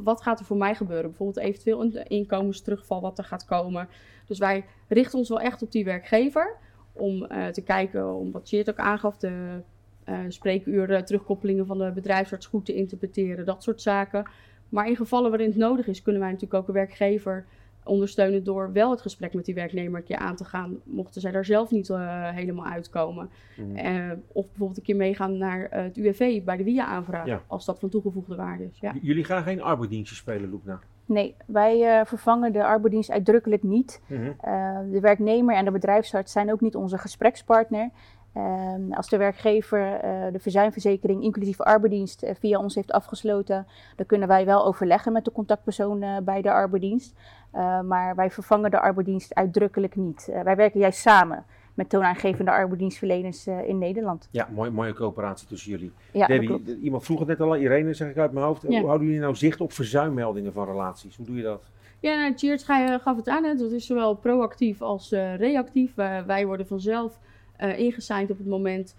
wat 0.04 0.22
gaat 0.22 0.40
er 0.40 0.46
voor 0.46 0.58
mij 0.58 0.76
gebeuren. 0.76 1.10
Bijvoorbeeld 1.10 1.46
eventueel 1.46 1.82
een 1.82 2.08
inkomensterugval 2.08 3.02
wat 3.02 3.18
er 3.18 3.24
gaat 3.24 3.46
komen. 3.46 3.88
Dus 4.26 4.40
wij 4.40 4.66
richten 4.88 5.20
ons 5.20 5.30
wel 5.30 5.40
echt 5.40 5.62
op 5.62 5.72
die 5.72 5.86
werkgever. 5.86 6.58
Om 6.92 7.26
eh, 7.26 7.48
te 7.48 7.62
kijken, 7.62 8.14
om 8.14 8.32
wat 8.32 8.48
Cheert 8.48 8.70
ook 8.70 8.78
aangaf, 8.78 9.18
de 9.18 9.62
eh 10.04 10.20
spreekuren, 10.28 11.06
terugkoppelingen 11.06 11.66
van 11.66 11.78
de 11.78 11.92
bedrijfsarts 11.92 12.46
goed 12.46 12.66
te 12.66 12.76
interpreteren. 12.76 13.46
Dat 13.46 13.64
soort 13.64 13.82
zaken. 13.82 14.30
Maar 14.70 14.88
in 14.88 14.96
gevallen 14.96 15.30
waarin 15.30 15.50
het 15.50 15.58
nodig 15.58 15.88
is, 15.88 16.02
kunnen 16.02 16.22
wij 16.22 16.32
natuurlijk 16.32 16.62
ook 16.62 16.68
een 16.68 16.74
werkgever 16.74 17.46
ondersteunen 17.86 18.44
door 18.44 18.72
wel 18.72 18.92
het 18.92 19.02
gesprek 19.02 19.34
met 19.34 19.46
die 19.46 19.54
werknemer 19.56 20.00
een 20.00 20.06
keer 20.06 20.18
aan 20.18 20.36
te 20.36 20.46
gaan, 20.46 20.78
mochten 20.84 21.22
zij 21.22 21.32
daar 21.32 21.46
zelf 21.46 21.72
niet 21.72 21.90
eh, 21.90 22.30
helemaal 22.30 22.66
uitkomen. 22.66 23.30
Mhm. 23.58 23.76
Eh, 23.76 24.12
of 24.28 24.46
bijvoorbeeld 24.46 24.78
een 24.78 24.84
keer 24.84 24.96
meegaan 24.96 25.38
naar 25.38 25.66
eh, 25.66 25.84
het 25.84 25.98
UWV 25.98 26.44
bij 26.44 26.58
de 26.58 26.64
WIA-aanvraag, 26.64 27.26
Ja. 27.26 27.42
als 27.48 27.66
dat 27.66 27.80
van 27.80 27.90
toegevoegde 27.90 28.36
waarde 28.36 28.64
is. 28.64 28.80
Ja. 28.80 28.94
Jullie 29.02 29.24
gaan 29.24 29.44
geen 29.44 29.62
arbeidsdienstjes 29.62 30.18
spelen, 30.20 30.50
Loekna. 30.50 30.80
Nee, 31.06 31.36
wij 31.46 32.00
eh, 32.00 32.06
vervangen 32.06 32.52
de 32.52 32.64
arbeidsdienst 32.64 33.12
uitdrukkelijk 33.12 33.64
niet. 33.64 34.02
Mhm. 34.08 34.32
Eh, 34.40 34.80
de 34.92 35.00
werknemer 35.00 35.56
en 35.56 35.66
de 35.66 35.72
bedrijfsarts 35.72 36.32
zijn 36.32 36.52
ook 36.52 36.62
niet 36.62 36.76
onze 36.76 36.98
gesprekspartner. 36.98 37.90
Ehm, 38.36 38.92
als 38.92 39.10
de 39.10 39.18
werkgever 39.18 39.94
eh, 39.94 40.32
de 40.32 40.40
verzuimverzekering 40.40 41.24
inclusief 41.24 41.62
arbeidsdienst 41.62 42.24
eh, 42.24 42.36
via 42.40 42.60
ons 42.60 42.76
heeft 42.76 42.92
afgesloten, 42.92 43.68
dan 43.96 44.06
kunnen 44.06 44.28
wij 44.28 44.46
wel 44.46 44.66
overleggen 44.66 45.14
met 45.14 45.26
de 45.26 45.32
contactpersoon 45.32 46.02
eh, 46.02 46.18
bij 46.24 46.42
de 46.42 46.52
arbeidsdienst. 46.52 47.16
Eh, 47.52 47.82
maar 47.82 48.16
wij 48.16 48.32
vervangen 48.32 48.72
de 48.72 48.80
arbeidsdienst 48.80 49.36
uitdrukkelijk 49.36 49.96
niet. 49.96 50.30
Wij 50.44 50.56
werken 50.56 50.80
juist 50.80 51.00
samen 51.00 51.46
met 51.76 51.90
toonaangevende 51.90 52.52
arbeidsdienstverleners 52.52 53.48
eh, 53.48 53.68
in 53.68 53.78
Nederland. 53.78 54.28
Ja, 54.32 54.50
mooi, 54.54 54.70
mooie 54.70 54.94
coöperatie 54.94 55.48
tussen 55.48 55.72
jullie. 55.72 55.92
Ja, 56.12 56.28
Debbie, 56.28 56.80
iemand 56.80 57.04
vroeg 57.04 57.20
het 57.20 57.28
net 57.28 57.42
al, 57.42 57.56
Irene 57.56 57.94
zeg 57.94 58.10
ik 58.10 58.18
uit 58.18 58.32
mijn 58.32 58.46
hoofd. 58.46 58.62
Ja. 58.62 58.80
Hoe 58.80 58.88
houden 58.88 59.08
jullie 59.08 59.22
nou 59.22 59.36
zicht 59.36 59.62
op 59.62 59.72
verzuimmeldingen 59.72 60.54
van 60.54 60.66
relaties? 60.66 61.16
Hoe 61.16 61.26
doe 61.26 61.36
je 61.36 61.44
dat? 61.44 61.64
Ja, 62.00 62.34
nou, 62.68 63.00
gaf 63.00 63.16
het 63.16 63.28
aan. 63.28 63.44
Hè. 63.44 63.56
Dat 63.56 63.72
is 63.72 63.86
zowel 63.86 64.16
proactief 64.16 64.82
als 64.82 65.12
eh, 65.12 65.36
reactief. 65.36 65.96
Wij 66.26 66.46
worden 66.46 66.68
vanzelf 66.68 67.20
eh 67.58 67.80
ingesigned 67.80 68.32
op 68.32 68.38
het 68.38 68.48
moment 68.48 68.96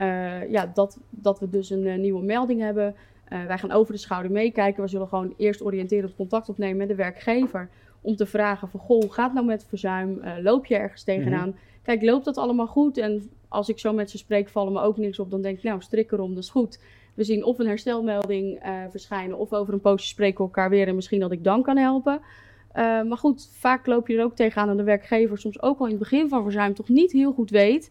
eh, 0.00 0.50
ja, 0.50 0.70
dat, 0.74 0.98
dat 1.10 1.40
we 1.40 1.50
dus 1.50 1.70
een 1.70 1.86
eh, 1.86 1.98
nieuwe 1.98 2.22
melding 2.22 2.60
hebben. 2.60 2.94
Wij 3.46 3.58
gaan 3.58 3.72
over 3.72 3.92
de 3.92 3.98
schouder 3.98 4.32
meekijken. 4.32 4.82
We 4.82 4.88
zullen 4.88 5.08
gewoon 5.08 5.34
eerst 5.36 5.62
oriënterend 5.62 6.16
contact 6.16 6.48
opnemen 6.48 6.76
met 6.76 6.88
de 6.88 6.94
werkgever. 6.94 7.68
Om 8.00 8.16
te 8.16 8.26
vragen 8.26 8.68
van, 8.68 8.80
goh, 8.80 9.00
hoe 9.00 9.12
gaat 9.12 9.24
het 9.24 9.34
nou 9.34 9.46
met 9.46 9.66
verzuim? 9.68 10.20
Loop 10.42 10.66
je 10.66 10.76
ergens 10.76 11.02
tegenaan? 11.04 11.54
Kijk, 11.82 12.02
loopt 12.02 12.24
dat 12.24 12.36
allemaal 12.36 12.66
goed? 12.66 12.98
En 12.98 13.30
als 13.48 13.68
ik 13.68 13.78
zo 13.78 13.92
met 13.92 14.10
ze 14.10 14.18
spreek, 14.18 14.48
vallen 14.48 14.72
me 14.72 14.80
ook 14.80 14.96
niks 14.96 15.18
op. 15.18 15.30
Dan 15.30 15.42
denk 15.42 15.56
ik, 15.56 15.62
nou, 15.62 15.80
strik 15.80 16.12
erom, 16.12 16.34
dat 16.34 16.42
is 16.42 16.50
goed. 16.50 16.80
We 17.14 17.24
zien 17.24 17.44
of 17.44 17.58
een 17.58 17.66
herstelmelding 17.66 18.60
verschijnen, 18.90 19.38
of 19.38 19.52
over 19.52 19.74
een 19.74 19.80
poosje 19.80 20.08
spreken 20.08 20.38
we 20.38 20.44
elkaar 20.44 20.70
weer. 20.70 20.88
En 20.88 20.94
misschien 20.94 21.20
dat 21.20 21.32
ik 21.32 21.44
dan 21.44 21.62
kan 21.62 21.76
helpen. 21.76 22.20
Maar 22.74 23.18
goed, 23.18 23.50
vaak 23.52 23.86
loop 23.86 24.08
je 24.08 24.16
er 24.16 24.24
ook 24.24 24.36
tegenaan 24.36 24.68
dat 24.68 24.76
de 24.76 24.82
werkgever 24.82 25.38
soms 25.38 25.62
ook 25.62 25.78
al 25.78 25.84
in 25.84 25.90
het 25.90 26.00
begin 26.00 26.28
van 26.28 26.42
verzuim 26.42 26.74
toch 26.74 26.88
niet 26.88 27.12
heel 27.12 27.32
goed 27.32 27.50
weet. 27.50 27.90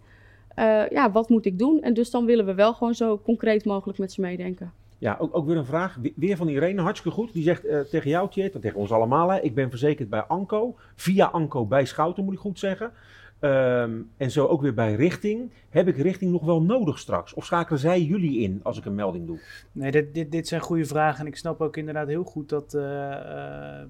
Eh, 0.60 0.90
ja, 0.90 1.12
wat 1.12 1.30
moet 1.30 1.46
ik 1.46 1.60
doen? 1.60 1.82
En 1.82 1.94
dus 1.94 2.12
dan 2.12 2.26
willen 2.26 2.46
we 2.46 2.54
wel 2.54 2.74
gewoon 2.74 2.96
zo 2.96 3.18
concreet 3.20 3.66
mogelijk 3.66 4.00
met 4.00 4.12
ze 4.12 4.22
meedenken. 4.22 4.72
Ja, 4.98 5.18
ook, 5.20 5.36
ook 5.38 5.46
weer 5.46 5.58
een 5.58 5.66
vraag. 5.66 5.98
We- 6.02 6.14
Weer 6.16 6.38
van 6.38 6.48
Irene, 6.48 6.82
hartstikke 6.82 7.18
goed. 7.18 7.34
Die 7.34 7.44
zegt 7.44 7.66
eh, 7.66 7.80
tegen 7.80 8.10
jou, 8.10 8.30
Tjeerd, 8.30 8.54
en 8.56 8.62
tegen 8.62 8.80
ons 8.80 8.92
allemaal. 8.92 9.30
Hè, 9.30 9.40
ik 9.40 9.56
ben 9.56 9.70
verzekerd 9.70 10.10
bij 10.10 10.22
Anco. 10.22 10.76
Via 10.96 11.26
Anco 11.26 11.66
bij 11.66 11.86
Schouten, 11.86 12.24
moet 12.24 12.34
ik 12.34 12.40
goed 12.40 12.60
zeggen. 12.60 12.92
Ehm, 13.40 13.92
en 14.18 14.32
zo 14.32 14.46
ook 14.46 14.62
weer 14.62 14.74
bij 14.74 14.94
Richting. 14.96 15.52
Heb 15.70 15.88
ik 15.88 15.98
Richting 15.98 16.32
nog 16.32 16.46
wel 16.46 16.62
nodig 16.62 17.00
straks? 17.00 17.34
Of 17.34 17.46
schakelen 17.46 17.80
zij 17.80 18.02
jullie 18.02 18.40
in 18.40 18.60
als 18.64 18.78
ik 18.78 18.86
een 18.86 18.96
melding 18.96 19.26
doe? 19.28 19.40
Nee, 19.72 19.92
dit, 19.92 20.14
dit, 20.14 20.32
dit 20.32 20.48
zijn 20.48 20.62
goede 20.62 20.86
vragen. 20.86 21.20
En 21.20 21.28
ik 21.28 21.36
snap 21.36 21.62
ook 21.62 21.78
inderdaad 21.78 22.08
heel 22.08 22.24
goed 22.24 22.50
dat, 22.50 22.74
eh, 22.74 23.82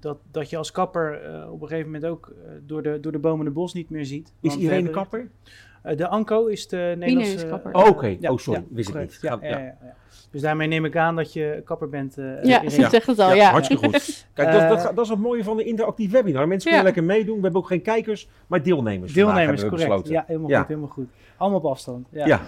dat, 0.00 0.18
dat 0.30 0.50
je 0.50 0.56
als 0.56 0.70
kapper 0.72 1.22
eh, 1.22 1.52
op 1.52 1.62
een 1.62 1.68
gegeven 1.68 1.90
moment 1.92 2.10
ook 2.10 2.32
door, 2.66 2.82
de, 2.82 2.98
door 3.00 3.12
de 3.12 3.18
bomen 3.18 3.44
de 3.44 3.50
bos 3.50 3.74
niet 3.74 3.90
meer 3.90 4.04
ziet. 4.06 4.32
Is 4.40 4.56
Irene 4.56 4.72
hebben- 4.74 4.92
kapper? 4.92 5.28
Eh, 5.82 5.96
de 5.96 6.08
ANCO 6.08 6.46
is 6.46 6.68
de 6.68 6.94
Nederlandse... 6.98 7.46
kapper. 7.46 7.74
Oh, 7.74 7.86
oké. 7.88 8.16
ja, 8.20 8.30
oh, 8.30 8.38
sorry. 8.38 8.60
ja, 8.60 8.66
Wist 8.74 8.88
ik 8.88 8.94
niet. 9.00 9.18
Ja, 9.20 9.38
ja, 9.42 9.48
ja, 9.48 9.58
ja. 9.58 9.76
Dus 10.30 10.40
daarmee 10.40 10.68
neem 10.68 10.84
ik 10.84 10.96
aan 10.96 11.16
dat 11.16 11.32
je 11.32 11.62
kapper 11.64 11.88
bent. 11.88 12.18
eh, 12.18 12.42
Ja, 12.44 12.68
ze 12.68 12.88
zegt 12.90 13.06
het 13.06 13.18
al, 13.18 13.34
ja. 13.34 13.50
Hartstikke 13.50 13.84
goed. 13.88 14.26
Kijk, 14.34 14.52
dat, 14.52 14.60
Eh, 14.62 14.68
dat, 14.68 14.82
dat 14.96 15.04
is 15.04 15.10
het 15.10 15.18
mooie 15.18 15.44
van 15.44 15.56
de 15.56 15.64
interactief 15.64 16.10
webinar. 16.10 16.48
Mensen 16.48 16.70
kunnen 16.70 16.78
Ja. 16.78 16.84
lekker 16.94 17.04
meedoen. 17.04 17.36
We 17.36 17.42
hebben 17.42 17.60
ook 17.60 17.66
geen 17.66 17.82
kijkers, 17.82 18.28
maar 18.46 18.62
deelnemers. 18.62 19.12
Deelnemers, 19.12 19.60
correct. 19.62 19.80
besloten. 19.80 20.12
Ja, 20.12 20.24
helemaal 20.26 20.48
Ja. 20.50 20.58
goed, 20.58 20.68
helemaal 20.68 20.88
goed. 20.88 21.08
Allemaal 21.36 21.58
op 21.58 21.66
afstand. 21.66 22.08
Ja. 22.10 22.26
Ja. 22.26 22.40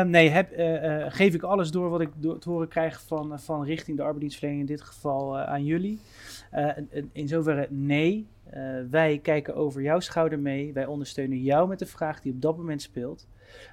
Eh, 0.00 0.06
nee, 0.06 0.28
heb, 0.28 0.50
eh, 0.52 1.04
eh, 1.04 1.12
geef 1.12 1.34
ik 1.34 1.42
alles 1.42 1.70
door 1.70 1.90
wat 1.90 2.00
ik 2.00 2.08
door 2.16 2.38
te 2.38 2.48
horen 2.50 2.68
krijg 2.68 3.00
van, 3.06 3.40
van 3.40 3.64
richting 3.64 3.96
de 3.96 4.02
arbeidsdienstverlening, 4.02 4.68
in 4.68 4.74
dit 4.76 4.84
geval 4.84 5.38
eh, 5.38 5.44
aan 5.44 5.64
jullie. 5.64 6.00
Eh, 6.50 6.68
in 7.12 7.28
zoverre 7.28 7.66
nee. 7.70 8.26
Eh, 8.52 8.62
wij 8.90 9.18
kijken 9.18 9.54
over 9.54 9.82
jouw 9.82 10.00
schouder 10.00 10.38
mee. 10.38 10.72
Wij 10.72 10.86
ondersteunen 10.86 11.42
jou 11.42 11.68
met 11.68 11.78
de 11.78 11.86
vraag 11.86 12.20
die 12.20 12.32
op 12.32 12.42
dat 12.42 12.56
moment 12.56 12.82
speelt. 12.82 13.28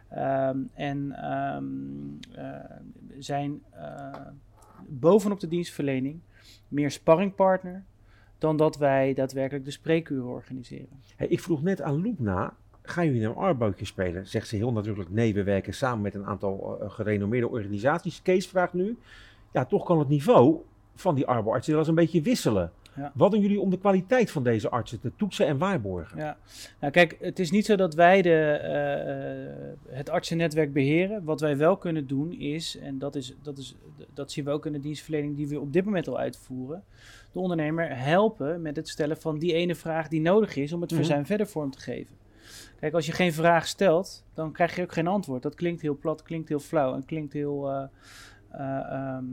Ehm, 0.10 0.58
en 0.74 1.12
ehm, 1.12 1.66
eh, 2.40 2.78
zijn 3.18 3.62
eh, 3.72 4.12
bovenop 4.88 5.40
de 5.40 5.48
dienstverlening 5.48 6.20
meer 6.68 6.92
sparringpartner 6.92 7.84
dan 8.38 8.58
dat 8.58 8.78
wij 8.78 9.14
daadwerkelijk 9.14 9.66
de 9.66 9.72
spreekuren 9.72 10.30
organiseren. 10.30 11.02
Hey, 11.16 11.28
ik 11.28 11.40
vroeg 11.40 11.62
net 11.62 11.82
aan 11.82 12.02
Loepna, 12.02 12.54
gaan 12.82 13.06
jullie 13.06 13.22
nou 13.22 13.34
een 13.34 13.42
arbeidje 13.42 13.86
spelen? 13.86 14.28
Zegt 14.28 14.48
ze 14.48 14.56
heel 14.56 14.72
nadrukkelijk, 14.72 15.12
nee, 15.12 15.34
we 15.34 15.44
werken 15.44 15.74
samen 15.74 16.02
met 16.02 16.16
een 16.16 16.26
aantal 16.26 16.80
gerenommeerde 16.82 17.50
organisaties. 17.50 18.22
Kees 18.22 18.48
vraagt 18.48 18.74
nu, 18.74 18.98
ja, 19.52 19.66
toch 19.66 19.86
kan 19.86 20.00
het 20.00 20.08
niveau 20.08 20.62
van 20.96 21.16
die 21.16 21.26
arbeidsartsen 21.26 21.72
wel 21.72 21.80
eens 21.80 21.90
een 21.90 21.96
beetje 21.96 22.22
wisselen. 22.22 22.72
Ja. 23.00 23.12
Wat 23.16 23.32
doen 23.32 23.42
jullie 23.42 23.60
om 23.60 23.70
de 23.70 23.78
kwaliteit 23.80 24.32
van 24.32 24.44
deze 24.44 24.70
artsen 24.70 25.00
te 25.00 25.12
toetsen 25.16 25.48
en 25.48 25.58
waarborgen? 25.58 26.18
Ja, 26.18 26.38
nou 26.80 26.92
kijk, 26.94 27.18
het 27.20 27.40
is 27.40 27.52
niet 27.52 27.66
zo 27.66 27.76
dat 27.76 27.94
wij 27.94 28.22
de, 28.22 28.40
eh, 28.52 29.96
het 29.96 30.10
artsennetwerk 30.10 30.74
beheren. 30.74 31.24
Wat 31.24 31.40
wij 31.42 31.58
wel 31.58 31.78
kunnen 31.78 32.08
doen 32.08 32.32
is, 32.34 32.78
en 32.78 32.98
dat, 33.00 33.16
is, 33.16 33.36
dat, 33.42 33.58
is, 33.58 33.76
dat 34.14 34.32
zien 34.32 34.46
we 34.46 34.52
ook 34.52 34.66
in 34.66 34.72
de 34.74 34.80
dienstverlening 34.80 35.36
die 35.36 35.48
we 35.48 35.60
op 35.60 35.74
dit 35.74 35.86
moment 35.86 36.08
al 36.08 36.18
uitvoeren, 36.20 36.84
de 37.32 37.40
ondernemer 37.40 37.98
helpen 37.98 38.62
met 38.62 38.76
het 38.76 38.88
stellen 38.90 39.18
van 39.18 39.40
die 39.40 39.54
ene 39.54 39.76
vraag 39.76 40.08
die 40.08 40.22
nodig 40.22 40.56
is 40.56 40.74
om 40.74 40.82
het 40.82 40.90
Mhm. 40.92 41.00
verzuim 41.00 41.26
verder 41.26 41.48
vorm 41.48 41.72
te 41.72 41.80
geven. 41.80 42.16
Kijk, 42.80 42.94
als 42.94 43.06
je 43.06 43.12
geen 43.12 43.34
vraag 43.34 43.68
stelt, 43.68 44.24
dan 44.34 44.52
krijg 44.52 44.76
je 44.76 44.82
ook 44.82 44.92
geen 44.94 45.08
antwoord. 45.08 45.42
Dat 45.44 45.56
klinkt 45.56 45.82
heel 45.82 45.98
plat, 45.98 46.24
klinkt 46.24 46.50
heel 46.50 46.60
flauw 46.60 46.94
en 46.94 47.06
klinkt 47.06 47.34
heel, 47.34 47.70
eh, 47.70 47.84
ehm, 48.52 49.24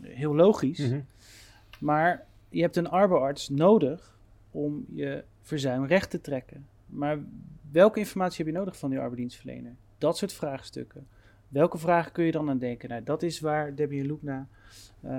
heel 0.00 0.34
logisch. 0.34 0.78
Mhm. 0.78 1.00
Maar 1.80 2.26
je 2.50 2.60
hebt 2.60 2.76
een 2.76 2.88
arbeidsarts 2.88 3.48
nodig 3.48 4.18
om 4.50 4.84
je 4.92 5.24
verzuim 5.40 5.84
recht 5.84 6.10
te 6.10 6.20
trekken. 6.20 6.66
Maar 6.86 7.18
welke 7.70 7.98
informatie 7.98 8.44
heb 8.44 8.54
je 8.54 8.58
nodig 8.58 8.78
van 8.78 8.90
die 8.90 8.98
arbeidsdienstverlener? 8.98 9.76
Dat 9.98 10.16
soort 10.16 10.32
vraagstukken. 10.32 11.06
Welke 11.48 11.78
vragen 11.78 12.12
kun 12.12 12.24
je 12.24 12.32
dan 12.32 12.50
aan 12.50 12.58
denken? 12.58 12.88
Nou, 12.88 13.02
dat 13.02 13.22
is 13.22 13.40
waar 13.40 13.74
Debbie 13.74 14.00
en 14.00 14.06
Loekna 14.06 14.48
uh, 15.04 15.10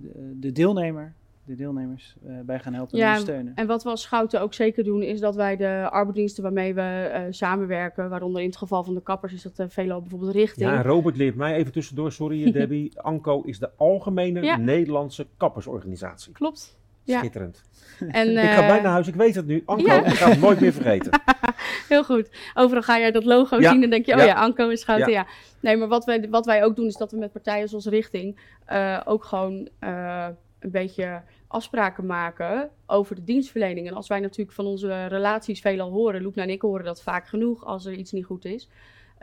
de, 0.00 0.36
de, 0.38 0.52
deelnemer, 0.52 1.14
de 1.44 1.54
deelnemers 1.54 2.16
uh, 2.26 2.40
bij 2.40 2.58
gaan 2.58 2.74
helpen 2.74 2.98
en 2.98 3.06
ondersteunen. 3.06 3.54
En 3.54 3.66
wat 3.66 3.82
we 3.82 3.88
als 3.88 4.02
Schouten 4.02 4.40
ook 4.40 4.54
zeker 4.54 4.84
doen, 4.84 5.02
is 5.02 5.20
dat 5.20 5.34
wij 5.34 5.56
de 5.56 5.88
arbeidsdiensten 5.90 6.42
waarmee 6.42 6.74
we 6.74 7.10
uh, 7.12 7.20
samenwerken, 7.30 8.08
waaronder 8.08 8.40
in 8.40 8.48
het 8.48 8.56
geval 8.56 8.84
van 8.84 8.94
de 8.94 9.02
kappers 9.02 9.32
is 9.32 9.42
dat 9.42 9.58
uh, 9.58 9.66
veelal 9.68 10.00
bijvoorbeeld 10.00 10.32
richting. 10.32 10.70
Ja, 10.70 10.82
Robert 10.82 11.16
leert 11.16 11.34
mij 11.34 11.54
even 11.54 11.72
tussendoor, 11.72 12.12
sorry 12.12 12.52
Debbie. 12.52 13.00
ANCO 13.00 13.42
is 13.42 13.58
de 13.58 13.70
Algemene 13.76 14.42
ja. 14.42 14.56
Nederlandse 14.56 15.26
Kappersorganisatie. 15.36 16.32
Klopt. 16.32 16.80
Schitterend. 17.04 17.62
En, 18.08 18.30
ik 18.30 18.50
ga 18.50 18.66
bijna 18.66 18.82
naar 18.82 18.92
huis, 18.92 19.08
ik 19.08 19.14
weet 19.14 19.34
het 19.34 19.46
nu. 19.46 19.62
Anko, 19.64 19.86
ja. 19.86 20.04
ik 20.04 20.12
ga 20.12 20.28
het 20.28 20.40
nooit 20.40 20.60
meer 20.60 20.72
vergeten. 20.72 21.20
Heel 21.88 22.04
goed. 22.04 22.30
Overal 22.54 22.82
ga 22.82 22.98
jij 22.98 23.10
dat 23.10 23.24
logo 23.24 23.60
zien 23.60 23.82
en 23.82 23.90
denk 23.90 24.06
je, 24.06 24.14
oh 24.14 24.24
ja, 24.24 24.34
Anko 24.34 24.68
is 24.68 24.80
Schouten, 24.80 25.12
ja. 25.12 25.26
Nee, 25.60 25.76
maar 25.76 25.88
wat 25.88 26.04
wij, 26.04 26.28
wat 26.30 26.46
wij 26.46 26.64
ook 26.64 26.76
doen 26.76 26.86
is 26.86 26.96
dat 26.96 27.10
we 27.10 27.18
met 27.18 27.32
partijen 27.32 27.68
zoals 27.68 27.86
Richting 27.86 28.40
uh, 28.72 29.00
ook 29.04 29.24
gewoon 29.24 29.68
uh, 29.80 30.26
een 30.62 30.70
beetje 30.70 31.22
afspraken 31.46 32.06
maken 32.06 32.70
over 32.86 33.14
de 33.14 33.24
dienstverlening. 33.24 33.88
En 33.88 33.94
als 33.94 34.08
wij 34.08 34.20
natuurlijk 34.20 34.56
van 34.56 34.66
onze 34.66 35.06
relaties 35.06 35.60
veelal 35.60 35.90
horen, 35.90 36.22
Loepna 36.22 36.42
en 36.42 36.50
ik 36.50 36.62
horen 36.62 36.84
dat 36.84 37.02
vaak 37.02 37.28
genoeg 37.28 37.64
als 37.64 37.86
er 37.86 37.92
iets 37.92 38.12
niet 38.12 38.24
goed 38.24 38.44
is. 38.44 38.68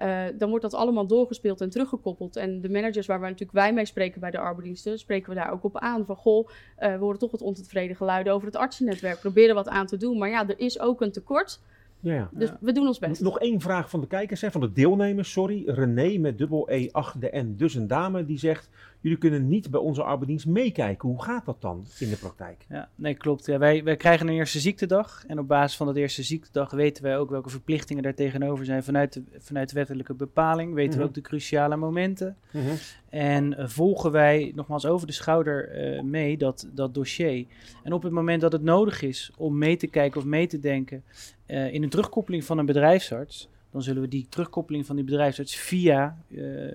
Uh, 0.04 0.24
dan 0.38 0.50
wordt 0.50 0.64
dat 0.64 0.74
allemaal 0.74 1.08
doorgespeeld 1.08 1.62
en 1.62 1.70
teruggekoppeld. 1.70 2.36
En 2.36 2.62
de 2.62 2.70
managers 2.70 3.08
waar 3.08 3.20
we 3.20 3.26
natuurlijk 3.26 3.52
wij 3.52 3.74
mee 3.74 3.86
spreken 3.86 4.22
bij 4.22 4.32
de 4.32 4.38
arbeidsdiensten, 4.38 5.00
spreken 5.00 5.30
we 5.30 5.36
daar 5.36 5.52
ook 5.52 5.64
op 5.64 5.78
aan. 5.78 6.06
Van 6.06 6.16
goh, 6.16 6.48
uh, 6.48 6.94
we 6.94 7.00
horen 7.00 7.20
toch 7.20 7.32
wat 7.32 7.42
ontevreden 7.42 7.96
geluiden 7.96 8.34
over 8.34 8.48
het 8.48 8.56
artsennetwerk. 8.56 9.20
Proberen 9.20 9.56
wat 9.56 9.68
aan 9.68 9.86
te 9.86 9.98
doen. 9.98 10.18
Maar 10.18 10.30
ja, 10.30 10.48
er 10.48 10.60
is 10.60 10.80
ook 10.80 11.02
een 11.02 11.12
tekort. 11.12 11.62
Ja, 12.00 12.14
ja. 12.14 12.30
Dus 12.32 12.50
we 12.60 12.72
doen 12.72 12.88
ons 12.88 13.00
best. 13.00 13.22
Nog 13.22 13.40
één 13.40 13.62
vraag 13.62 13.90
van 13.90 14.02
de 14.02 14.08
kijkers, 14.08 14.42
hè, 14.42 14.52
van 14.52 14.62
de 14.62 14.72
deelnemers. 14.72 15.32
Sorry, 15.32 15.64
René 15.66 16.18
met 16.18 16.38
dubbel 16.38 16.72
E 16.72 16.90
achter 16.92 17.20
de 17.20 17.38
N, 17.38 17.54
dus 17.58 17.76
een 17.76 17.88
dame, 17.88 18.26
die 18.26 18.38
zegt... 18.38 18.70
jullie 19.02 19.18
kunnen 19.18 19.48
niet 19.48 19.72
bij 19.72 19.80
onze 19.80 20.04
arbeidsdienst 20.04 20.46
meekijken. 20.46 21.10
Hoe 21.10 21.24
gaat 21.24 21.46
dat 21.46 21.62
dan 21.62 21.86
in 22.00 22.10
de 22.10 22.16
praktijk? 22.16 22.66
Ja, 22.70 22.90
nee, 22.96 23.14
klopt. 23.14 23.46
Ja, 23.46 23.58
wij, 23.58 23.84
wij 23.84 23.96
krijgen 23.96 24.28
een 24.28 24.34
eerste 24.34 24.60
ziektedag. 24.60 25.24
En 25.28 25.40
op 25.40 25.48
basis 25.48 25.78
van 25.78 25.88
dat 25.88 25.96
eerste 25.96 26.24
ziektedag 26.24 26.72
weten 26.72 27.04
wij 27.04 27.18
ook 27.18 27.30
welke 27.30 27.50
verplichtingen 27.50 28.04
daar 28.04 28.14
tegenover 28.14 28.66
zijn. 28.66 28.84
Vanuit 28.84 29.14
de, 29.14 29.24
vanuit 29.38 29.70
de 29.70 29.76
wettelijke 29.76 30.14
bepaling 30.14 30.74
weten 30.74 31.00
we 31.00 31.06
ook 31.06 31.14
de 31.14 31.22
cruciale 31.22 31.76
momenten. 31.76 32.36
Mm 32.52 32.62
-hmm. 32.62 32.76
En 33.10 33.54
uh, 33.54 33.68
volgen 33.68 34.12
wij 34.12 34.52
nogmaals 34.56 34.86
over 34.86 35.08
de 35.08 35.14
schouder 35.14 35.94
uh, 35.94 36.02
mee 36.02 36.38
dat, 36.38 36.68
dat 36.72 36.94
dossier. 36.94 37.46
En 37.84 37.94
op 37.94 38.04
het 38.04 38.12
moment 38.12 38.42
dat 38.42 38.52
het 38.52 38.64
nodig 38.64 39.02
is 39.02 39.32
om 39.38 39.58
mee 39.58 39.78
te 39.78 39.88
kijken 39.88 40.20
of 40.20 40.26
mee 40.26 40.48
te 40.48 40.60
denken... 40.60 41.04
Uh, 41.48 41.74
in 41.74 41.84
een 41.84 41.90
terugkoppeling 41.90 42.44
van 42.44 42.58
een 42.58 42.66
bedrijfsarts, 42.66 43.50
dan 43.72 43.84
zullen 43.84 44.02
we 44.02 44.08
die 44.08 44.28
terugkoppeling 44.30 44.86
van 44.86 44.96
die 44.96 45.06
bedrijfsarts 45.06 45.56
via 45.56 46.18
uh, 46.28 46.66
uh, 46.66 46.72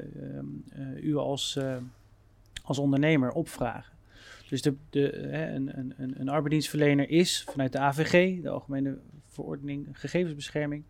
u 1.02 1.16
als, 1.16 1.58
als 2.64 2.78
ondernemer 2.78 3.32
opvragen. 3.32 3.92
Dus 4.48 4.62
de, 4.62 4.74
de, 4.90 5.18
een, 5.28 5.78
een, 5.78 5.94
een 5.96 6.28
arbeidsdienstverlener 6.28 7.10
is 7.10 7.44
vanuit 7.50 7.72
de 7.72 7.78
AVG, 7.78 8.42
de 8.42 8.48
Algemene 8.48 8.98
Verordening 9.26 9.88
Gegevensbescherming, 9.92 10.84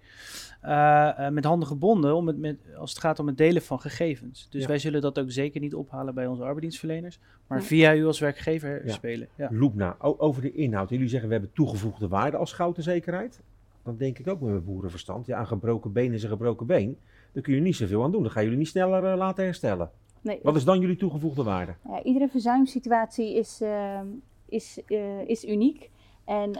met 1.30 1.44
handen 1.44 1.68
gebonden 1.68 2.14
om 2.14 2.26
het 2.26 2.38
met, 2.38 2.56
als 2.76 2.90
het 2.90 3.00
gaat 3.00 3.18
om 3.18 3.26
het 3.26 3.36
delen 3.36 3.62
van 3.62 3.80
gegevens. 3.80 4.46
Dus 4.50 4.62
ja. 4.62 4.68
wij 4.68 4.78
zullen 4.78 5.00
dat 5.00 5.18
ook 5.18 5.30
zeker 5.30 5.60
niet 5.60 5.74
ophalen 5.74 6.14
bij 6.14 6.26
onze 6.26 6.42
arbeidsdienstverleners, 6.42 7.18
maar 7.46 7.58
ja. 7.58 7.64
via 7.64 7.94
u 7.94 8.06
als 8.06 8.18
werkgever 8.18 8.86
ja. 8.86 8.92
spelen. 8.92 9.28
Ja. 9.34 9.48
Loepna, 9.52 9.96
over 9.98 10.42
de 10.42 10.52
inhoud. 10.52 10.88
Jullie 10.88 11.08
zeggen 11.08 11.28
we 11.28 11.34
hebben 11.34 11.52
toegevoegde 11.54 12.08
waarde 12.08 12.36
als 12.36 12.52
gouden 12.52 12.82
zekerheid 12.82 13.40
dan 13.84 13.96
denk 13.96 14.18
ik 14.18 14.28
ook 14.28 14.40
met 14.40 14.50
mijn 14.50 14.64
boerenverstand, 14.64 15.26
ja, 15.26 15.40
een 15.40 15.46
gebroken 15.46 15.92
been 15.92 16.12
is 16.12 16.22
een 16.22 16.28
gebroken 16.28 16.66
been. 16.66 16.98
Daar 17.32 17.42
kun 17.42 17.54
je 17.54 17.60
niet 17.60 17.76
zoveel 17.76 18.02
aan 18.02 18.12
doen. 18.12 18.22
Dan 18.22 18.30
gaan 18.30 18.42
jullie 18.42 18.58
niet 18.58 18.68
sneller 18.68 19.04
uh, 19.04 19.16
laten 19.16 19.44
herstellen. 19.44 19.90
Nee, 20.24 20.40
Wat 20.42 20.56
is 20.56 20.64
dan 20.64 20.80
jullie 20.80 20.96
toegevoegde 20.96 21.42
waarde? 21.42 21.74
Ja, 21.88 22.02
iedere 22.02 22.28
verzuimsituatie 22.28 23.34
is, 23.34 23.60
uh, 23.62 24.00
is, 24.48 24.80
uh, 24.86 25.20
is 25.20 25.44
uniek. 25.44 25.90
En 26.24 26.52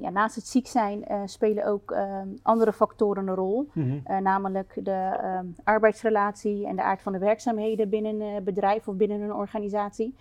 ja, 0.00 0.10
naast 0.10 0.34
het 0.34 0.46
ziek 0.46 0.66
zijn 0.66 1.04
spelen 1.24 1.66
ook 1.66 1.94
andere 2.42 2.72
factoren 2.72 3.28
een 3.28 3.34
rol. 3.34 3.68
Mm 3.72 4.02
-hmm. 4.04 4.22
namelijk 4.22 4.80
de 4.82 5.18
arbeidsrelatie 5.64 6.66
en 6.66 6.76
de 6.76 6.82
aard 6.82 7.02
van 7.02 7.12
de 7.12 7.18
werkzaamheden 7.18 7.88
binnen 7.88 8.20
een 8.20 8.44
bedrijf 8.44 8.88
of 8.88 8.94
binnen 8.94 9.20
een 9.20 9.34
organisatie. 9.34 10.14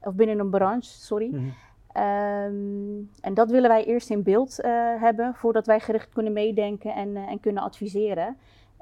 Of 0.00 0.14
binnen 0.14 0.38
een 0.38 0.50
branche, 0.50 0.90
sorry. 0.90 1.26
Mm 1.26 1.34
-hmm. 1.34 1.52
Um, 1.96 3.10
en 3.20 3.34
dat 3.34 3.50
willen 3.50 3.68
wij 3.68 3.84
eerst 3.84 4.10
in 4.10 4.22
beeld 4.22 4.60
uh, 4.60 4.70
hebben 5.00 5.34
voordat 5.34 5.66
wij 5.66 5.80
gericht 5.80 6.08
kunnen 6.08 6.32
meedenken 6.32 6.94
en, 6.94 7.08
uh, 7.08 7.30
en 7.30 7.40
kunnen 7.40 7.62
adviseren. 7.62 8.36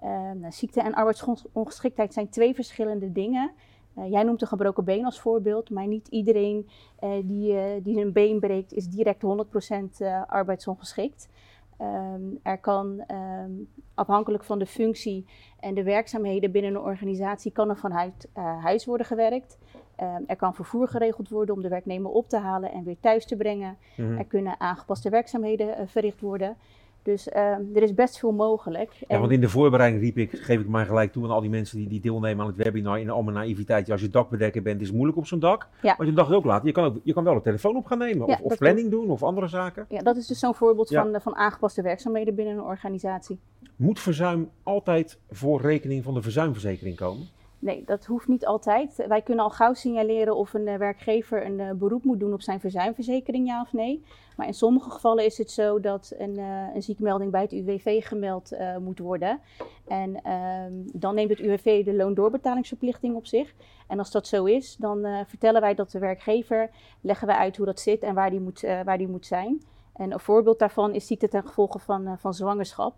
Uh, 0.05 0.31
ziekte 0.49 0.81
en 0.81 0.95
arbeidsongeschiktheid 0.95 2.13
zijn 2.13 2.29
twee 2.29 2.55
verschillende 2.55 3.13
dingen. 3.13 3.51
Eh, 3.95 4.11
jij 4.11 4.23
noemt 4.23 4.43
een 4.43 4.49
gebroken 4.49 4.85
been 4.85 5.05
als 5.05 5.21
voorbeeld, 5.21 5.71
maar 5.71 5.87
niet 5.87 6.09
iedereen 6.09 6.69
die, 7.23 7.83
die 7.83 7.95
zijn 7.95 8.13
been 8.13 8.41
breekt 8.41 8.73
is 8.73 8.89
direct 8.89 9.23
100% 9.23 10.07
arbeidsongeschikt. 10.27 11.29
Um, 11.81 12.39
er 12.43 12.59
kan 12.59 13.05
um, 13.09 13.69
afhankelijk 13.95 14.45
van 14.45 14.59
de 14.59 14.67
functie 14.67 15.27
en 15.61 15.75
de 15.75 15.83
werkzaamheden 15.83 16.51
binnen 16.51 16.75
een 16.75 16.81
organisatie 16.81 17.53
kan 17.53 17.69
er 17.69 17.77
vanuit 17.77 18.29
huis 18.61 18.85
worden 18.85 19.07
gewerkt. 19.07 19.59
Um, 20.01 20.25
er 20.27 20.37
kan 20.37 20.55
vervoer 20.55 20.89
geregeld 20.89 21.29
worden 21.29 21.55
om 21.55 21.63
de 21.63 21.69
werknemer 21.69 22.11
op 22.11 22.29
te 22.29 22.39
halen 22.39 22.73
en 22.73 22.85
weer 22.85 23.01
thuis 23.01 23.27
te 23.27 23.37
brengen. 23.37 23.77
Mm 23.97 24.07
-hmm. 24.07 24.19
Er 24.19 24.25
kunnen 24.25 24.61
aangepaste 24.61 25.11
werkzaamheden 25.11 25.89
verricht 25.89 26.21
worden. 26.21 26.57
Dus 27.05 27.27
um, 27.37 27.71
er 27.75 27.83
is 27.83 27.95
best 27.95 28.19
veel 28.19 28.33
mogelijk. 28.33 28.93
Ja, 29.09 29.19
want 29.19 29.31
in 29.31 29.41
de 29.41 29.49
voorbereiding 29.49 30.03
riep 30.03 30.19
ik, 30.19 30.31
geef 30.31 30.61
ik 30.61 30.69
maar 30.69 30.87
gelijk 30.87 31.13
toe 31.13 31.25
aan 31.25 31.31
al 31.31 31.41
die 31.41 31.51
mensen 31.51 31.79
die, 31.79 31.89
die 31.89 32.01
deelnemen 32.01 32.45
aan 32.45 32.53
het 32.53 32.63
webinar 32.65 33.01
in 33.01 33.11
al 33.11 33.23
mijn 33.23 33.37
naïviteit. 33.37 33.91
Als 33.91 34.01
je 34.01 34.09
dakbedekker 34.09 34.63
bent, 34.63 34.81
is 34.81 34.87
het 34.87 34.97
moeilijk 34.97 35.19
op 35.19 35.27
zo'n 35.27 35.39
dak. 35.39 35.69
Ja. 35.83 35.95
Maar 35.99 36.07
je 36.07 36.13
dacht 36.13 36.33
ook 36.33 36.45
later, 36.45 36.67
je 36.67 36.73
kan, 36.73 36.85
ook, 36.85 36.97
je 37.03 37.13
kan 37.13 37.25
wel 37.25 37.35
de 37.35 37.41
telefoon 37.41 37.77
op 37.77 37.87
gaan 37.87 37.99
nemen. 37.99 38.27
Ja, 38.27 38.39
of, 38.43 38.53
of 38.53 38.59
planning 38.59 38.91
doen 38.91 39.11
of 39.11 39.23
andere 39.23 39.49
zaken. 39.49 39.87
Ja, 39.89 40.01
dat 40.01 40.17
is 40.17 40.27
dus 40.27 40.39
zo'n 40.39 40.55
voorbeeld 40.55 40.89
ja. 40.89 41.03
van, 41.03 41.21
van 41.21 41.37
aangepaste 41.37 41.83
werkzaamheden 41.83 42.35
binnen 42.35 42.55
een 42.55 42.63
organisatie. 42.63 43.39
Moet 43.77 44.01
verzuim 44.01 44.51
altijd 44.63 45.19
voor 45.31 45.61
rekening 45.61 46.05
van 46.05 46.15
de 46.15 46.23
verzuimverzekering 46.23 46.97
komen? 46.97 47.29
Nee, 47.65 47.83
dat 47.85 48.05
hoeft 48.05 48.29
niet 48.29 48.47
altijd. 48.47 49.05
Wij 49.09 49.23
kunnen 49.23 49.45
al 49.45 49.51
gauw 49.51 49.75
signaleren 49.75 50.37
of 50.37 50.55
een 50.55 50.67
uh, 50.67 50.77
werkgever 50.77 51.47
een 51.47 51.59
uh, 51.59 51.71
beroep 51.71 52.05
moet 52.05 52.21
doen 52.21 52.33
op 52.33 52.43
zijn 52.43 52.61
verzuimverzekering, 52.61 53.47
ja 53.47 53.61
of 53.61 53.73
nee. 53.73 54.05
Maar 54.37 54.47
in 54.47 54.55
sommige 54.55 54.91
gevallen 54.91 55.25
is 55.25 55.39
het 55.39 55.51
zo 55.51 55.81
dat 55.81 56.13
een, 56.19 56.39
uh, 56.39 56.75
een 56.75 56.83
ziekmelding 56.83 57.31
bij 57.31 57.41
het 57.41 57.53
UWV 57.53 58.07
gemeld 58.07 58.51
moet 58.81 58.99
worden. 58.99 59.41
En 59.87 60.23
ehm, 60.23 60.73
dan 60.93 61.15
neemt 61.15 61.31
het 61.31 61.39
UWV 61.39 61.85
de 61.85 61.95
loondoorbetalingsverplichting 61.95 63.15
op 63.17 63.27
zich. 63.27 63.55
En 63.89 63.99
als 63.99 64.11
dat 64.11 64.27
zo 64.27 64.45
is, 64.45 64.77
dan 64.77 65.25
vertellen 65.27 65.61
wij 65.61 65.75
dat 65.75 65.91
de 65.91 65.99
werkgever, 65.99 66.71
leggen 67.01 67.27
wij 67.27 67.37
uit 67.37 67.57
hoe 67.57 67.67
dat 67.67 67.81
zit 67.81 68.03
en 68.03 68.15
waar 68.15 68.31
die 68.31 68.41
moet, 68.41 68.61
waar 68.61 68.99
die 68.99 69.09
moet 69.09 69.27
zijn. 69.27 69.63
En 69.93 70.13
een 70.13 70.21
voorbeeld 70.21 70.59
daarvan 70.59 70.95
is 70.95 71.07
ziekte 71.07 71.29
ten 71.29 71.47
gevolge 71.47 71.79
van, 71.79 72.19
van 72.19 72.35
zwangerschap. 72.35 72.95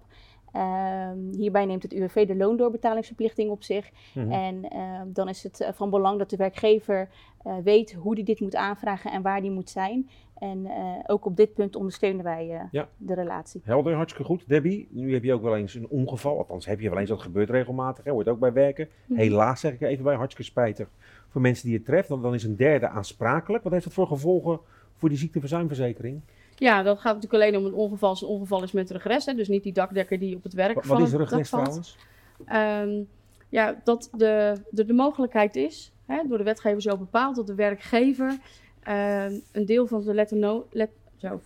Um, 0.56 1.30
hierbij 1.32 1.64
neemt 1.64 1.82
het 1.82 1.92
UWV 1.92 2.26
de 2.26 2.36
loondoorbetalingsverplichting 2.36 3.50
op 3.50 3.62
zich. 3.62 3.90
Mm 4.14 4.22
-hmm. 4.22 4.32
En 4.32 4.54
uh, 4.72 5.00
dan 5.06 5.28
is 5.28 5.42
het 5.42 5.60
uh, 5.60 5.68
van 5.72 5.90
belang 5.90 6.18
dat 6.18 6.30
de 6.30 6.36
werkgever 6.36 7.08
uh, 7.46 7.56
weet 7.64 7.92
hoe 7.92 8.14
hij 8.14 8.22
dit 8.22 8.40
moet 8.40 8.54
aanvragen 8.54 9.12
en 9.12 9.22
waar 9.22 9.40
die 9.40 9.50
moet 9.50 9.70
zijn. 9.70 10.08
En 10.38 10.66
ook 11.06 11.24
op 11.24 11.36
dit 11.36 11.54
punt 11.54 11.76
ondersteunen 11.76 12.24
wij 12.24 12.68
ja. 12.70 12.88
de 12.96 13.14
relatie. 13.14 13.60
Helder, 13.64 13.94
hartstikke 13.94 14.28
goed. 14.28 14.48
Debbie, 14.48 14.88
nu 14.90 15.12
heb 15.12 15.24
je 15.24 15.32
ook 15.32 15.42
wel 15.42 15.56
eens 15.56 15.74
een 15.74 15.88
ongeval. 15.88 16.38
Althans, 16.38 16.66
heb 16.66 16.80
je 16.80 16.90
wel 16.90 16.98
eens, 16.98 17.08
dat 17.08 17.20
gebeurt 17.20 17.50
regelmatig. 17.50 18.04
Hè? 18.04 18.10
Hoort 18.10 18.28
ook 18.28 18.38
bij 18.38 18.52
werken. 18.52 18.88
Mm 18.88 19.16
-hmm. 19.16 19.16
Helaas 19.16 19.60
zeg 19.60 19.72
ik 19.72 19.80
even 19.80 20.04
bij, 20.04 20.14
hartstikke 20.14 20.50
spijtig. 20.50 20.88
Voor 21.28 21.40
mensen 21.40 21.66
die 21.66 21.76
het 21.76 21.84
treft, 21.84 22.08
dan, 22.08 22.22
dan 22.22 22.34
is 22.34 22.44
een 22.44 22.56
derde 22.56 22.88
aansprakelijk. 22.88 23.64
Wat 23.64 23.72
heeft 23.72 23.84
dat 23.84 23.92
voor 23.92 24.06
gevolgen 24.06 24.60
voor 24.96 25.08
die 25.08 25.18
ziekteverzuimverzekering? 25.18 26.20
Ja, 26.58 26.82
dat 26.82 27.00
gaat 27.00 27.14
natuurlijk 27.14 27.42
alleen 27.42 27.56
om 27.56 27.66
een 27.66 27.74
ongeval 27.74 28.08
als 28.08 28.22
een 28.22 28.28
ongeval 28.28 28.62
is 28.62 28.72
met 28.72 28.90
regres. 28.90 29.26
Hè? 29.26 29.34
Dus 29.34 29.48
niet 29.48 29.62
die 29.62 29.72
dakdekker 29.72 30.18
die 30.18 30.36
op 30.36 30.42
het 30.42 30.54
werk 30.54 30.74
Wat, 30.74 30.86
wat 30.86 31.00
is 31.00 31.12
regres 31.12 31.48
trouwens? 31.48 31.96
Um, 32.52 33.08
ja, 33.48 33.80
dat 33.84 34.08
de, 34.12 34.62
de, 34.70 34.84
de 34.84 34.92
mogelijkheid 34.92 35.56
is, 35.56 35.92
hè, 36.06 36.22
door 36.28 36.38
de 36.38 36.44
wetgever 36.44 36.82
zo 36.82 36.96
bepaald, 36.96 37.36
dat 37.36 37.46
de 37.46 37.54
werkgever 37.54 38.30
um, 38.88 39.42
een 39.52 39.64
deel 39.64 39.86
van 39.86 40.04
de 40.04 40.14
letter 40.14 40.36
no, 40.36 40.66
let, 40.70 40.90
zo, 41.16 41.40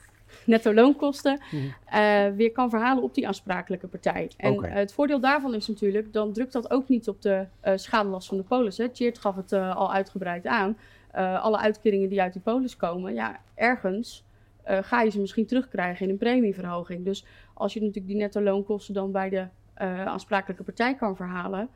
netto 0.45 0.75
loonkosten 0.75 1.41
-hmm. 1.51 1.75
uh, 1.95 2.29
weer 2.37 2.53
kan 2.53 2.71
verhalen 2.71 3.03
op 3.03 3.15
die 3.15 3.27
aansprakelijke 3.27 3.87
partij. 3.87 4.31
En 4.37 4.53
okay. 4.53 4.71
uh, 4.71 4.77
het 4.77 4.93
voordeel 4.93 5.21
daarvan 5.21 5.55
is 5.55 5.69
natuurlijk, 5.69 6.13
dan 6.13 6.33
drukt 6.33 6.53
dat 6.53 6.71
ook 6.71 6.89
niet 6.89 7.09
op 7.09 7.23
de 7.23 7.47
uh, 7.65 7.73
schadelast 7.77 8.29
van 8.29 8.37
de 8.37 8.43
polis. 8.43 8.79
Hè. 8.79 8.89
Tjeerd 8.89 9.19
gaf 9.19 9.37
het 9.37 9.53
al 9.53 9.93
uitgebreid 9.93 10.47
aan. 10.47 10.77
alle 11.13 11.59
uitkeringen 11.59 12.09
die 12.09 12.21
uit 12.21 12.33
die 12.33 12.43
polis 12.43 12.77
komen, 12.77 13.15
ja, 13.15 13.41
ergens 13.55 14.25
uh, 14.71 14.79
ga 14.83 15.03
je 15.03 15.11
ze 15.11 15.21
misschien 15.21 15.47
terugkrijgen 15.47 16.05
in 16.07 16.13
een 16.13 16.19
premieverhoging. 16.19 17.05
Dus 17.05 17.25
als 17.55 17.73
je 17.73 17.81
natuurlijk 17.81 18.07
die 18.07 18.17
netto 18.17 18.41
loonkosten 18.41 18.95
dan 18.95 19.13
bij 19.13 19.29
de 19.29 19.37
uh, 19.83 20.05
aansprakelijke 20.07 20.63
partij 20.63 20.95
kan 20.95 21.17
verhalen, 21.17 21.69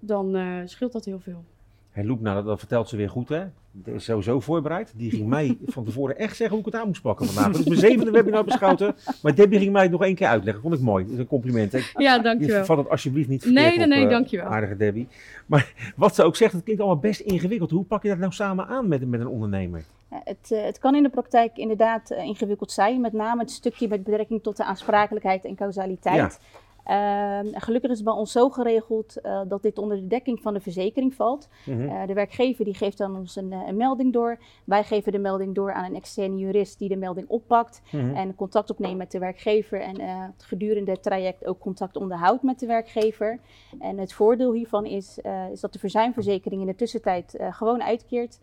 dan 0.00 0.36
uh, 0.36 0.60
scheelt 0.64 0.92
dat 0.92 1.04
heel 1.04 1.20
veel. 1.20 1.44
Hey, 1.90 2.04
Loep, 2.04 2.20
nou, 2.20 2.36
dat, 2.36 2.44
dat 2.44 2.58
vertelt 2.58 2.88
ze 2.88 2.96
weer 2.96 3.10
goed, 3.10 3.28
hè? 3.28 3.44
Dat 3.72 3.94
is 3.94 4.04
sowieso 4.04 4.40
voorbereid. 4.40 4.92
Die 4.96 5.10
ging 5.10 5.26
mij 5.36 5.58
van 5.66 5.84
tevoren 5.84 6.18
echt 6.18 6.36
zeggen 6.36 6.56
hoe 6.56 6.66
ik 6.66 6.72
het 6.72 6.80
aan 6.82 6.86
moest 6.86 7.02
pakken 7.02 7.26
vandaag. 7.26 7.52
Dat 7.52 7.60
is 7.60 7.66
mijn 7.66 7.80
zevende 7.80 8.10
webinar 8.10 8.44
beschouwen. 8.44 8.94
Maar 9.22 9.34
Debbie 9.34 9.58
ging 9.58 9.72
mij 9.72 9.82
het 9.82 9.90
nog 9.90 10.02
één 10.04 10.14
keer 10.14 10.26
uitleggen. 10.26 10.62
Vond 10.62 10.74
ik 10.74 10.80
mooi. 10.80 11.04
Dat 11.04 11.12
is 11.12 11.18
een 11.18 11.26
compliment. 11.26 11.72
hè. 11.72 11.78
Ja, 11.94 12.14
Je 12.14 12.22
dankjewel. 12.22 12.64
vat 12.64 12.76
het 12.78 12.88
alsjeblieft 12.88 13.28
niet 13.28 13.42
verkeerd 13.42 13.64
Nee, 13.64 13.76
nee, 13.76 13.84
op, 13.86 13.92
nee, 13.92 14.04
eh, 14.04 14.10
dankjewel. 14.10 14.46
aardige 14.46 14.76
Debbie. 14.76 15.08
Maar 15.46 15.72
wat 15.96 16.14
ze 16.14 16.22
ook 16.22 16.36
zegt, 16.36 16.52
het 16.52 16.62
klinkt 16.62 16.82
allemaal 16.82 17.00
best 17.00 17.20
ingewikkeld. 17.20 17.70
Hoe 17.70 17.84
pak 17.84 18.02
je 18.02 18.08
dat 18.08 18.18
nou 18.18 18.32
samen 18.32 18.66
aan 18.66 18.88
met, 18.88 19.08
met 19.08 19.20
een 19.20 19.28
ondernemer? 19.28 19.84
Het, 20.24 20.50
eh, 20.50 20.62
het 20.62 20.78
kan 20.78 20.94
in 20.94 21.02
de 21.02 21.08
praktijk 21.08 21.56
inderdaad 21.56 22.10
eh, 22.10 22.24
ingewikkeld 22.24 22.72
zijn, 22.72 23.00
met 23.00 23.12
name 23.12 23.40
het 23.40 23.50
stukje 23.50 23.88
met 23.88 24.04
betrekking 24.04 24.42
tot 24.42 24.56
de 24.56 24.64
aansprakelijkheid 24.64 25.44
en 25.44 25.54
causaliteit. 25.54 26.40
Ehm, 26.84 27.46
gelukkig 27.52 27.90
is 27.90 27.96
het 27.96 28.04
bij 28.04 28.14
ons 28.14 28.32
zo 28.32 28.50
geregeld 28.50 29.20
eh, 29.20 29.40
dat 29.48 29.62
dit 29.62 29.78
onder 29.78 29.96
de 29.96 30.06
dekking 30.06 30.40
van 30.40 30.54
de 30.54 30.60
verzekering 30.60 31.14
valt. 31.14 31.48
Mhm. 31.64 32.06
De 32.06 32.14
werkgever 32.14 32.64
die 32.64 32.74
geeft 32.74 32.98
dan 32.98 33.16
ons 33.16 33.36
een, 33.36 33.52
een 33.52 33.76
melding 33.76 34.12
door. 34.12 34.38
Wij 34.64 34.84
geven 34.84 35.12
de 35.12 35.18
melding 35.18 35.54
door 35.54 35.72
aan 35.72 35.84
een 35.84 35.94
externe 35.94 36.36
jurist 36.36 36.78
die 36.78 36.88
de 36.88 36.96
melding 36.96 37.28
oppakt 37.28 37.82
Mhm. 37.92 38.14
en 38.14 38.34
contact 38.34 38.70
opneemt 38.70 38.96
met 38.96 39.10
de 39.10 39.18
werkgever 39.18 39.80
en 39.80 40.34
gedurende 40.36 40.90
het 40.90 41.02
traject 41.02 41.46
ook 41.46 41.58
contact 41.58 41.96
onderhoudt 41.96 42.42
met 42.42 42.58
de 42.58 42.66
werkgever. 42.66 43.40
En 43.78 43.98
het 43.98 44.12
voordeel 44.12 44.52
hiervan 44.52 44.86
is, 44.86 45.18
is 45.52 45.60
dat 45.60 45.72
de 45.72 45.78
verzuimverzekering 45.78 46.60
in 46.60 46.66
de 46.66 46.74
tussentijd 46.74 47.36
gewoon 47.50 47.82
uitkeert. 47.82 48.38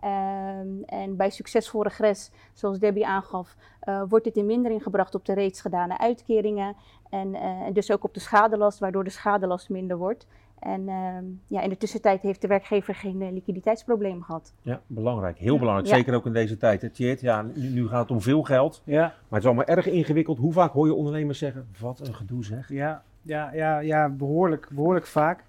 Ehm, 0.00 0.82
en 0.86 1.16
bij 1.16 1.30
succesvol 1.30 1.82
regres, 1.82 2.30
zoals 2.52 2.78
Debbie 2.78 3.06
aangaf, 3.06 3.56
eh, 3.80 4.02
wordt 4.08 4.24
dit 4.24 4.36
in 4.36 4.46
mindering 4.46 4.82
gebracht 4.82 5.14
op 5.14 5.24
de 5.24 5.34
reeds 5.34 5.60
gedane 5.60 5.98
uitkeringen. 5.98 6.76
En, 7.10 7.34
eh, 7.34 7.42
en 7.42 7.72
dus 7.72 7.90
ook 7.92 8.04
op 8.04 8.14
de 8.14 8.20
schadelast, 8.20 8.78
waardoor 8.78 9.04
de 9.04 9.10
schadelast 9.10 9.68
minder 9.68 9.96
wordt. 9.96 10.26
En 10.58 10.88
ehm, 10.88 11.24
ja, 11.46 11.60
in 11.60 11.68
de 11.68 11.76
tussentijd 11.76 12.22
heeft 12.22 12.40
de 12.40 12.46
werkgever 12.46 12.94
geen 12.94 13.22
eh, 13.22 13.32
liquiditeitsprobleem 13.32 14.22
gehad. 14.22 14.52
Ja, 14.62 14.80
belangrijk. 14.86 15.38
Heel 15.38 15.52
Ja. 15.52 15.58
belangrijk. 15.58 15.88
Ja. 15.88 15.94
Zeker 15.96 16.14
ook 16.14 16.26
in 16.26 16.32
deze 16.32 16.56
tijd. 16.56 16.82
Hè, 16.82 16.90
Tjeerd? 16.90 17.20
Ja, 17.20 17.42
nu, 17.42 17.68
nu 17.68 17.88
gaat 17.88 18.00
het 18.00 18.10
om 18.10 18.20
veel 18.20 18.42
geld. 18.42 18.82
Ja, 18.84 19.00
Maar 19.00 19.14
het 19.28 19.38
is 19.38 19.46
allemaal 19.46 19.64
erg 19.64 19.86
ingewikkeld. 19.86 20.38
Hoe 20.38 20.52
vaak 20.52 20.72
hoor 20.72 20.86
je 20.86 20.94
ondernemers 20.94 21.38
zeggen, 21.38 21.68
wat 21.80 22.00
een 22.06 22.14
gedoe 22.14 22.44
zeg. 22.44 22.68
ja, 22.68 23.02
ja, 23.22 23.52
ja, 23.52 23.78
ja 23.78 24.08
behoorlijk, 24.08 24.68
behoorlijk 24.70 25.06
vaak. 25.06 25.44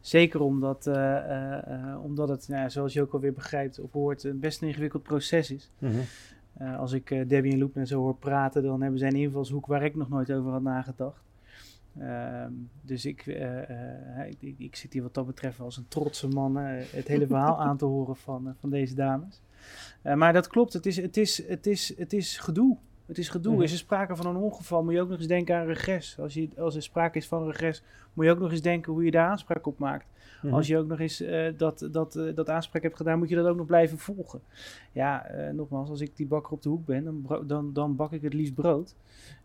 Zeker 0.00 0.40
omdat, 0.40 0.86
eh, 0.86 1.56
eh, 1.58 2.04
omdat 2.04 2.28
het, 2.28 2.48
nou, 2.48 2.70
zoals 2.70 2.92
je 2.92 3.02
ook 3.02 3.12
alweer 3.12 3.32
begrijpt 3.32 3.80
of 3.80 3.92
hoort, 3.92 4.24
een 4.24 4.38
best 4.38 4.62
een 4.62 4.68
ingewikkeld 4.68 5.02
proces 5.02 5.50
is. 5.50 5.70
Mhm. 5.78 5.92
Eh, 6.52 6.78
als 6.78 6.92
ik 6.92 7.28
Debbie 7.28 7.52
en 7.52 7.58
Loep 7.58 7.74
net 7.74 7.88
zo 7.88 8.00
hoor 8.00 8.16
praten, 8.16 8.62
dan 8.62 8.80
hebben 8.80 8.98
zij 8.98 9.08
een 9.08 9.14
invalshoek 9.14 9.66
waar 9.66 9.82
ik 9.82 9.94
nog 9.94 10.08
nooit 10.08 10.32
over 10.32 10.50
had 10.52 10.62
nagedacht. 10.62 11.22
Ehm, 11.98 12.52
dus 12.80 13.04
ik, 13.04 13.26
ik, 14.38 14.54
ik, 14.58 14.76
zit 14.76 14.92
hier 14.92 15.02
wat 15.02 15.14
dat 15.14 15.26
betreft 15.26 15.60
als 15.60 15.76
een 15.76 15.88
trotse 15.88 16.28
man 16.28 16.56
het 16.56 17.08
hele 17.08 17.26
verhaal 17.26 17.60
aan 17.66 17.76
te 17.76 17.84
horen 17.84 18.16
van, 18.16 18.54
van 18.58 18.70
deze 18.70 18.94
dames. 18.94 19.42
Maar 20.02 20.32
dat 20.32 20.46
klopt, 20.46 20.72
het 20.72 20.86
is, 20.86 20.96
het, 20.96 21.16
is, 21.16 21.46
het, 21.48 21.66
is, 21.66 21.98
het 21.98 22.12
is 22.12 22.38
gedoe. 22.38 22.76
Het 23.12 23.20
is 23.20 23.28
gedoe. 23.28 23.52
Mhm. 23.52 23.62
Is 23.62 23.72
er 23.72 23.78
sprake 23.78 24.16
van 24.16 24.26
een 24.26 24.36
ongeval, 24.36 24.84
moet 24.84 24.92
je 24.92 25.00
ook 25.00 25.08
nog 25.08 25.18
eens 25.18 25.26
denken 25.26 25.56
aan 25.56 25.66
regres. 25.66 26.16
Als, 26.18 26.34
je, 26.34 26.48
als 26.58 26.74
er 26.74 26.82
sprake 26.82 27.18
is 27.18 27.28
van 27.28 27.46
regres, 27.46 27.82
moet 28.12 28.24
je 28.24 28.30
ook 28.30 28.38
nog 28.38 28.50
eens 28.50 28.62
denken 28.62 28.92
hoe 28.92 29.04
je 29.04 29.10
daar 29.10 29.28
aanspraak 29.28 29.66
op 29.66 29.78
maakt. 29.78 30.06
Mhm. 30.42 30.54
Als 30.54 30.66
je 30.66 30.78
ook 30.78 30.86
nog 30.86 31.00
eens 31.00 31.20
eh, 31.20 31.46
dat, 31.56 31.88
dat, 31.92 32.16
eh, 32.16 32.34
dat 32.34 32.48
aanspraak 32.48 32.82
hebt 32.82 32.96
gedaan, 32.96 33.18
moet 33.18 33.28
je 33.28 33.34
dat 33.34 33.46
ook 33.46 33.56
nog 33.56 33.66
blijven 33.66 33.98
volgen. 33.98 34.40
Ja, 34.92 35.24
eh, 35.24 35.52
nogmaals, 35.52 35.88
als 35.88 36.00
ik 36.00 36.16
die 36.16 36.26
bakker 36.26 36.52
op 36.52 36.62
de 36.62 36.68
hoek 36.68 36.86
ben, 36.86 37.04
dan, 37.04 37.46
dan, 37.46 37.72
dan 37.72 37.96
bak 37.96 38.12
ik 38.12 38.22
het 38.22 38.34
liefst 38.34 38.54
brood. 38.54 38.94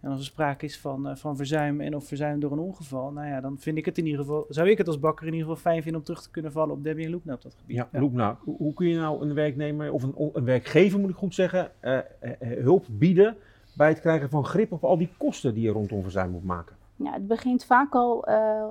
En 0.02 0.10
als 0.10 0.20
er 0.20 0.26
sprake 0.26 0.66
is 0.66 0.80
van, 0.80 1.18
van 1.18 1.38
verzuim 1.38 1.82
en 1.82 1.96
of 1.96 2.08
verzuim 2.08 2.40
door 2.40 2.52
een 2.52 2.60
ongeval, 2.60 3.12
nou 3.12 3.28
ja, 3.28 3.42
dan 3.42 3.60
vind 3.60 3.78
ik 3.78 3.86
het 3.86 3.98
in 3.98 4.06
ieder 4.06 4.20
geval, 4.20 4.46
zou 4.50 4.70
ik 4.70 4.78
het 4.78 4.88
als 4.88 5.00
bakker 5.00 5.28
in 5.28 5.34
ieder 5.34 5.48
geval 5.48 5.72
fijn 5.72 5.82
vinden 5.82 6.00
om 6.00 6.06
terug 6.06 6.22
te 6.22 6.32
kunnen 6.32 6.52
vallen 6.52 6.76
op 6.76 6.84
Debbie 6.84 7.06
en 7.06 7.12
Loepna 7.12 7.34
op 7.34 7.42
dat 7.42 7.56
gebied. 7.60 7.76
Ja, 7.76 7.90
Loep, 7.92 8.14
nou, 8.14 8.36
hoe, 8.44 8.74
kun 8.74 8.88
je 8.88 8.96
nou 8.96 9.22
een 9.22 9.34
werknemer 9.34 9.92
of 9.92 10.04
een, 10.04 10.32
een 10.34 10.46
werkgever, 10.46 11.00
moet 11.00 11.10
ik 11.10 11.16
goed 11.16 11.36
zeggen, 11.36 11.72
hulp 12.40 12.86
bieden 12.90 13.38
bij 13.78 13.88
het 13.90 14.00
krijgen 14.00 14.30
van 14.30 14.46
grip 14.46 14.72
op 14.72 14.84
al 14.84 14.98
die 14.98 15.10
kosten 15.18 15.54
die 15.54 15.64
je 15.64 15.72
rondom 15.72 16.02
verzuim 16.02 16.32
moet 16.32 16.44
maken? 16.44 16.76
Ja, 16.96 17.12
het 17.14 17.28
begint 17.28 17.66
vaak 17.66 17.94
al 17.96 18.26
eh, 18.26 18.64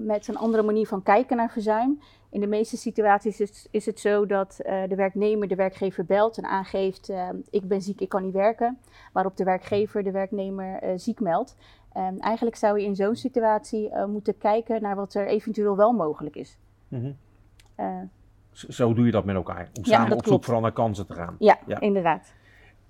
met 0.00 0.28
een 0.28 0.36
andere 0.36 0.62
manier 0.62 0.86
van 0.86 1.02
kijken 1.02 1.36
naar 1.36 1.50
verzuim. 1.50 2.00
In 2.30 2.40
de 2.40 2.46
meeste 2.46 2.76
situaties 2.76 3.40
is, 3.40 3.68
is 3.70 3.86
het 3.86 4.00
zo 4.00 4.26
dat 4.26 4.58
eh, 4.58 4.82
de 4.88 4.94
werknemer 4.94 5.48
de 5.48 5.54
werkgever 5.54 6.04
belt 6.04 6.38
en 6.38 6.44
aangeeft: 6.44 7.08
eh, 7.08 7.28
Ik 7.50 7.68
ben 7.68 7.82
ziek, 7.82 8.00
ik 8.00 8.08
kan 8.08 8.22
niet 8.22 8.32
werken. 8.32 8.78
Waarop 9.12 9.36
de 9.36 9.44
werkgever 9.44 10.02
de 10.02 10.10
werknemer 10.10 10.80
ziek 11.00 11.20
meldt. 11.20 11.56
En 11.92 12.18
eigenlijk 12.18 12.56
zou 12.56 12.78
je 12.78 12.84
in 12.86 12.96
zo'n 12.96 13.16
situatie 13.16 13.90
moeten 14.06 14.38
kijken 14.38 14.82
naar 14.82 14.96
wat 14.96 15.14
er 15.14 15.26
eventueel 15.26 15.76
wel 15.76 15.92
mogelijk 15.92 16.36
is. 16.36 16.58
Mhm. 16.88 17.12
Zo 18.50 18.94
doe 18.94 19.06
je 19.06 19.12
dat 19.12 19.24
met 19.24 19.34
elkaar. 19.34 19.68
Om 19.78 19.84
Ja, 19.84 19.96
samen 19.96 20.16
op 20.16 20.26
zoek 20.26 20.44
vooral 20.44 20.62
naar 20.62 20.72
kansen 20.72 21.06
te 21.06 21.12
gaan. 21.12 21.36
ja, 21.38 21.58
Ja. 21.66 21.80
inderdaad. 21.80 22.32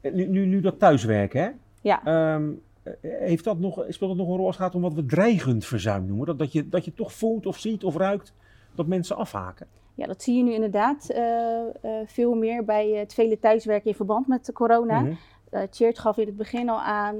Nu, 0.00 0.26
nu, 0.26 0.46
nu 0.46 0.60
dat 0.60 0.78
thuiswerken, 0.78 1.42
hè? 1.42 1.50
Ja. 1.85 2.05
Ehm, 2.05 2.53
eh, 2.82 2.93
heeft 3.03 3.45
dat 3.45 3.59
nog, 3.59 3.85
speelt 3.89 4.11
dat 4.11 4.18
nog 4.18 4.28
een 4.28 4.37
rol 4.37 4.47
als 4.47 4.57
het 4.57 4.64
gaat 4.64 4.74
om 4.74 4.82
wat 4.82 4.95
we 4.95 5.07
dreigend 5.07 5.64
verzuim 5.64 6.07
noemen? 6.07 6.26
Dat, 6.26 6.39
dat, 6.39 6.53
je, 6.53 6.68
dat 6.68 6.85
je 6.85 6.95
toch 6.95 7.12
voelt 7.12 7.47
of 7.47 7.59
ziet 7.59 7.85
of 7.85 7.97
ruikt 7.97 8.32
dat 8.74 8.87
mensen 8.87 9.16
afhaken? 9.16 9.66
Ja, 9.95 10.07
dat 10.07 10.22
zie 10.22 10.37
je 10.37 10.43
nu 10.43 10.53
inderdaad 10.53 11.11
eh, 11.11 11.61
eh, 11.61 12.07
veel 12.07 12.35
meer 12.35 12.64
bij 12.64 12.89
het 12.89 13.14
vele 13.14 13.39
thuiswerken 13.39 13.91
in 13.91 13.97
verband 13.97 14.26
met 14.26 14.47
de 14.47 14.53
corona. 14.53 15.01
Mhm. 15.01 15.14
Tjeerd 15.70 15.99
gaf 15.99 16.16
in 16.16 16.26
het 16.26 16.37
begin 16.37 16.68
al 16.68 16.80
aan 16.80 17.16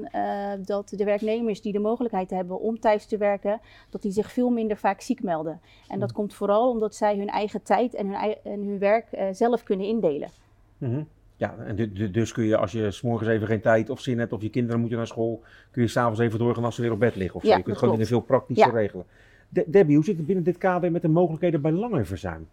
dat 0.65 0.89
de 0.89 1.03
werknemers 1.03 1.61
die 1.61 1.71
de 1.71 1.79
mogelijkheid 1.79 2.29
hebben 2.29 2.59
om 2.59 2.79
thuis 2.79 3.05
te 3.05 3.17
werken, 3.17 3.59
dat 3.89 4.01
die 4.01 4.11
zich 4.11 4.31
veel 4.31 4.49
minder 4.49 4.77
vaak 4.77 5.01
ziek 5.01 5.23
melden. 5.23 5.61
En 5.87 5.99
dat 5.99 6.09
Mm. 6.09 6.15
komt 6.15 6.33
vooral 6.33 6.69
omdat 6.69 6.95
zij 6.95 7.17
hun 7.17 7.29
eigen 7.29 7.63
tijd 7.63 7.93
en 7.93 8.07
hun, 8.07 8.35
en 8.43 8.63
hun 8.63 8.79
werk 8.79 9.07
zelf 9.31 9.63
kunnen 9.63 9.85
indelen. 9.85 10.29
Mhm. 10.77 11.03
Ja, 11.37 11.55
en 11.57 11.75
du- 11.75 11.91
du- 11.93 12.11
dus 12.11 12.31
kun 12.31 12.43
je 12.43 12.57
als 12.57 12.71
je 12.71 12.91
s'morgens 12.91 13.29
even 13.29 13.47
geen 13.47 13.61
tijd 13.61 13.89
of 13.89 14.01
zin 14.01 14.19
hebt 14.19 14.33
of 14.33 14.41
je 14.41 14.49
kinderen 14.49 14.79
moeten 14.79 14.97
naar 14.97 15.07
school, 15.07 15.43
kun 15.71 15.81
je 15.81 15.87
s'avonds 15.87 16.19
even 16.19 16.39
doorgaan 16.39 16.63
als 16.63 16.75
ze 16.75 16.81
weer 16.81 16.91
op 16.91 16.99
bed 16.99 17.15
liggen 17.15 17.35
of 17.35 17.41
zo. 17.41 17.47
Ja, 17.47 17.55
je 17.57 17.61
kunt 17.63 17.73
dat 17.75 17.83
gewoon 17.83 17.93
dingen 17.99 18.09
veel 18.09 18.21
praktischer 18.21 18.67
Ja. 18.73 18.79
regelen. 18.79 19.05
De- 19.49 19.63
Debbie, 19.67 19.95
hoe 19.95 20.05
zit 20.05 20.17
het 20.17 20.25
binnen 20.25 20.43
dit 20.43 20.57
kader 20.57 20.91
met 20.91 21.01
de 21.01 21.07
mogelijkheden 21.07 21.61
bij 21.61 21.71
langer 21.71 22.05
verzuim? 22.05 22.47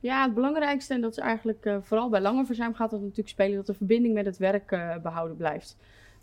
Ja, 0.00 0.24
het 0.24 0.34
belangrijkste, 0.34 0.94
en 0.94 1.00
dat 1.00 1.10
is 1.10 1.18
eigenlijk 1.18 1.64
eh, 1.64 1.76
vooral 1.80 2.08
bij 2.08 2.20
lange 2.20 2.44
verzuim 2.46 2.74
gaat 2.74 2.90
het 2.90 3.00
natuurlijk 3.00 3.28
spelen 3.28 3.56
dat 3.56 3.66
de 3.66 3.74
verbinding 3.74 4.14
met 4.14 4.24
het 4.26 4.36
werk 4.38 4.72
eh, 4.72 4.96
behouden 5.02 5.36
blijft. 5.36 5.76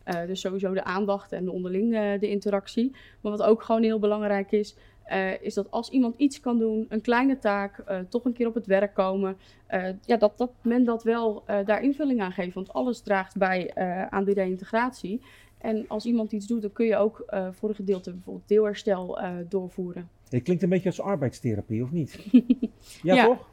Eh, 0.04 0.16
dus 0.28 0.40
sowieso 0.40 0.74
de 0.74 0.84
aandacht 0.84 1.32
en 1.32 1.46
de 1.46 1.52
onderling 1.52 1.92
de 2.20 2.30
interactie. 2.30 2.92
Maar 3.22 3.32
wat 3.32 3.44
ook 3.44 3.64
gewoon 3.64 3.84
heel 3.84 4.00
belangrijk 4.00 4.52
is, 4.52 4.76
eh, 5.04 5.42
is 5.42 5.54
dat 5.54 5.72
als 5.72 5.90
iemand 5.90 6.16
iets 6.18 6.40
kan 6.40 6.60
doen, 6.60 6.86
een 6.90 7.02
kleine 7.02 7.40
taak, 7.40 7.78
eh, 7.78 8.00
toch 8.10 8.26
een 8.26 8.34
keer 8.34 8.48
op 8.48 8.54
het 8.54 8.66
werk 8.66 8.94
komen, 8.94 9.38
eh, 9.66 9.90
ja, 10.06 10.18
dat, 10.18 10.38
dat 10.38 10.52
men 10.62 10.84
dat 10.84 11.04
wel 11.04 11.44
daar 11.46 11.84
invulling 11.84 12.22
aan 12.22 12.32
geeft. 12.32 12.54
Want 12.54 12.74
alles 12.74 13.02
draagt 13.02 13.38
bij 13.38 13.76
aan 14.10 14.24
die 14.24 14.34
reïntegratie. 14.34 15.22
En 15.58 15.86
als 15.88 16.06
iemand 16.06 16.32
iets 16.32 16.48
doet, 16.48 16.62
dan 16.62 16.72
kun 16.72 16.86
je 16.86 16.98
ook 16.98 17.26
voor 17.52 17.70
een 17.70 17.76
gedeelte 17.76 18.12
bijvoorbeeld 18.12 18.48
deelherstel 18.48 19.20
doorvoeren. 19.50 20.10
Het 20.30 20.44
klinkt 20.44 20.64
een 20.64 20.70
beetje 20.70 20.90
als 20.90 21.02
arbeidstherapie, 21.02 21.84
of 21.84 21.92
niet? 21.92 22.20
Ja, 23.04 23.14
Ja. 23.16 23.26
toch? 23.26 23.50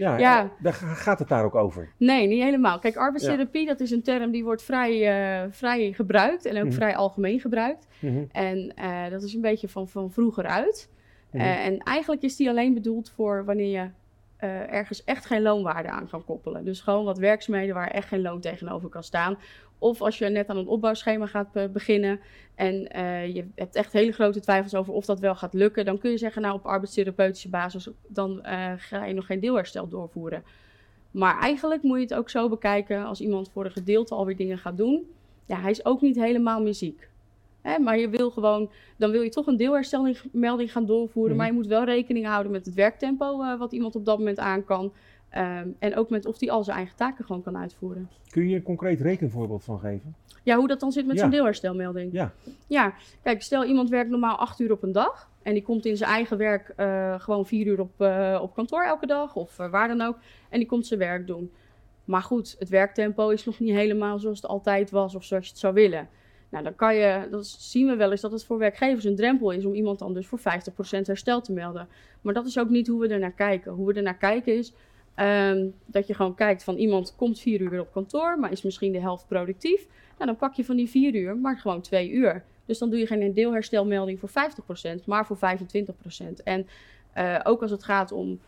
Ja, 0.00 0.18
Ja. 0.18 0.42
eh, 0.42 0.48
daar 0.60 0.72
ga- 0.72 0.94
gaat 0.94 1.18
het 1.18 1.28
daar 1.28 1.44
ook 1.44 1.54
over. 1.54 1.92
Nee, 1.96 2.26
niet 2.26 2.42
helemaal. 2.42 2.78
Kijk, 2.78 2.96
arbeidstherapie, 2.96 3.66
dat 3.66 3.80
is 3.80 3.90
een 3.90 4.02
term 4.02 4.30
die 4.30 4.44
wordt 4.44 4.62
vrij, 4.62 5.08
eh, 5.42 5.46
vrij 5.50 5.92
gebruikt 5.92 6.44
en 6.44 6.56
ook 6.58 6.64
Mhm. 6.64 6.72
vrij 6.74 6.96
algemeen 6.96 7.40
gebruikt. 7.40 7.86
Mhm. 8.00 8.24
En 8.32 8.72
eh, 8.74 9.10
dat 9.10 9.22
is 9.22 9.34
een 9.34 9.40
beetje 9.40 9.68
van, 9.68 9.88
van 9.88 10.10
vroeger 10.12 10.46
uit. 10.46 10.90
Mhm. 11.32 11.42
En 11.44 11.78
eigenlijk 11.78 12.22
is 12.22 12.36
die 12.36 12.48
alleen 12.48 12.74
bedoeld 12.74 13.10
voor 13.10 13.44
wanneer 13.44 13.80
je 13.80 13.88
eh, 14.40 14.72
ergens 14.72 15.04
echt 15.04 15.26
geen 15.26 15.42
loonwaarde 15.42 15.88
aan 15.88 16.08
kan 16.08 16.24
koppelen. 16.24 16.64
Dus 16.64 16.80
gewoon 16.80 17.04
wat 17.04 17.18
werkzaamheden 17.18 17.74
waar 17.74 17.90
echt 17.90 18.08
geen 18.08 18.22
loon 18.22 18.40
tegenover 18.40 18.88
kan 18.88 19.02
staan. 19.02 19.38
Of 19.78 20.02
als 20.02 20.18
je 20.18 20.28
net 20.28 20.48
aan 20.48 20.56
een 20.56 20.66
opbouwschema 20.66 21.26
gaat 21.26 21.56
eh, 21.56 21.68
beginnen 21.68 22.20
en 22.54 22.88
eh, 22.88 23.34
je 23.34 23.46
hebt 23.54 23.74
echt 23.76 23.92
hele 23.92 24.12
grote 24.12 24.40
twijfels 24.40 24.74
over 24.74 24.92
of 24.92 25.04
dat 25.04 25.20
wel 25.20 25.34
gaat 25.34 25.54
lukken, 25.54 25.84
dan 25.84 25.98
kun 25.98 26.10
je 26.10 26.18
zeggen, 26.18 26.42
nou 26.42 26.54
op 26.54 26.66
arbeidstherapeutische 26.66 27.48
basis, 27.48 27.88
dan 28.08 28.40
ga 28.76 29.04
je 29.04 29.14
nog 29.14 29.26
geen 29.26 29.40
deelherstel 29.40 29.88
doorvoeren. 29.88 30.44
Maar 31.10 31.38
eigenlijk 31.40 31.82
moet 31.82 31.96
je 31.96 32.02
het 32.02 32.14
ook 32.14 32.30
zo 32.30 32.48
bekijken 32.48 33.04
als 33.04 33.20
iemand 33.20 33.50
voor 33.50 33.64
een 33.64 33.70
gedeelte 33.70 34.14
alweer 34.14 34.36
dingen 34.36 34.58
gaat 34.58 34.76
doen. 34.76 35.10
Ja, 35.46 35.60
hij 35.60 35.70
is 35.70 35.84
ook 35.84 36.00
niet 36.00 36.16
helemaal 36.16 36.62
meer 36.62 36.74
ziek. 36.74 37.09
Hè, 37.62 37.78
maar 37.78 37.98
je 37.98 38.08
wil 38.08 38.30
gewoon, 38.30 38.70
dan 38.96 39.10
wil 39.10 39.22
je 39.22 39.28
toch 39.28 39.46
een 39.46 39.56
deelherstelmelding 39.56 40.72
gaan 40.72 40.86
doorvoeren. 40.86 41.30
Mhm. 41.30 41.40
Maar 41.40 41.50
je 41.52 41.58
moet 41.58 41.66
wel 41.66 41.84
rekening 41.84 42.26
houden 42.26 42.52
met 42.52 42.66
het 42.66 42.74
werktempo 42.74 43.42
eh, 43.42 43.58
wat 43.58 43.72
iemand 43.72 43.96
op 43.96 44.04
dat 44.04 44.18
moment 44.18 44.38
aan 44.38 44.64
kan. 44.64 44.92
Ehm, 45.30 45.68
en 45.78 45.96
ook 45.96 46.10
met 46.10 46.26
of 46.26 46.40
hij 46.40 46.50
al 46.50 46.64
zijn 46.64 46.76
eigen 46.76 46.96
taken 46.96 47.24
gewoon 47.24 47.42
kan 47.42 47.56
uitvoeren. 47.56 48.10
Kun 48.30 48.48
je 48.48 48.56
een 48.56 48.62
concreet 48.62 49.00
rekenvoorbeeld 49.00 49.64
van 49.64 49.78
geven? 49.78 50.14
Ja, 50.42 50.56
hoe 50.56 50.68
dat 50.68 50.80
dan 50.80 50.92
zit 50.92 51.06
met 51.06 51.16
Ja. 51.16 51.22
zo'n 51.22 51.30
deelherstelmelding. 51.30 52.12
Ja. 52.12 52.32
Ja, 52.66 52.94
kijk, 53.22 53.42
stel 53.42 53.64
iemand 53.64 53.88
werkt 53.88 54.10
normaal 54.10 54.36
acht 54.36 54.60
uur 54.60 54.72
op 54.72 54.82
een 54.82 54.92
dag. 54.92 55.28
En 55.42 55.52
die 55.54 55.62
komt 55.62 55.86
in 55.86 55.96
zijn 55.96 56.10
eigen 56.10 56.36
werk 56.36 56.72
eh, 56.76 57.20
gewoon 57.20 57.46
vier 57.46 57.66
uur 57.66 57.80
op, 57.80 58.00
eh, 58.00 58.38
op 58.42 58.54
kantoor 58.54 58.82
elke 58.82 59.06
dag. 59.06 59.36
Of 59.36 59.56
waar 59.56 59.88
dan 59.88 60.00
ook. 60.00 60.16
En 60.48 60.58
die 60.58 60.68
komt 60.68 60.86
zijn 60.86 61.00
werk 61.00 61.26
doen. 61.26 61.50
Maar 62.04 62.22
goed, 62.22 62.56
het 62.58 62.68
werktempo 62.68 63.28
is 63.28 63.44
nog 63.44 63.58
niet 63.58 63.74
helemaal 63.74 64.18
zoals 64.18 64.40
het 64.40 64.50
altijd 64.50 64.90
was. 64.90 65.14
Of 65.14 65.24
zoals 65.24 65.44
je 65.44 65.50
het 65.50 65.60
zou 65.60 65.74
willen. 65.74 66.08
Nou, 66.50 66.64
dan 66.64 66.74
kan 66.74 66.94
je, 66.94 67.28
dat 67.30 67.46
zien 67.46 67.86
we 67.86 67.96
wel 67.96 68.10
eens 68.10 68.20
dat 68.20 68.32
het 68.32 68.44
voor 68.44 68.58
werkgevers 68.58 69.04
een 69.04 69.16
drempel 69.16 69.50
is 69.50 69.64
om 69.64 69.74
iemand 69.74 69.98
dan 69.98 70.14
dus 70.14 70.26
voor 70.26 70.38
50% 70.38 70.42
herstel 71.02 71.40
te 71.40 71.52
melden. 71.52 71.88
Maar 72.20 72.34
dat 72.34 72.46
is 72.46 72.58
ook 72.58 72.68
niet 72.68 72.86
hoe 72.86 73.00
we 73.00 73.08
er 73.08 73.18
naar 73.18 73.32
kijken. 73.32 73.72
Hoe 73.72 73.86
we 73.86 73.94
er 73.94 74.02
naar 74.02 74.16
kijken 74.16 74.56
is 74.56 74.72
ehm, 75.14 75.66
dat 75.86 76.06
je 76.06 76.14
gewoon 76.14 76.34
kijkt 76.34 76.64
van 76.64 76.76
iemand 76.76 77.14
komt 77.16 77.40
vier 77.40 77.60
uur 77.60 77.70
weer 77.70 77.80
op 77.80 77.92
kantoor, 77.92 78.38
maar 78.38 78.52
is 78.52 78.62
misschien 78.62 78.92
de 78.92 79.00
helft 79.00 79.26
productief. 79.28 79.86
Nou, 80.18 80.26
dan 80.26 80.36
pak 80.36 80.54
je 80.54 80.64
van 80.64 80.76
die 80.76 80.88
vier 80.88 81.14
uur 81.14 81.36
maar 81.36 81.58
gewoon 81.58 81.80
twee 81.80 82.10
uur. 82.10 82.44
Dus 82.70 82.78
dan 82.78 82.90
doe 82.90 82.98
je 82.98 83.06
geen 83.06 83.32
deelherstelmelding 83.32 84.20
voor 84.20 84.30
50%, 85.00 85.04
maar 85.04 85.26
voor 85.26 85.36
25%. 85.36 85.40
En 86.44 86.66
uh, 87.16 87.40
ook 87.42 87.62
als 87.62 87.70
het 87.70 87.84
gaat 87.84 88.12
om 88.12 88.30
uh, 88.30 88.38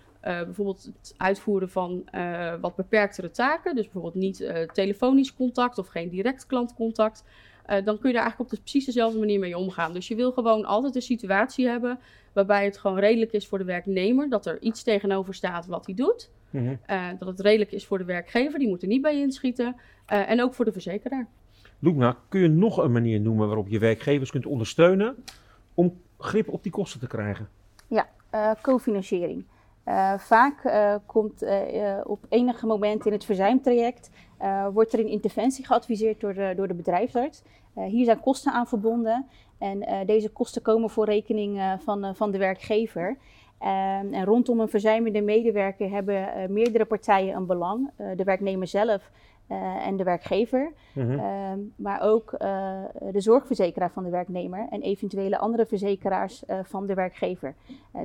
bijvoorbeeld 0.42 0.90
het 0.98 1.14
uitvoeren 1.16 1.70
van 1.70 2.04
uh, 2.14 2.54
wat 2.60 2.76
beperktere 2.76 3.30
taken, 3.30 3.74
dus 3.74 3.84
bijvoorbeeld 3.84 4.14
niet 4.14 4.52
telefonisch 4.72 5.34
contact 5.34 5.78
of 5.78 5.86
geen 5.86 6.08
direct 6.08 6.46
klantcontact, 6.46 7.24
dan 7.66 7.98
kun 7.98 8.08
je 8.08 8.14
daar 8.14 8.22
eigenlijk 8.22 8.40
op 8.40 8.50
de 8.50 8.60
precies 8.60 8.84
dezelfde 8.84 9.18
manier 9.18 9.38
mee 9.38 9.58
omgaan. 9.58 9.92
Dus 9.92 10.08
je 10.08 10.14
wil 10.14 10.32
gewoon 10.32 10.64
altijd 10.64 10.94
een 10.94 11.02
situatie 11.02 11.68
hebben 11.68 11.98
waarbij 12.32 12.64
het 12.64 12.78
gewoon 12.78 12.98
redelijk 12.98 13.32
is 13.32 13.46
voor 13.46 13.58
de 13.58 13.64
werknemer, 13.64 14.28
dat 14.28 14.46
er 14.46 14.60
iets 14.60 14.82
tegenover 14.82 15.34
staat 15.34 15.66
wat 15.66 15.86
hij 15.86 15.94
doet. 15.94 16.30
Mm 16.50 16.66
-hmm. 16.66 17.16
dat 17.18 17.28
het 17.28 17.40
redelijk 17.40 17.72
is 17.72 17.86
voor 17.86 17.98
de 17.98 18.04
werkgever, 18.04 18.58
die 18.58 18.68
moet 18.68 18.82
er 18.82 18.88
niet 18.88 19.02
bij 19.02 19.20
inschieten. 19.20 19.76
en 20.06 20.42
ook 20.42 20.54
voor 20.54 20.64
de 20.64 20.72
verzekeraar. 20.72 21.28
Loekna, 21.78 22.16
kun 22.28 22.40
je 22.40 22.48
nog 22.48 22.76
een 22.76 22.92
manier 22.92 23.20
noemen 23.20 23.46
waarop 23.46 23.68
je 23.68 23.78
werkgevers 23.78 24.30
kunt 24.30 24.46
ondersteunen 24.46 25.16
om 25.74 26.00
grip 26.18 26.48
op 26.48 26.62
die 26.62 26.72
kosten 26.72 27.00
te 27.00 27.06
krijgen? 27.06 27.48
Ja, 27.88 28.08
uh, 28.34 28.50
cofinanciering. 28.60 29.44
Uh, 29.88 30.18
vaak 30.18 30.64
uh, 30.64 30.94
komt 31.06 31.44
op 32.04 32.26
enige 32.28 32.66
moment 32.66 33.06
in 33.06 33.12
het 33.12 33.24
verzuimtraject 33.24 34.10
wordt 34.72 34.92
er 34.92 34.98
een 34.98 35.08
interventie 35.08 35.66
geadviseerd 35.66 36.20
door 36.20 36.34
de, 36.34 36.52
door 36.56 36.68
de 36.68 36.74
bedrijfsarts. 36.74 37.42
hier 37.74 38.04
zijn 38.04 38.20
kosten 38.20 38.52
aan 38.52 38.66
verbonden 38.66 39.26
en 39.58 40.06
deze 40.06 40.28
kosten 40.28 40.62
komen 40.62 40.90
voor 40.90 41.04
rekening 41.04 41.78
van, 41.84 42.16
van 42.16 42.30
de 42.30 42.38
werkgever. 42.38 43.16
en 43.58 44.24
rondom 44.24 44.60
een 44.60 44.68
verzuimende 44.68 45.20
medewerker 45.20 45.90
hebben 45.90 46.52
meerdere 46.52 46.84
partijen 46.84 47.36
een 47.36 47.46
belang. 47.46 47.90
de 48.16 48.24
werknemer 48.24 48.66
zelf 48.66 49.10
uh, 49.48 49.86
en 49.86 49.96
de 49.96 50.04
werkgever, 50.04 50.72
mm 50.94 51.02
-hmm. 51.02 51.18
uh, 51.18 51.64
maar 51.76 52.00
ook 52.00 52.32
uh, 52.32 52.38
de 53.12 53.20
zorgverzekeraar 53.20 53.90
van 53.92 54.04
de 54.04 54.10
werknemer 54.10 54.66
en 54.70 54.80
eventuele 54.80 55.38
andere 55.38 55.66
verzekeraars 55.66 56.42
van 56.62 56.86
de 56.86 56.94
werkgever. 56.94 57.54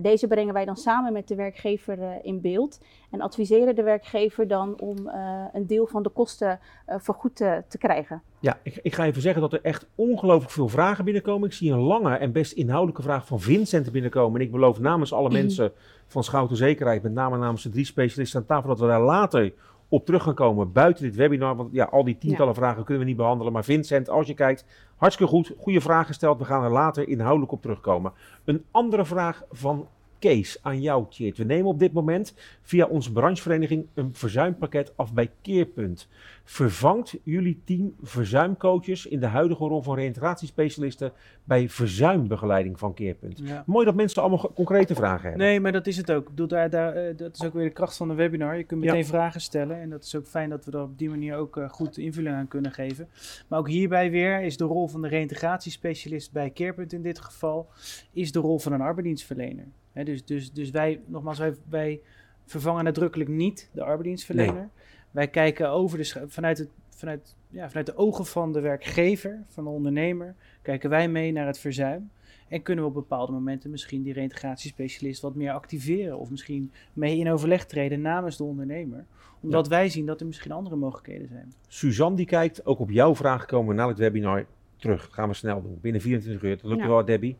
deze 0.02 0.28
brengen 0.28 0.54
wij 0.54 0.66
dan 0.66 0.78
samen 0.78 1.14
met 1.14 1.28
de 1.28 1.36
werkgever 1.36 2.20
in 2.22 2.42
beeld 2.42 2.80
en 3.12 3.22
adviseren 3.22 3.76
de 3.76 3.84
werkgever 3.84 4.48
dan 4.48 4.80
om 4.80 5.10
een 5.54 5.68
deel 5.68 5.88
van 5.88 6.04
de 6.04 6.10
kosten 6.10 6.60
vergoed 6.86 7.36
te, 7.36 7.64
te 7.68 7.78
krijgen. 7.78 8.22
Ja, 8.40 8.60
ik, 8.64 8.80
ik, 8.82 8.96
ga 8.96 9.06
even 9.06 9.22
zeggen 9.22 9.42
dat 9.42 9.54
er 9.54 9.62
echt 9.62 9.88
ongelooflijk 9.96 10.52
veel 10.52 10.68
vragen 10.68 11.06
binnenkomen. 11.06 11.48
Ik 11.48 11.54
zie 11.54 11.72
een 11.72 11.80
lange 11.80 12.16
en 12.16 12.32
best 12.32 12.52
inhoudelijke 12.52 13.02
vraag 13.02 13.28
van 13.28 13.40
Vincent 13.40 13.92
binnenkomen. 13.92 14.40
En 14.40 14.46
ik 14.46 14.52
beloof 14.52 14.80
namens 14.80 15.14
alle 15.14 15.30
mensen 15.30 15.72
van 16.08 16.24
Schouten 16.24 16.58
Zekerheid, 16.58 17.04
met 17.04 17.12
name 17.12 17.38
namens 17.38 17.64
de 17.64 17.70
drie 17.70 17.86
specialisten 17.86 18.40
aan 18.40 18.46
tafel, 18.46 18.70
dat 18.70 18.80
we 18.80 18.88
daar 18.88 19.02
later 19.02 19.54
op 19.90 20.06
terug 20.06 20.24
gaan 20.24 20.34
komen 20.34 20.72
buiten 20.72 21.04
dit 21.04 21.16
webinar. 21.16 21.56
Want 21.56 21.70
ja, 21.72 21.86
al 21.86 22.04
die 22.04 22.18
tientallen 22.18 22.54
ja. 22.54 22.60
vragen 22.60 22.84
kunnen 22.84 23.04
we 23.04 23.10
niet 23.10 23.18
behandelen. 23.18 23.54
Maar 23.54 23.64
Vincent, 23.64 24.10
als 24.10 24.28
je 24.28 24.34
kijkt, 24.34 24.66
hartstikke 24.96 25.32
goed. 25.32 25.54
Goede 25.58 25.82
vraag 25.82 26.08
gesteld. 26.08 26.40
We 26.40 26.46
gaan 26.46 26.64
er 26.64 26.72
later 26.72 27.08
inhoudelijk 27.08 27.52
op 27.52 27.62
terugkomen. 27.62 28.12
Een 28.46 28.64
andere 28.72 29.06
vraag 29.06 29.44
van 29.52 29.88
Kees 30.20 30.58
aan 30.62 30.82
jou, 30.82 31.06
Tjeerd. 31.10 31.38
We 31.38 31.44
nemen 31.44 31.66
op 31.66 31.80
dit 31.80 31.94
moment 31.94 32.34
via 32.62 32.86
onze 32.86 33.12
branchevereniging 33.12 33.88
een 33.94 34.10
verzuimpakket 34.14 34.94
af 34.96 35.14
bij 35.14 35.32
Keerpunt. 35.42 36.08
Vervangt 36.50 37.16
jullie 37.24 37.62
team 37.66 37.96
verzuimcoaches 38.02 39.06
in 39.06 39.20
de 39.20 39.26
huidige 39.26 39.64
rol 39.64 39.82
van 39.82 39.96
reïntegratiespecialisten 39.96 41.12
bij 41.44 41.70
verzuimbegeleiding 41.70 42.80
van 42.80 42.94
Keerpunt? 42.94 43.42
Ja. 43.44 43.64
Mooi 43.66 43.86
dat 43.86 43.96
mensen 43.96 44.22
allemaal 44.22 44.52
concrete 44.54 44.96
vragen 44.96 45.30
hebben. 45.30 45.48
Nee, 45.48 45.60
maar 45.60 45.72
dat 45.72 45.88
is 45.88 45.98
het 45.98 46.12
ook. 46.12 46.30
Bedoel, 46.30 46.48
daar, 46.48 46.70
daar, 46.70 47.16
dat 47.16 47.36
is 47.36 47.44
ook 47.44 47.54
weer 47.54 47.64
de 47.64 47.70
kracht 47.70 47.98
van 47.98 48.08
de 48.08 48.14
webinar. 48.14 48.58
Je 48.58 48.64
kunt 48.64 48.82
meteen 48.82 48.98
ja. 48.98 49.06
vragen 49.06 49.42
stellen 49.42 49.82
en 49.82 49.90
dat 49.90 50.04
is 50.04 50.16
ook 50.16 50.28
fijn 50.28 50.50
dat 50.50 50.66
we 50.66 50.72
er 50.72 50.82
op 50.82 50.98
die 50.98 51.10
manier 51.10 51.36
ook 51.36 51.58
uh, 51.58 51.70
goed 51.70 51.98
invulling 51.98 52.36
aan 52.36 52.48
kunnen 52.48 52.72
geven. 52.72 53.08
Maar 53.48 53.60
ook 53.60 53.70
hierbij 53.70 54.12
weer 54.12 54.42
is 54.42 54.58
de 54.58 54.64
rol 54.64 54.88
van 54.88 55.02
de 55.02 55.08
reïntegratiespecialist 55.08 56.32
bij 56.32 56.50
Keerpunt 56.50 56.94
in 56.94 57.02
dit 57.02 57.20
geval, 57.20 57.70
is 58.14 58.32
de 58.32 58.40
rol 58.40 58.60
van 58.60 58.72
een 58.74 58.82
arbeidsdienstverlener. 58.82 59.66
He, 59.92 60.04
dus, 60.04 60.26
dus, 60.26 60.52
dus 60.52 60.72
wij, 60.72 61.02
nogmaals, 61.06 61.38
wij, 61.38 61.56
wij 61.70 62.02
vervangen 62.46 62.84
nadrukkelijk 62.84 63.30
niet 63.30 63.70
de 63.74 63.84
arbeidsdienstverlener. 63.84 64.54
Nee. 64.54 64.70
Wij 65.12 65.28
kijken 65.28 65.70
over 65.70 65.98
de, 65.98 66.26
vanuit, 66.28 66.58
het, 66.58 66.70
vanuit, 66.90 67.36
ja, 67.50 67.68
vanuit 67.68 67.86
de 67.86 67.98
ogen 67.98 68.26
van 68.26 68.54
de 68.54 68.60
werkgever, 68.60 69.44
van 69.48 69.64
de 69.64 69.70
ondernemer, 69.70 70.36
kijken 70.62 70.90
wij 70.90 71.10
mee 71.10 71.32
naar 71.32 71.48
het 71.48 71.60
verzuim. 71.60 72.10
En 72.48 72.62
kunnen 72.62 72.84
we 72.84 72.90
op 72.90 72.96
bepaalde 72.96 73.32
momenten 73.32 73.70
misschien 73.70 74.04
die 74.04 74.14
reintegratiespecialist 74.14 75.22
wat 75.22 75.36
meer 75.36 75.52
activeren. 75.52 76.18
Of 76.18 76.30
misschien 76.30 76.72
mee 76.94 77.18
in 77.18 77.32
overleg 77.32 77.66
treden 77.66 78.02
namens 78.02 78.38
de 78.38 78.44
ondernemer. 78.44 79.06
Omdat 79.42 79.66
ja. 79.66 79.72
wij 79.72 79.90
zien 79.90 80.06
dat 80.06 80.20
er 80.20 80.26
misschien 80.26 80.52
andere 80.52 80.76
mogelijkheden 80.76 81.28
zijn. 81.28 81.54
Suzanne 81.68 82.16
die 82.16 82.26
kijkt, 82.26 82.66
ook 82.66 82.80
op 82.80 82.90
jouw 82.90 83.16
vraag 83.16 83.46
komen 83.46 83.76
we 83.76 83.82
na 83.82 83.88
het 83.88 83.98
webinar 83.98 84.46
terug. 84.76 85.02
Dat 85.02 85.14
gaan 85.14 85.28
we 85.28 85.34
snel 85.34 85.62
doen. 85.62 85.78
Binnen 85.82 86.02
24 86.02 86.44
uur. 86.44 86.56
Dat 86.56 86.66
lukt 86.66 86.82
ja. 86.82 86.88
wel, 86.88 87.06
Debbie. 87.06 87.38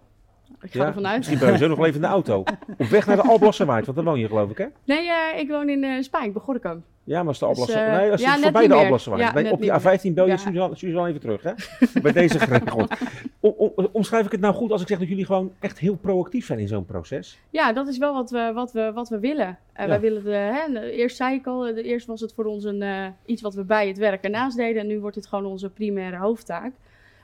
Ik 0.68 0.74
ga 0.74 0.80
ja? 0.80 0.88
ervan 0.88 1.08
uit. 1.08 1.18
Misschien 1.18 1.40
ben 1.40 1.52
je 1.52 1.58
zo 1.58 1.68
nog 1.68 1.80
even 1.80 1.96
in 1.96 2.02
de 2.02 2.08
auto. 2.08 2.44
Op 2.78 2.88
weg 2.88 3.06
naar 3.06 3.16
de 3.16 3.22
Alblasserwaard, 3.22 3.86
want 3.86 3.98
daar 3.98 4.06
woon 4.06 4.20
je 4.20 4.28
geloof 4.28 4.50
ik, 4.50 4.58
hè? 4.58 4.66
Nee, 4.84 5.06
uh, 5.06 5.40
ik 5.40 5.50
woon 5.50 5.70
in 5.70 5.84
uh, 5.84 6.02
Spijk, 6.02 6.34
bij 6.34 6.42
Gorinchem. 6.42 6.84
Ja, 7.04 7.24
maar 7.24 7.38
als 7.40 7.60
de. 7.60 7.66
Dus, 7.66 7.76
uh, 7.76 7.96
nee, 7.98 8.12
als 8.12 8.22
je 8.22 8.28
ja, 8.28 8.38
voorbij 8.38 8.68
de 8.68 8.74
Alblasserwaard. 8.74 9.46
Ja, 9.46 9.52
op 9.52 9.62
die 9.62 9.72
A15 9.72 10.14
bel 10.14 10.28
je. 10.28 10.38
Suzanne, 10.38 10.76
Suzanne 10.76 11.10
even 11.10 11.22
terug, 11.22 11.44
hè? 11.44 11.52
bij 12.02 12.12
deze 12.12 12.40
geregeld. 12.40 12.94
Om, 13.40 13.54
om, 13.58 13.90
omschrijf 13.92 14.26
ik 14.26 14.32
het 14.32 14.42
nou 14.42 14.54
goed 14.54 14.72
als 14.72 14.82
ik 14.82 14.88
zeg 14.88 15.00
dat 15.00 15.08
jullie 15.08 15.26
gewoon 15.26 15.52
echt 15.60 15.80
heel 15.80 15.96
proactief 15.96 16.46
zijn 16.46 16.60
in 16.60 16.68
zo'n 16.68 16.86
proces? 16.86 17.40
Ja, 17.50 17.74
dat 17.74 17.88
is 17.88 17.98
wel 17.98 18.14
wat 18.14 18.30
we, 18.30 18.52
wat 18.54 18.72
we, 18.72 18.92
wat 18.94 19.10
we 19.10 19.20
willen. 19.20 19.58
Ja. 19.78 19.88
Wij 19.88 20.00
willen 20.00 20.24
de, 20.24 20.30
hè, 20.30 20.82
eerst 20.90 21.18
zei 21.18 21.36
ik 21.36 21.48
al, 21.48 21.60
de, 21.60 21.84
eerst 21.84 22.08
was 22.08 22.22
het 22.22 22.34
voor 22.34 22.46
ons 22.46 22.64
een, 22.64 23.14
iets 23.26 23.42
wat 23.42 23.54
we 23.54 23.64
bij 23.64 23.88
het 23.88 23.98
werk 23.98 24.24
ernaast 24.24 24.58
deden. 24.58 24.82
En 24.82 24.88
nu 24.88 25.00
wordt 25.00 25.16
het 25.16 25.28
gewoon 25.28 25.46
onze 25.46 25.70
primaire 25.70 26.18
hoofdtaak. 26.18 26.72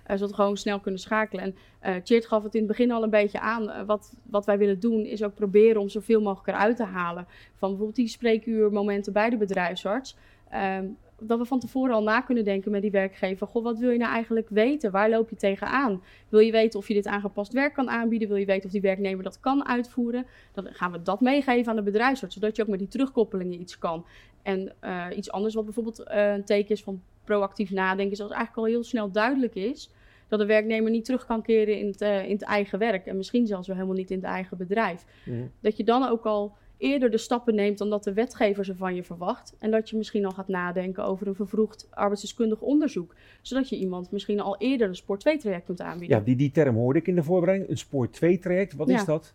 Uh, 0.08 0.16
zodat 0.16 0.30
we 0.30 0.36
gewoon 0.36 0.58
snel 0.58 0.80
kunnen 0.80 1.00
schakelen. 1.00 1.44
En 1.44 1.56
uh, 1.96 2.02
Tjeerd 2.02 2.26
gaf 2.26 2.44
het 2.44 2.54
in 2.54 2.60
het 2.60 2.70
begin 2.70 2.92
al 2.92 3.04
een 3.04 3.10
beetje 3.10 3.40
aan. 3.40 3.64
Uh, 3.64 3.82
wat, 3.86 4.14
wat 4.24 4.46
wij 4.46 4.58
willen 4.58 4.80
doen 4.80 5.06
is 5.06 5.24
ook 5.24 5.34
proberen 5.34 5.82
om 5.82 5.90
zoveel 5.90 6.22
mogelijk 6.22 6.48
eruit 6.48 6.76
te 6.76 6.84
halen. 6.84 7.28
Van 7.56 7.70
bijvoorbeeld 7.70 7.96
die 7.96 8.08
spreekuurmomenten 8.08 9.14
bij 9.14 9.30
de 9.30 9.38
bedrijfsarts. 9.38 10.18
Um, 10.54 10.98
dat 11.20 11.40
we 11.40 11.46
van 11.46 11.60
tevoren 11.60 11.96
al 11.96 12.04
na 12.04 12.22
kunnen 12.22 12.44
denken 12.44 12.72
met 12.72 12.82
die 12.82 12.92
werkgever. 12.92 13.48
Goh, 13.48 13.64
wat 13.64 13.80
wil 13.80 13.90
je 13.90 13.98
nou 13.98 14.12
eigenlijk 14.14 14.50
weten? 14.50 14.92
Waar 14.92 15.10
loop 15.10 15.30
je 15.30 15.36
tegenaan? 15.36 16.04
Wil 16.30 16.40
je 16.40 16.52
weten 16.52 16.80
of 16.80 16.88
je 16.88 16.94
dit 16.94 17.08
aangepast 17.08 17.54
werk 17.54 17.74
kan 17.74 17.90
aanbieden? 17.90 18.28
Wil 18.28 18.38
je 18.38 18.46
weten 18.46 18.66
of 18.66 18.72
die 18.72 18.82
werknemer 18.82 19.24
dat 19.24 19.40
kan 19.40 19.68
uitvoeren? 19.68 20.26
Dan 20.54 20.68
gaan 20.70 20.92
we 20.92 21.02
dat 21.02 21.22
meegeven 21.22 21.70
aan 21.70 21.76
de 21.76 21.82
bedrijfsarts. 21.84 22.34
Zodat 22.34 22.56
je 22.56 22.62
ook 22.62 22.68
met 22.68 22.80
die 22.80 22.88
terugkoppelingen 22.88 23.60
iets 23.60 23.78
kan. 23.78 24.06
En 24.42 24.74
uh, 24.84 25.06
iets 25.16 25.32
anders 25.32 25.54
wat 25.54 25.66
bijvoorbeeld 25.66 26.00
uh, 26.00 26.34
een 26.34 26.46
teken 26.46 26.70
is 26.70 26.84
van 26.84 27.02
proactief 27.24 27.72
nadenken. 27.72 28.12
Is 28.12 28.22
als 28.22 28.32
eigenlijk 28.32 28.68
al 28.68 28.74
heel 28.74 28.84
snel 28.84 29.12
duidelijk 29.12 29.56
is 29.56 29.92
dat 30.28 30.40
de 30.40 30.46
werknemer 30.46 30.92
niet 30.92 31.06
terug 31.06 31.26
kan 31.26 31.42
keren 31.42 31.80
in 31.80 31.88
het, 31.88 32.02
uh, 32.02 32.24
in 32.24 32.32
het 32.32 32.42
eigen 32.42 32.80
werk. 32.80 33.06
En 33.06 33.18
misschien 33.18 33.48
zelfs 33.48 33.68
wel 33.68 33.76
helemaal 33.76 33.98
niet 33.98 34.12
in 34.12 34.18
het 34.18 34.26
eigen 34.26 34.58
bedrijf. 34.58 35.06
Mm. 35.26 35.52
Dat 35.60 35.78
je 35.78 35.84
dan 35.84 36.08
ook 36.08 36.26
al 36.26 36.56
eerder 36.78 37.12
de 37.12 37.18
stappen 37.18 37.56
neemt 37.56 37.78
dan 37.78 37.90
dat 37.90 38.04
de 38.04 38.14
wetgever 38.14 38.66
ze 38.66 38.76
van 38.76 38.96
je 38.96 39.04
verwacht. 39.04 39.56
En 39.60 39.72
dat 39.72 39.90
je 39.90 39.98
misschien 39.98 40.26
al 40.26 40.32
gaat 40.32 40.48
nadenken 40.48 41.04
over 41.04 41.28
een 41.28 41.36
vervroegd 41.36 41.88
arbeidsdeskundig 41.90 42.62
onderzoek. 42.62 43.16
Zodat 43.42 43.70
je 43.70 43.78
iemand 43.78 44.12
misschien 44.12 44.40
al 44.40 44.58
eerder 44.58 44.88
een 44.88 44.96
spoor 44.96 45.20
2 45.20 45.38
traject 45.38 45.66
kunt 45.66 45.82
aanbieden. 45.82 46.18
Ja, 46.18 46.24
die, 46.24 46.36
die 46.36 46.52
term 46.52 46.76
hoorde 46.76 47.00
ik 47.00 47.08
in 47.08 47.16
de 47.16 47.24
voorbereiding. 47.24 47.70
Een 47.70 47.78
spoor 47.78 48.10
2 48.10 48.40
traject, 48.40 48.74
wat 48.74 48.88
ja. 48.88 48.96
is 48.96 49.06
dat? 49.06 49.34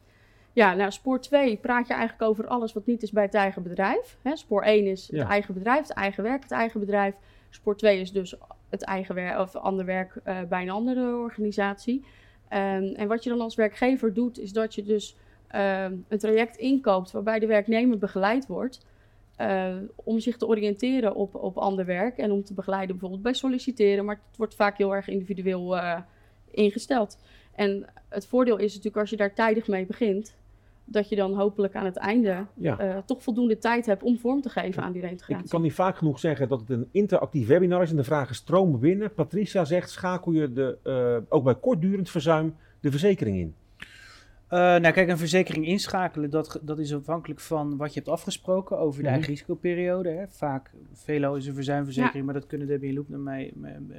Ja, 0.53 0.75
nou, 0.75 0.91
spoor 0.91 1.21
2 1.21 1.57
praat 1.57 1.87
je 1.87 1.95
eigenlijk 1.95 2.31
over 2.31 2.47
alles 2.47 2.73
wat 2.73 2.87
niet 2.87 3.03
is 3.03 3.11
bij 3.11 3.25
het 3.25 3.35
eigen 3.35 3.63
bedrijf. 3.63 4.17
Hè, 4.23 4.37
spoor 4.37 4.63
1 4.63 4.87
is 4.87 5.09
ja. 5.11 5.19
het 5.19 5.29
eigen 5.29 5.55
bedrijf, 5.55 5.83
het 5.89 5.97
eigen 5.97 6.23
werk, 6.23 6.43
het 6.43 6.53
eigen 6.53 6.81
bedrijf. 6.81 7.15
Spoor 7.51 7.77
2 7.77 8.01
is 8.01 8.13
dus 8.13 8.37
het 8.69 8.83
eigen 8.83 9.15
werk 9.15 9.39
of 9.39 9.57
ander 9.57 9.85
werk 9.85 10.21
uh, 10.27 10.39
bij 10.49 10.63
een 10.63 10.71
andere 10.71 11.17
organisatie. 11.17 12.05
Um, 12.53 12.95
en 12.95 13.09
wat 13.09 13.25
je 13.25 13.31
dan 13.31 13.41
als 13.41 13.55
werkgever 13.55 14.15
doet, 14.15 14.39
is 14.39 14.53
dat 14.53 14.75
je 14.75 14.83
dus 14.83 15.17
uh, 15.55 15.85
een 16.09 16.19
traject 16.19 16.57
inkoopt 16.57 17.11
waarbij 17.11 17.39
de 17.39 17.47
werknemer 17.47 17.99
begeleid 17.99 18.47
wordt. 18.47 18.87
Uh, 19.41 19.77
om 19.95 20.21
zich 20.21 20.37
te 20.37 20.47
oriënteren 20.47 21.15
op, 21.15 21.35
op 21.35 21.57
ander 21.57 21.85
werk 21.85 22.17
en 22.17 22.31
om 22.31 22.45
te 22.45 22.55
begeleiden 22.55 22.91
bijvoorbeeld 22.91 23.23
bij 23.23 23.33
solliciteren. 23.33 24.05
Maar 24.05 24.21
het 24.29 24.37
wordt 24.37 24.55
vaak 24.55 24.77
heel 24.79 24.95
erg 24.95 25.09
individueel 25.09 25.77
uh, 25.77 25.99
ingesteld. 26.51 27.19
En 27.55 27.87
het 28.09 28.27
voordeel 28.27 28.57
is 28.57 28.69
natuurlijk 28.69 28.97
als 28.97 29.11
je 29.11 29.17
daar 29.17 29.35
tijdig 29.35 29.69
mee 29.69 29.87
begint, 29.87 30.37
dat 30.85 31.09
je 31.09 31.17
dan 31.17 31.35
hopelijk 31.35 31.75
aan 31.75 31.85
het 31.85 31.97
einde 31.97 32.47
ja. 32.55 32.81
uh, 32.81 32.97
toch 33.07 33.23
voldoende 33.23 33.59
tijd 33.59 33.87
hebt 33.87 34.03
om 34.03 34.19
vorm 34.19 34.41
te 34.41 34.49
geven 34.49 34.81
ja. 34.81 34.87
aan 34.87 34.93
die 34.93 35.03
reintegratie. 35.03 35.45
Ik 35.45 35.51
kan 35.51 35.63
niet 35.63 35.73
vaak 35.73 35.97
genoeg 35.97 36.19
zeggen 36.19 36.49
dat 36.49 36.61
het 36.61 36.71
een 36.71 36.89
interactief 36.91 37.47
webinar 37.47 37.83
is 37.83 37.91
en 37.91 37.97
de 37.97 38.05
vragen 38.05 38.35
stromen 38.35 38.81
binnen. 38.81 39.15
Patricia 39.15 39.65
zegt, 39.65 39.91
schakel 39.91 40.33
je 40.33 40.53
de, 40.53 41.25
ook 41.29 41.45
bij 41.45 41.55
kortdurend 41.55 42.11
verzuim 42.11 42.55
de 42.81 42.91
verzekering 42.91 43.39
in? 43.39 43.55
Uh, 44.51 44.59
nou, 44.59 44.91
kijk, 44.91 45.09
een 45.09 45.19
verzekering 45.19 45.67
inschakelen, 45.67 46.31
dat, 46.31 46.59
dat 46.63 46.79
is 46.79 46.95
afhankelijk 46.95 47.41
van 47.41 47.77
wat 47.77 47.95
je 47.95 47.99
hebt 48.01 48.13
afgesproken 48.13 48.79
over 48.79 48.97
de 48.97 49.03
Mhm. 49.03 49.13
eigen 49.13 49.31
risicoperiode. 49.33 50.09
Hè. 50.09 50.29
Vaak, 50.29 50.71
velo 50.93 51.35
is 51.35 51.47
een 51.47 51.55
verzuimverzekering, 51.55 52.25
maar 52.25 52.35
dat 52.35 52.47
kunnen 52.47 52.67
Debbie 52.67 52.89
en 52.89 52.95
Loep 52.95 53.09
naar 53.09 53.19
mij 53.21 53.53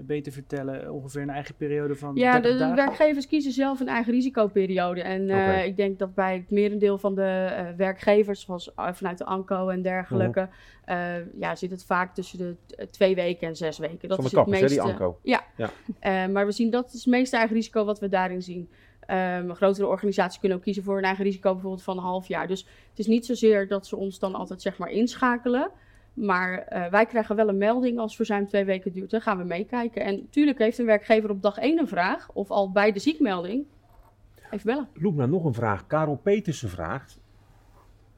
beter 0.03 0.31
vertellen. 0.31 0.91
Ongeveer 0.93 1.21
een 1.21 1.29
eigen 1.29 1.55
periode 1.55 1.95
van 1.95 2.15
Ja, 2.15 2.39
30 2.39 2.69
de, 2.69 2.75
werkgevers 2.75 3.27
kiezen 3.27 3.51
zelf 3.51 3.79
een 3.79 3.87
eigen 3.87 4.13
risicoperiode. 4.13 5.01
En 5.01 5.29
eh, 5.29 5.65
ik 5.65 5.75
denk 5.77 5.99
dat 5.99 6.13
bij 6.15 6.33
het 6.35 6.51
merendeel 6.51 6.97
van 6.97 7.15
de 7.15 7.21
eh, 7.55 7.65
werkgevers, 7.77 8.41
zoals 8.41 8.71
vanuit 8.75 9.17
de 9.17 9.25
ANCO 9.25 9.67
en 9.69 9.81
dergelijke, 9.81 10.39
Mhm. 10.39 10.49
eh, 10.97 11.39
ja, 11.39 11.55
zit 11.55 11.71
het 11.71 11.85
vaak 11.85 12.13
tussen 12.15 12.37
de 12.37 12.55
t- 12.65 12.91
twee 12.93 13.15
weken 13.15 13.47
en 13.47 13.55
zes 13.55 13.77
weken. 13.77 14.09
Dat 14.09 14.17
Van 14.17 14.25
de 14.25 14.31
is 14.31 14.37
het 14.37 14.43
kappers, 14.43 14.59
hè, 14.59 14.67
die 14.67 14.77
meeste. 14.77 15.03
ANCO. 15.03 15.19
Eh, 15.99 16.25
maar 16.27 16.45
we 16.45 16.51
zien 16.51 16.69
dat 16.69 16.87
is 16.87 16.93
het 16.93 17.05
meeste 17.13 17.37
eigen 17.37 17.55
risico 17.55 17.85
wat 17.85 17.99
we 17.99 18.09
daarin 18.09 18.41
zien. 18.41 18.69
Ehm, 19.09 19.51
grotere 19.51 19.87
organisaties 19.87 20.39
kunnen 20.39 20.57
ook 20.57 20.63
kiezen 20.63 20.83
voor 20.83 20.97
een 20.97 21.03
eigen 21.03 21.23
risico 21.23 21.51
bijvoorbeeld 21.51 21.83
van 21.83 21.97
een 21.97 22.03
half 22.03 22.27
jaar. 22.27 22.47
Dus 22.47 22.65
het 22.89 22.99
is 22.99 23.07
niet 23.07 23.25
zozeer 23.25 23.67
dat 23.67 23.87
ze 23.87 23.95
ons 23.95 24.19
dan 24.19 24.35
altijd 24.35 24.61
zeg 24.61 24.77
maar 24.77 24.89
inschakelen. 24.89 25.71
Maar 26.13 26.57
eh, 26.57 26.91
wij 26.91 27.05
krijgen 27.05 27.35
wel 27.35 27.49
een 27.49 27.57
melding 27.57 27.99
als 27.99 28.15
verzuim 28.15 28.47
twee 28.47 28.65
weken 28.65 28.91
duurt. 28.91 29.11
Dan 29.11 29.21
gaan 29.21 29.37
we 29.37 29.43
meekijken. 29.43 30.03
En 30.03 30.15
natuurlijk 30.15 30.57
heeft 30.57 30.77
een 30.77 30.85
werkgever 30.85 31.29
op 31.29 31.41
dag 31.41 31.57
één 31.57 31.79
een 31.79 31.87
vraag. 31.87 32.29
Of 32.33 32.51
al 32.51 32.71
bij 32.71 32.91
de 32.91 32.99
ziekmelding. 32.99 33.65
Even 34.51 34.65
bellen. 34.65 35.15
Naar 35.15 35.29
nog 35.29 35.43
een 35.45 35.53
vraag. 35.53 35.87
Karel 35.87 36.15
Petersen 36.15 36.69
vraagt: 36.69 37.19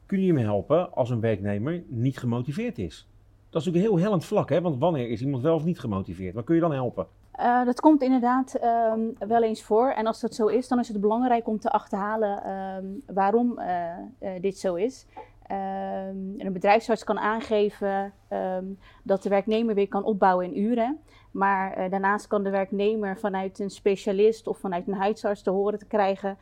Kun 0.06 0.24
je 0.24 0.34
me 0.34 0.42
helpen 0.42 0.94
als 0.94 1.10
een 1.10 1.22
werknemer 1.22 1.84
niet 1.88 2.18
gemotiveerd 2.18 2.78
is? 2.78 3.08
Dat 3.52 3.62
is 3.62 3.68
natuurlijk 3.68 3.94
een 3.94 4.00
heel 4.00 4.10
hellend 4.10 4.26
vlak, 4.26 4.50
hè? 4.50 4.62
Want 4.62 4.78
wanneer 4.80 5.10
is 5.10 5.22
iemand 5.22 5.44
wel 5.44 5.56
of 5.56 5.64
niet 5.64 5.80
gemotiveerd? 5.80 6.34
Waar 6.34 6.44
kun 6.44 6.56
je 6.56 6.62
dan 6.62 6.74
helpen? 6.74 7.08
Uh, 7.40 7.66
dat 7.66 7.80
komt 7.80 8.02
inderdaad 8.02 8.60
um, 8.64 9.16
wel 9.28 9.44
eens 9.44 9.64
voor. 9.64 9.90
En 9.90 10.08
als 10.08 10.20
dat 10.20 10.36
zo 10.36 10.48
is, 10.48 10.68
dan 10.68 10.80
is 10.80 10.88
het 10.88 11.02
belangrijk 11.02 11.48
om 11.48 11.60
te 11.60 11.70
achterhalen 11.70 12.52
um, 12.52 13.02
waarom 13.16 13.60
uh, 13.60 13.66
uh, 14.20 14.30
dit 14.42 14.58
zo 14.58 14.76
is. 14.76 15.08
Um, 15.52 16.34
een 16.38 16.54
bedrijfsarts 16.54 17.04
kan 17.04 17.20
aangeven 17.20 18.14
dat 19.04 19.24
de 19.24 19.30
werknemer 19.30 19.76
weer 19.76 19.88
kan 19.88 20.04
opbouwen 20.04 20.46
in 20.46 20.60
uren. 20.60 21.00
Maar 21.32 21.90
daarnaast 21.90 22.28
kan 22.28 22.44
de 22.44 22.50
werknemer 22.50 23.20
vanuit 23.20 23.60
een 23.60 23.70
specialist 23.70 24.48
of 24.48 24.58
vanuit 24.58 24.88
een 24.88 24.94
huisarts 24.94 25.42
te 25.42 25.50
horen 25.50 25.80
te 25.80 25.86
krijgen 25.86 26.38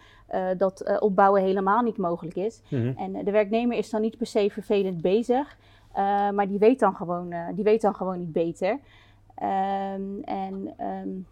dat 0.57 0.99
opbouwen 0.99 1.41
helemaal 1.41 1.81
niet 1.81 1.97
mogelijk 1.97 2.35
is. 2.35 2.61
Mhm. 2.69 2.81
Mm 2.81 2.95
-hmm. 2.95 3.15
En 3.15 3.25
de 3.25 3.31
werknemer 3.31 3.77
is 3.77 3.89
dan 3.89 4.01
niet 4.01 4.17
per 4.17 4.27
se 4.27 4.49
vervelend 4.49 5.01
bezig, 5.01 5.57
maar 6.33 6.47
die 6.47 6.59
weet 6.59 6.79
dan 6.79 6.95
gewoon, 6.95 7.33
die 7.55 7.63
weet 7.63 7.81
dan 7.81 7.95
gewoon 7.95 8.19
niet 8.19 8.31
beter. 8.31 8.71
Um, 8.71 10.23
en 10.23 10.73
um, 10.79 11.27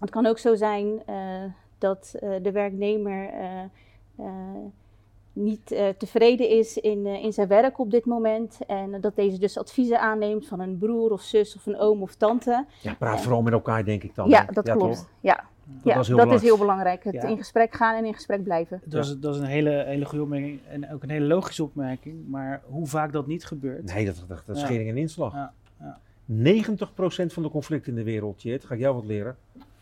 het 0.00 0.10
kan 0.10 0.26
ook 0.26 0.38
zo 0.38 0.54
zijn 0.54 1.02
dat 1.78 2.14
de 2.42 2.52
werknemer 2.52 3.30
niet 5.32 5.72
uh, 5.72 5.88
tevreden 5.88 6.48
is 6.48 6.78
in, 6.78 7.06
uh, 7.06 7.24
in 7.24 7.32
zijn 7.32 7.48
werk 7.48 7.78
op 7.78 7.90
dit 7.90 8.04
moment. 8.04 8.58
En 8.66 8.94
uh, 8.94 9.00
dat 9.00 9.16
deze 9.16 9.38
dus 9.38 9.58
adviezen 9.58 10.00
aanneemt 10.00 10.46
van 10.46 10.60
een 10.60 10.78
broer 10.78 11.10
of 11.10 11.20
zus 11.22 11.56
of 11.56 11.66
een 11.66 11.78
oom 11.78 12.02
of 12.02 12.14
tante. 12.14 12.64
Ja, 12.80 12.94
praat 12.94 13.20
vooral 13.20 13.42
met 13.42 13.52
elkaar, 13.52 13.84
denk 13.84 14.02
ik 14.02 14.14
dan. 14.14 14.28
Ja, 14.28 14.44
hè? 14.46 14.52
dat 14.52 14.66
Ja, 14.66 14.74
klopt. 14.74 14.96
toch? 14.96 15.08
Ja, 15.20 15.44
Dat, 15.74 15.84
ja, 15.84 15.96
was 15.96 16.08
heel 16.08 16.16
dat 16.16 16.32
is 16.32 16.42
heel 16.42 16.58
belangrijk. 16.58 17.04
Het 17.04 17.14
Ja. 17.14 17.22
in 17.22 17.36
gesprek 17.36 17.74
gaan 17.74 17.96
en 17.96 18.04
in 18.04 18.14
gesprek 18.14 18.42
blijven. 18.42 18.80
Dat, 18.84 19.04
is, 19.04 19.18
dat 19.18 19.34
is 19.34 19.40
een 19.40 19.46
hele, 19.46 19.84
hele 19.86 20.04
goede 20.04 20.22
opmerking 20.24 20.60
en 20.68 20.92
ook 20.92 21.02
een 21.02 21.10
hele 21.10 21.26
logische 21.26 21.62
opmerking. 21.64 22.28
Maar 22.28 22.62
hoe 22.66 22.86
vaak 22.86 23.12
dat 23.12 23.26
niet 23.26 23.44
gebeurt. 23.44 23.94
Nee, 23.94 24.04
dat, 24.04 24.24
dat, 24.28 24.42
dat 24.46 24.56
is 24.56 24.60
Ja. 24.62 24.66
schering 24.68 24.88
en 24.88 24.96
inslag. 24.96 25.32
Ja, 25.32 25.52
ja. 25.80 25.98
90% 26.26 27.32
van 27.32 27.42
de 27.42 27.50
conflicten 27.50 27.92
in 27.92 27.98
de 27.98 28.04
wereld, 28.04 28.42
Jet, 28.42 28.64
ga 28.64 28.74
ik 28.74 28.80
jou 28.80 28.94
wat 28.94 29.04
leren, 29.04 29.36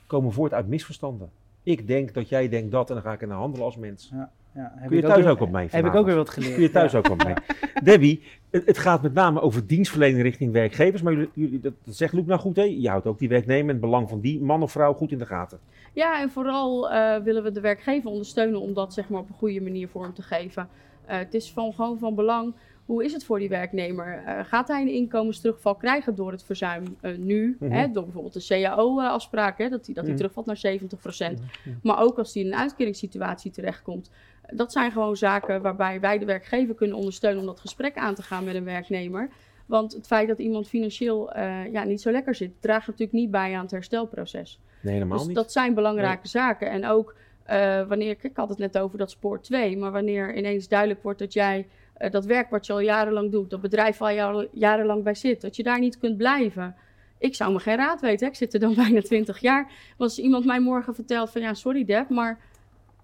komen 0.07 0.33
voort 0.33 0.53
uit 0.55 0.69
misverstanden. 0.69 1.31
Ik 1.63 1.87
denk 1.87 2.15
dat 2.15 2.29
jij 2.29 2.49
denkt 2.49 2.71
dat 2.71 2.89
en 2.89 2.95
dan 2.95 3.05
ga 3.05 3.13
ik 3.13 3.21
in 3.21 3.29
de 3.29 3.35
handelen 3.35 3.65
als 3.67 3.77
mens. 3.77 4.09
Ja, 4.13 4.31
heb 4.53 4.71
Kun 4.89 4.97
je 4.97 5.03
ik 5.03 5.09
thuis 5.09 5.23
weer- 5.23 5.31
ook 5.33 5.41
op 5.41 5.51
mee 5.51 5.69
Heb 5.71 5.87
ik 5.87 5.95
ook 5.95 6.07
weer 6.07 6.15
wat 6.17 6.31
geleerd. 6.31 6.53
Kun 6.55 6.63
je 6.63 6.71
thuis 6.71 6.93
ja. 6.93 6.99
ook 6.99 7.07
wat 7.09 7.25
mee. 7.25 7.35
Debbie, 7.85 8.23
het, 8.51 8.67
het 8.67 8.79
gaat 8.79 9.03
met 9.03 9.15
name 9.15 9.41
over 9.41 9.67
dienstverlening 9.67 10.23
richting 10.23 10.53
werkgevers. 10.53 11.03
Maar 11.03 11.13
jullie, 11.13 11.31
jullie, 11.35 11.61
dat, 11.61 11.73
dat 11.85 11.95
zegt 11.97 12.13
Loek 12.13 12.27
nou 12.27 12.41
goed, 12.41 12.57
hè? 12.57 12.63
Je 12.63 12.89
houdt 12.89 13.07
ook 13.07 13.19
die 13.19 13.29
werknemer 13.29 13.65
en 13.65 13.69
het 13.71 13.81
belang 13.81 14.09
van 14.09 14.21
die 14.21 14.41
man 14.41 14.63
of 14.63 14.73
vrouw 14.73 14.93
goed 14.95 15.13
in 15.13 15.19
de 15.19 15.27
gaten. 15.27 15.59
Ja, 15.93 16.21
en 16.21 16.31
vooral 16.31 16.91
eh, 16.91 17.17
willen 17.23 17.43
we 17.43 17.51
de 17.53 17.61
werkgever 17.61 18.11
ondersteunen 18.11 18.61
om 18.61 18.75
dat 18.75 18.95
zeg 18.95 19.09
maar, 19.09 19.21
op 19.21 19.29
een 19.29 19.35
goede 19.35 19.61
manier 19.61 19.89
vorm 19.89 20.15
te 20.15 20.23
geven. 20.23 20.69
Eh, 21.07 21.19
het 21.19 21.35
is 21.35 21.51
van, 21.53 21.73
gewoon 21.73 21.99
van 21.99 22.15
belang, 22.15 22.55
hoe 22.87 23.05
is 23.05 23.13
het 23.13 23.25
voor 23.25 23.39
die 23.39 23.49
werknemer? 23.49 24.23
Eh, 24.27 24.45
gaat 24.45 24.69
hij 24.69 24.81
een 24.83 24.89
inkomensterugval 24.93 25.75
krijgen 25.75 26.15
door 26.15 26.31
het 26.33 26.45
verzuim 26.45 26.85
eh, 27.01 27.17
nu? 27.17 27.57
Mhm. 27.61 27.71
hè, 27.73 27.91
door 27.91 28.03
bijvoorbeeld 28.05 28.35
de 28.35 28.45
CAO-afspraak, 28.49 29.59
hè, 29.59 29.69
dat 29.69 29.87
hij 29.87 29.95
dat 29.95 30.05
hij 30.05 30.13
Mhm. 30.13 30.17
terugvalt 30.17 30.47
naar 30.47 30.57
70%. 30.57 31.41
Maar 31.83 32.01
ook 32.03 32.19
als 32.19 32.35
hij 32.35 32.43
in 32.43 32.53
een 32.53 32.59
uitkeringssituatie 32.59 33.51
terechtkomt. 33.51 34.11
Dat 34.53 34.73
zijn 34.73 34.93
gewoon 34.93 35.17
zaken 35.17 35.63
waarbij 35.63 36.01
wij 36.01 36.19
de 36.19 36.25
werkgever 36.25 36.75
kunnen 36.75 36.97
ondersteunen 36.97 37.41
om 37.41 37.47
dat 37.47 37.61
gesprek 37.61 37.97
aan 37.97 38.15
te 38.15 38.23
gaan 38.23 38.45
met 38.45 38.55
een 38.55 38.65
werknemer. 38.65 39.29
Want 39.67 39.93
het 39.93 40.07
feit 40.07 40.29
dat 40.29 40.39
iemand 40.39 40.69
financieel 40.69 41.33
eh, 41.33 41.73
ja, 41.73 41.85
niet 41.85 42.01
zo 42.01 42.11
lekker 42.11 42.35
zit, 42.35 42.51
draagt 42.61 42.87
natuurlijk 42.87 43.13
niet 43.19 43.31
bij 43.31 43.55
aan 43.55 43.63
het 43.63 43.71
herstelproces. 43.71 44.61
Nee, 44.81 44.95
helemaal 44.95 45.19
Dus 45.19 45.27
niet. 45.27 45.37
dat 45.37 45.53
zijn 45.53 45.75
belangrijke 45.75 46.29
zaken. 46.29 46.71
En 46.71 46.87
ook 46.87 47.15
eh, 47.43 47.87
wanneer, 47.89 48.17
ik 48.21 48.31
had 48.35 48.49
het 48.49 48.59
net 48.59 48.79
over 48.79 48.99
dat 48.99 49.11
spoor 49.11 49.41
2, 49.41 49.77
maar 49.77 49.93
wanneer 49.93 50.37
ineens 50.37 50.69
duidelijk 50.69 51.03
wordt 51.03 51.19
dat 51.19 51.33
jij 51.33 51.67
eh, 51.95 52.11
dat 52.11 52.25
werk 52.25 52.51
wat 52.51 52.67
je 52.67 52.73
al 52.73 52.81
jarenlang 52.81 53.31
doet, 53.31 53.51
dat 53.51 53.61
bedrijf 53.61 53.99
waar 53.99 54.13
je 54.13 54.23
al 54.23 54.49
jarenlang 54.53 55.03
bij 55.03 55.15
zit, 55.15 55.41
dat 55.41 55.57
je 55.57 55.63
daar 55.63 55.81
niet 55.81 55.99
kunt 55.99 56.17
blijven. 56.17 56.75
Ik 57.19 57.35
zou 57.35 57.53
me 57.53 57.59
geen 57.59 57.77
raad 57.77 58.01
weten, 58.01 58.27
hè. 58.27 58.33
ik 58.33 58.39
zit 58.39 58.55
er 58.55 58.61
dan 58.61 58.75
bijna 58.85 59.01
20 59.01 59.39
jaar. 59.39 59.63
Want 59.97 60.11
als 60.11 60.19
iemand 60.19 60.45
mij 60.45 60.61
morgen 60.61 60.95
vertelt 60.95 61.31
van 61.31 61.41
ja, 61.41 61.55
sorry 61.55 61.85
Deb, 61.85 62.09
maar 62.09 62.39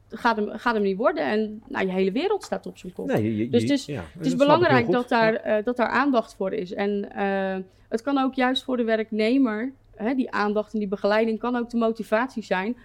gaat 0.09 0.37
hem, 0.37 0.49
gaat 0.59 0.75
hem 0.75 0.83
niet 0.83 0.97
worden. 0.97 1.25
En 1.25 1.63
nou, 1.69 1.87
je 1.87 1.93
hele 1.93 2.13
wereld 2.13 2.43
staat 2.45 2.67
op 2.67 2.79
zijn 2.79 2.93
kop. 2.93 3.07
Nee, 3.07 3.23
je- 3.23 3.37
je- 3.37 3.49
Dus 3.49 3.63
het 3.63 3.71
is- 3.71 3.85
ja, 3.87 4.03
Het 4.19 4.37
belangrijk 4.37 4.91
dat 4.91 5.09
daar, 5.09 5.33
Ja. 5.33 5.39
eh, 5.41 5.65
dat 5.65 5.77
daar 5.77 5.89
aandacht 5.89 6.35
voor 6.35 6.53
is. 6.53 6.73
En 6.73 7.11
eh, 7.13 7.57
het 7.89 8.03
kan 8.03 8.19
ook 8.19 8.35
juist 8.35 8.65
voor 8.65 8.77
de 8.77 8.85
werknemer, 8.85 9.73
hè, 9.97 10.15
die 10.15 10.31
aandacht 10.31 10.73
en 10.73 10.79
die 10.79 10.89
begeleiding 10.89 11.39
kan 11.39 11.57
ook 11.57 11.71
de 11.71 11.77
motivatie 11.77 12.43
zijn 12.43 12.77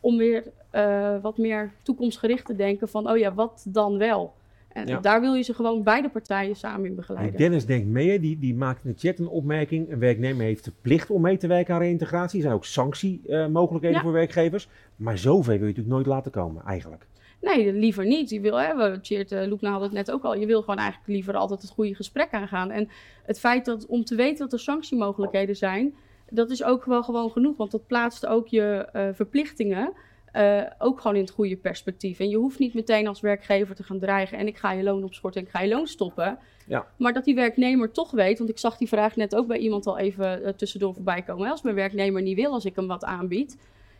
om 0.00 0.16
weer 0.16 0.44
eh, 0.70 1.16
wat 1.22 1.38
meer 1.38 1.72
toekomstgericht 1.82 2.46
te 2.46 2.56
denken 2.56 2.88
van, 2.88 3.10
oh 3.10 3.16
ja, 3.18 3.34
wat 3.34 3.66
dan 3.68 3.98
wel? 3.98 4.34
En 4.76 4.86
Ja. 4.86 5.00
daar 5.00 5.20
wil 5.20 5.34
je 5.34 5.42
ze 5.42 5.54
gewoon 5.54 5.82
beide 5.82 6.08
partijen 6.08 6.56
samen 6.56 6.86
in 6.86 6.94
begeleiden. 6.94 7.36
Dennis 7.38 7.66
denkt 7.66 7.86
mee, 7.86 8.20
die, 8.20 8.38
die 8.38 8.54
maakt 8.54 8.84
in 8.84 8.92
de 8.92 8.98
chat 8.98 9.18
een 9.18 9.28
opmerking. 9.28 9.90
Een 9.92 9.98
werknemer 9.98 10.44
heeft 10.44 10.64
de 10.64 10.72
plicht 10.80 11.10
om 11.10 11.20
mee 11.22 11.36
te 11.36 11.46
werken 11.46 11.74
aan 11.74 11.80
reïntegratie. 11.80 12.36
Er 12.36 12.42
zijn 12.44 12.54
ook 12.54 12.64
sanctiemogelijkheden 12.64 13.96
Ja. 13.96 14.02
voor 14.02 14.12
werkgevers. 14.12 14.68
Maar 14.96 15.18
zover 15.18 15.44
wil 15.52 15.60
je 15.60 15.66
natuurlijk 15.66 15.94
nooit 15.94 16.06
laten 16.06 16.32
komen, 16.32 16.62
eigenlijk. 16.64 17.06
Nee, 17.40 17.72
liever 17.72 18.06
niet. 18.06 18.30
Je 18.30 18.40
wil, 18.40 18.60
hè, 18.60 18.76
we, 18.76 19.00
Tjeerd 19.00 19.32
uh, 19.32 19.46
Loekna 19.46 19.70
had 19.70 19.80
het 19.80 19.92
net 19.92 20.10
ook 20.10 20.22
al, 20.22 20.36
je 20.36 20.46
wil 20.46 20.60
gewoon 20.60 20.78
eigenlijk 20.78 21.08
liever 21.08 21.34
altijd 21.34 21.62
het 21.62 21.70
goede 21.70 21.94
gesprek 21.94 22.30
aangaan. 22.30 22.70
En 22.70 22.88
het 23.24 23.38
feit 23.38 23.64
dat, 23.64 23.86
om 23.86 24.04
te 24.04 24.14
weten 24.14 24.38
dat 24.38 24.52
er 24.52 24.58
sanctiemogelijkheden 24.60 25.56
zijn, 25.56 25.94
dat 26.30 26.50
is 26.50 26.64
ook 26.64 26.84
wel 26.84 27.02
gewoon 27.02 27.30
genoeg. 27.30 27.56
Want 27.56 27.70
dat 27.70 27.86
plaatst 27.86 28.26
ook 28.26 28.48
je 28.48 28.88
eh, 28.92 29.08
verplichtingen 29.12 29.92
eh, 30.36 30.62
ook 30.78 31.00
gewoon 31.00 31.16
in 31.16 31.22
het 31.22 31.30
goede 31.30 31.56
perspectief. 31.56 32.18
En 32.18 32.28
je 32.28 32.36
hoeft 32.36 32.58
niet 32.58 32.74
meteen 32.74 33.06
als 33.06 33.20
werkgever 33.20 33.74
te 33.74 33.82
gaan 33.82 33.98
dreigen 33.98 34.38
en 34.38 34.46
ik 34.46 34.56
ga 34.56 34.72
je 34.72 34.82
loon 34.82 35.04
opschorten 35.04 35.40
en 35.40 35.46
ik 35.46 35.52
ga 35.52 35.60
je 35.60 35.68
loon 35.68 35.86
stoppen. 35.86 36.38
Ja. 36.66 36.86
Maar 36.96 37.12
dat 37.12 37.24
die 37.24 37.34
werknemer 37.34 37.92
toch 37.92 38.10
weet, 38.10 38.38
want 38.38 38.50
ik 38.50 38.58
zag 38.58 38.76
die 38.76 38.88
vraag 38.88 39.16
net 39.16 39.34
ook 39.36 39.46
bij 39.46 39.58
iemand 39.58 39.86
al 39.86 39.98
even 39.98 40.44
eh, 40.44 40.52
tussendoor 40.52 40.94
voorbij 40.94 41.22
komen. 41.22 41.44
hè. 41.44 41.50
Als 41.50 41.62
mijn 41.62 41.74
werknemer 41.74 42.22
niet 42.22 42.36
wil 42.36 42.52
als 42.52 42.64
ik 42.64 42.76
hem 42.76 42.86
wat 42.86 43.04
aanbied, 43.04 43.58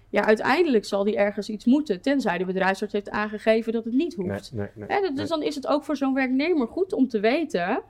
ja, 0.08 0.24
uiteindelijk 0.24 0.84
zal 0.84 1.04
die 1.04 1.16
ergens 1.16 1.48
iets 1.48 1.64
moeten. 1.64 2.00
Tenzij 2.00 2.38
de 2.38 2.44
bedrijfsarts 2.44 2.92
heeft 2.92 3.10
aangegeven 3.10 3.72
dat 3.72 3.84
het 3.84 3.94
niet 3.94 4.14
hoeft. 4.14 4.52
Nee, 4.52 4.68
nee, 4.74 4.86
nee. 4.88 5.00
Hè, 5.00 5.10
dus 5.14 5.28
dan 5.28 5.42
is 5.42 5.54
het 5.54 5.66
ook 5.66 5.84
voor 5.84 5.96
zo'n 5.96 6.14
werknemer 6.14 6.66
goed 6.66 6.92
om 6.92 7.08
te 7.08 7.20
weten 7.20 7.82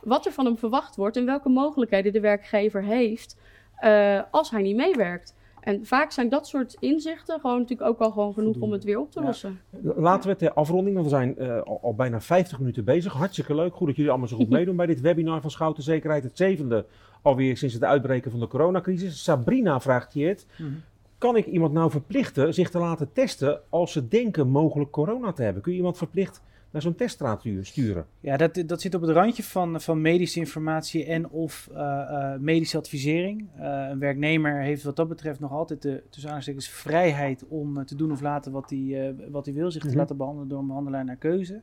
wat 0.00 0.26
er 0.26 0.32
van 0.32 0.44
hem 0.44 0.58
verwacht 0.58 0.96
wordt 0.96 1.16
en 1.16 1.24
welke 1.24 1.48
mogelijkheden 1.48 2.12
de 2.12 2.20
werkgever 2.20 2.82
heeft 2.82 3.36
eh, 3.76 4.20
als 4.30 4.50
hij 4.50 4.62
niet 4.62 4.76
meewerkt. 4.76 5.34
En 5.62 5.86
vaak 5.86 6.10
zijn 6.10 6.28
dat 6.28 6.46
soort 6.48 6.76
inzichten 6.80 7.40
gewoon 7.40 7.58
natuurlijk 7.58 7.88
ook 7.90 7.98
al 7.98 8.10
gewoon 8.10 8.32
genoeg 8.34 8.56
om 8.58 8.72
het 8.72 8.84
weer 8.84 8.98
op 9.00 9.10
te 9.10 9.20
Ja. 9.20 9.26
lossen. 9.26 9.60
Laten 9.82 10.22
we 10.22 10.28
het 10.28 10.38
ter 10.38 10.52
afronding, 10.52 10.94
want 10.94 11.06
we 11.10 11.14
zijn 11.16 11.38
eh, 11.38 11.62
al, 11.62 11.78
al 11.82 11.94
bijna 11.94 12.20
50 12.20 12.58
minuten 12.58 12.84
bezig. 12.84 13.12
Hartstikke 13.12 13.54
leuk. 13.54 13.74
Goed 13.74 13.86
dat 13.86 13.96
jullie 13.96 14.10
allemaal 14.10 14.28
zo 14.28 14.36
goed 14.36 14.48
meedoen 14.58 14.76
bij 14.76 14.86
dit 14.86 15.00
webinar 15.00 15.40
van 15.40 15.50
Schouten 15.50 15.82
Zekerheid. 15.82 16.22
Het 16.22 16.36
zevende 16.36 16.86
alweer 17.22 17.56
sinds 17.56 17.74
het 17.74 17.84
uitbreken 17.84 18.30
van 18.30 18.40
de 18.40 18.46
coronacrisis. 18.48 19.22
Sabrina 19.22 19.80
vraagt 19.80 20.14
je 20.14 20.26
het. 20.26 20.46
Mhm. 20.58 20.70
Kan 21.18 21.36
ik 21.36 21.46
iemand 21.46 21.72
nou 21.72 21.90
verplichten 21.90 22.54
zich 22.54 22.70
te 22.70 22.78
laten 22.78 23.12
testen 23.12 23.60
als 23.68 23.92
ze 23.92 24.08
denken 24.08 24.48
mogelijk 24.48 24.90
corona 24.90 25.32
te 25.32 25.42
hebben? 25.42 25.62
Kun 25.62 25.72
je 25.72 25.78
iemand 25.78 25.96
verplicht 25.98 26.42
naar 26.72 26.82
zo'n 26.82 26.94
teststraat 26.94 27.44
sturen? 27.60 28.06
Ja, 28.20 28.36
dat, 28.36 28.62
dat 28.66 28.80
zit 28.80 28.94
op 28.94 29.00
het 29.00 29.10
randje 29.10 29.42
van, 29.42 29.80
van 29.80 30.00
medische 30.00 30.38
informatie 30.38 31.04
en 31.04 31.28
of 31.28 31.68
eh, 31.74 31.80
eh, 31.80 32.40
medische 32.40 32.76
advisering. 32.76 33.48
Eh, 33.56 33.86
een 33.90 33.98
werknemer 33.98 34.60
heeft 34.60 34.82
wat 34.82 34.96
dat 34.96 35.08
betreft 35.08 35.40
nog 35.40 35.52
altijd 35.52 35.82
de 35.82 36.02
tussen 36.10 36.30
aanstekens 36.30 36.68
vrijheid 36.68 37.44
om 37.48 37.84
te 37.86 37.94
doen 37.96 38.12
of 38.12 38.20
laten 38.20 38.52
wat 38.52 38.70
hij, 38.70 39.14
wat 39.30 39.44
hij 39.44 39.54
wil, 39.54 39.70
zich 39.70 39.82
Mhm. 39.82 39.92
te 39.92 39.98
laten 39.98 40.16
behandelen 40.16 40.48
door 40.48 40.58
een 40.58 40.66
behandelaar 40.66 41.04
naar 41.04 41.16
keuze. 41.16 41.60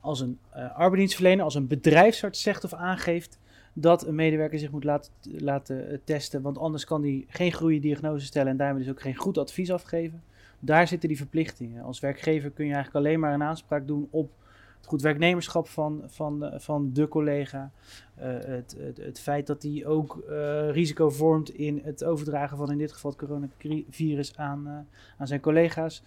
Als 0.00 0.20
een 0.20 0.38
arbeidsdienstverlener, 0.52 1.44
als 1.44 1.54
een 1.54 1.66
bedrijfsarts 1.66 2.42
zegt 2.42 2.64
of 2.64 2.72
aangeeft 2.74 3.38
dat 3.72 4.06
een 4.06 4.14
medewerker 4.14 4.58
zich 4.58 4.70
moet 4.70 4.84
laten, 4.84 5.12
laten 5.22 6.00
testen, 6.04 6.42
want 6.42 6.58
anders 6.58 6.84
kan 6.84 7.02
hij 7.02 7.24
geen 7.28 7.52
goede 7.52 7.78
diagnose 7.78 8.26
stellen 8.26 8.50
en 8.50 8.56
daarmee 8.56 8.82
dus 8.82 8.92
ook 8.92 9.00
geen 9.00 9.14
goed 9.14 9.38
advies 9.38 9.72
afgeven. 9.72 10.22
Daar 10.64 10.88
zitten 10.88 11.08
die 11.08 11.18
verplichtingen. 11.18 11.82
Als 11.82 12.00
werkgever 12.00 12.50
kun 12.50 12.66
je 12.66 12.74
eigenlijk 12.74 13.06
alleen 13.06 13.20
maar 13.20 13.34
een 13.34 13.42
aanspraak 13.42 13.86
doen 13.86 14.08
op 14.10 14.30
het 14.76 14.86
goed 14.86 15.02
werknemerschap 15.02 15.68
van, 15.68 16.02
van, 16.06 16.50
van 16.54 16.92
de 16.92 17.08
collega. 17.08 17.70
Uh, 18.18 18.24
het, 18.24 18.76
het, 18.78 18.96
het, 18.96 19.20
feit 19.20 19.46
dat 19.46 19.62
hij 19.62 19.86
ook 19.86 20.24
uh, 20.28 20.70
risico 20.70 21.10
vormt 21.10 21.50
in 21.50 21.80
het 21.84 22.04
overdragen 22.04 22.56
van 22.56 22.70
in 22.70 22.78
dit 22.78 22.92
geval 22.92 23.10
het 23.10 23.20
coronavirus 23.20 24.36
aan, 24.36 24.86
aan 25.18 25.26
zijn 25.26 25.40
collega's. 25.40 26.02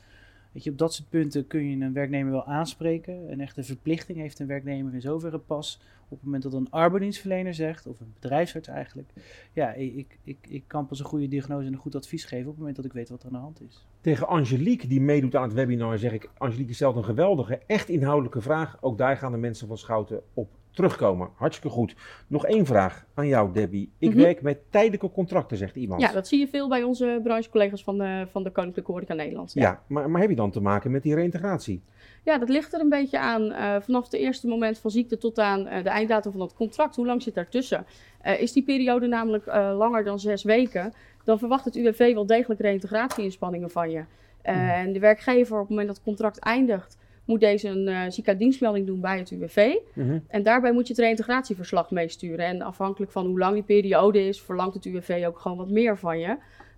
Op 0.63 0.77
dat 0.77 0.93
soort 0.93 1.09
punten 1.09 1.47
kun 1.47 1.69
je 1.69 1.85
een 1.85 1.93
werknemer 1.93 2.31
wel 2.31 2.45
aanspreken. 2.45 3.31
Een 3.31 3.41
echte 3.41 3.63
verplichting 3.63 4.17
heeft 4.17 4.39
een 4.39 4.47
werknemer 4.47 4.93
in 4.93 5.01
zoverre 5.01 5.39
pas 5.39 5.81
op 6.07 6.17
het 6.17 6.23
moment 6.23 6.43
dat 6.43 6.53
een 6.53 6.69
arbeidsdienstverlener 6.69 7.53
zegt, 7.53 7.87
of 7.87 7.99
een 7.99 8.13
bedrijfsarts 8.13 8.67
eigenlijk, 8.67 9.09
ja, 9.53 9.73
ik, 9.73 10.17
ik, 10.23 10.37
ik 10.49 10.63
kan 10.67 10.85
pas 10.85 10.99
een 10.99 11.05
goede 11.05 11.27
diagnose 11.27 11.67
en 11.67 11.73
een 11.73 11.79
goed 11.79 11.95
advies 11.95 12.25
geven 12.25 12.45
op 12.45 12.49
het 12.49 12.57
moment 12.57 12.75
dat 12.75 12.85
ik 12.85 12.93
weet 12.93 13.09
wat 13.09 13.21
er 13.21 13.27
aan 13.27 13.33
de 13.33 13.39
hand 13.39 13.61
is. 13.61 13.85
Tegen 14.01 14.27
Angelique, 14.27 14.87
die 14.87 15.01
meedoet 15.01 15.35
aan 15.35 15.43
het 15.43 15.53
webinar, 15.53 15.97
zeg 15.97 16.13
ik, 16.13 16.29
Angelique 16.37 16.73
stelt 16.73 16.95
een 16.95 17.03
geweldige, 17.03 17.59
echt 17.67 17.89
inhoudelijke 17.89 18.41
vraag. 18.41 18.77
Ook 18.81 18.97
daar 18.97 19.17
gaan 19.17 19.31
de 19.31 19.37
mensen 19.37 19.67
van 19.67 19.77
Schouten 19.77 20.21
op 20.33 20.49
terugkomen. 20.75 21.29
Hartstikke 21.35 21.75
goed. 21.75 21.95
Nog 22.27 22.45
één 22.45 22.65
vraag 22.65 23.05
aan 23.13 23.27
jou, 23.27 23.51
Debbie. 23.53 23.91
Ik 23.99 24.09
Mhm. 24.09 24.17
werk 24.17 24.41
met 24.41 24.57
tijdelijke 24.71 25.11
contracten, 25.11 25.57
zegt 25.57 25.75
iemand. 25.75 26.01
Ja, 26.01 26.11
dat 26.11 26.27
zie 26.27 26.39
je 26.39 26.47
veel 26.47 26.69
bij 26.69 26.83
onze 26.83 27.19
branchecollega's 27.23 27.83
van 27.83 27.97
de, 27.97 28.27
van 28.31 28.43
de 28.43 28.51
Koninklijke 28.51 28.91
Horeca 28.91 29.13
Nederland. 29.13 29.51
Ja, 29.53 29.81
maar, 29.87 30.09
maar 30.09 30.21
heb 30.21 30.29
je 30.29 30.35
dan 30.35 30.51
te 30.51 30.61
maken 30.61 30.91
met 30.91 31.03
die 31.03 31.15
reïntegratie? 31.15 31.81
Ja, 32.23 32.37
dat 32.37 32.49
ligt 32.49 32.73
er 32.73 32.79
een 32.79 32.89
beetje 32.89 33.19
aan. 33.19 33.51
eh, 33.51 33.75
vanaf 33.81 34.03
het 34.03 34.13
eerste 34.13 34.47
moment 34.47 34.77
van 34.79 34.91
ziekte 34.91 35.17
tot 35.17 35.39
aan 35.39 35.67
eh, 35.67 35.83
de 35.83 35.89
einddatum 35.89 36.31
van 36.31 36.41
het 36.41 36.53
contract. 36.53 36.95
Hoe 36.95 37.05
lang 37.05 37.21
zit 37.21 37.33
daartussen? 37.33 37.85
Eh 38.21 38.41
is 38.41 38.51
die 38.51 38.63
periode 38.63 39.07
namelijk 39.07 39.45
langer 39.55 40.03
dan 40.03 40.19
zes 40.19 40.43
weken, 40.43 40.93
dan 41.23 41.39
verwacht 41.39 41.65
het 41.65 41.75
UWV 41.75 42.13
wel 42.13 42.25
degelijk 42.25 42.59
reïntegratie-inspanningen 42.61 43.69
van 43.69 43.91
je. 43.91 44.03
Hmm. 44.43 44.69
En 44.69 44.93
de 44.93 44.99
werkgever, 44.99 45.53
op 45.55 45.59
het 45.59 45.69
moment 45.69 45.87
dat 45.87 45.95
het 45.95 46.05
contract 46.05 46.39
eindigt, 46.39 46.97
moet 47.25 47.39
deze 47.39 47.67
een 47.67 47.87
uh, 47.87 48.01
ziekendienstmelding 48.07 48.85
doen 48.85 48.99
bij 48.99 49.17
het 49.17 49.31
UWV. 49.31 49.75
Mhm. 49.93 50.19
En 50.27 50.43
daarbij 50.43 50.71
moet 50.71 50.87
je 50.87 50.93
het 50.93 51.01
reïntegratieverslag 51.01 51.91
meesturen. 51.91 52.45
En 52.45 52.61
afhankelijk 52.61 53.11
van 53.11 53.25
hoe 53.25 53.39
lang 53.39 53.53
die 53.53 53.63
periode 53.63 54.27
is, 54.27 54.41
verlangt 54.41 54.73
het 54.73 54.85
UWV 54.85 55.23
ook 55.27 55.39
gewoon 55.39 55.57
wat 55.57 55.69
meer 55.69 55.97
van 55.97 56.19
je. 56.19 56.37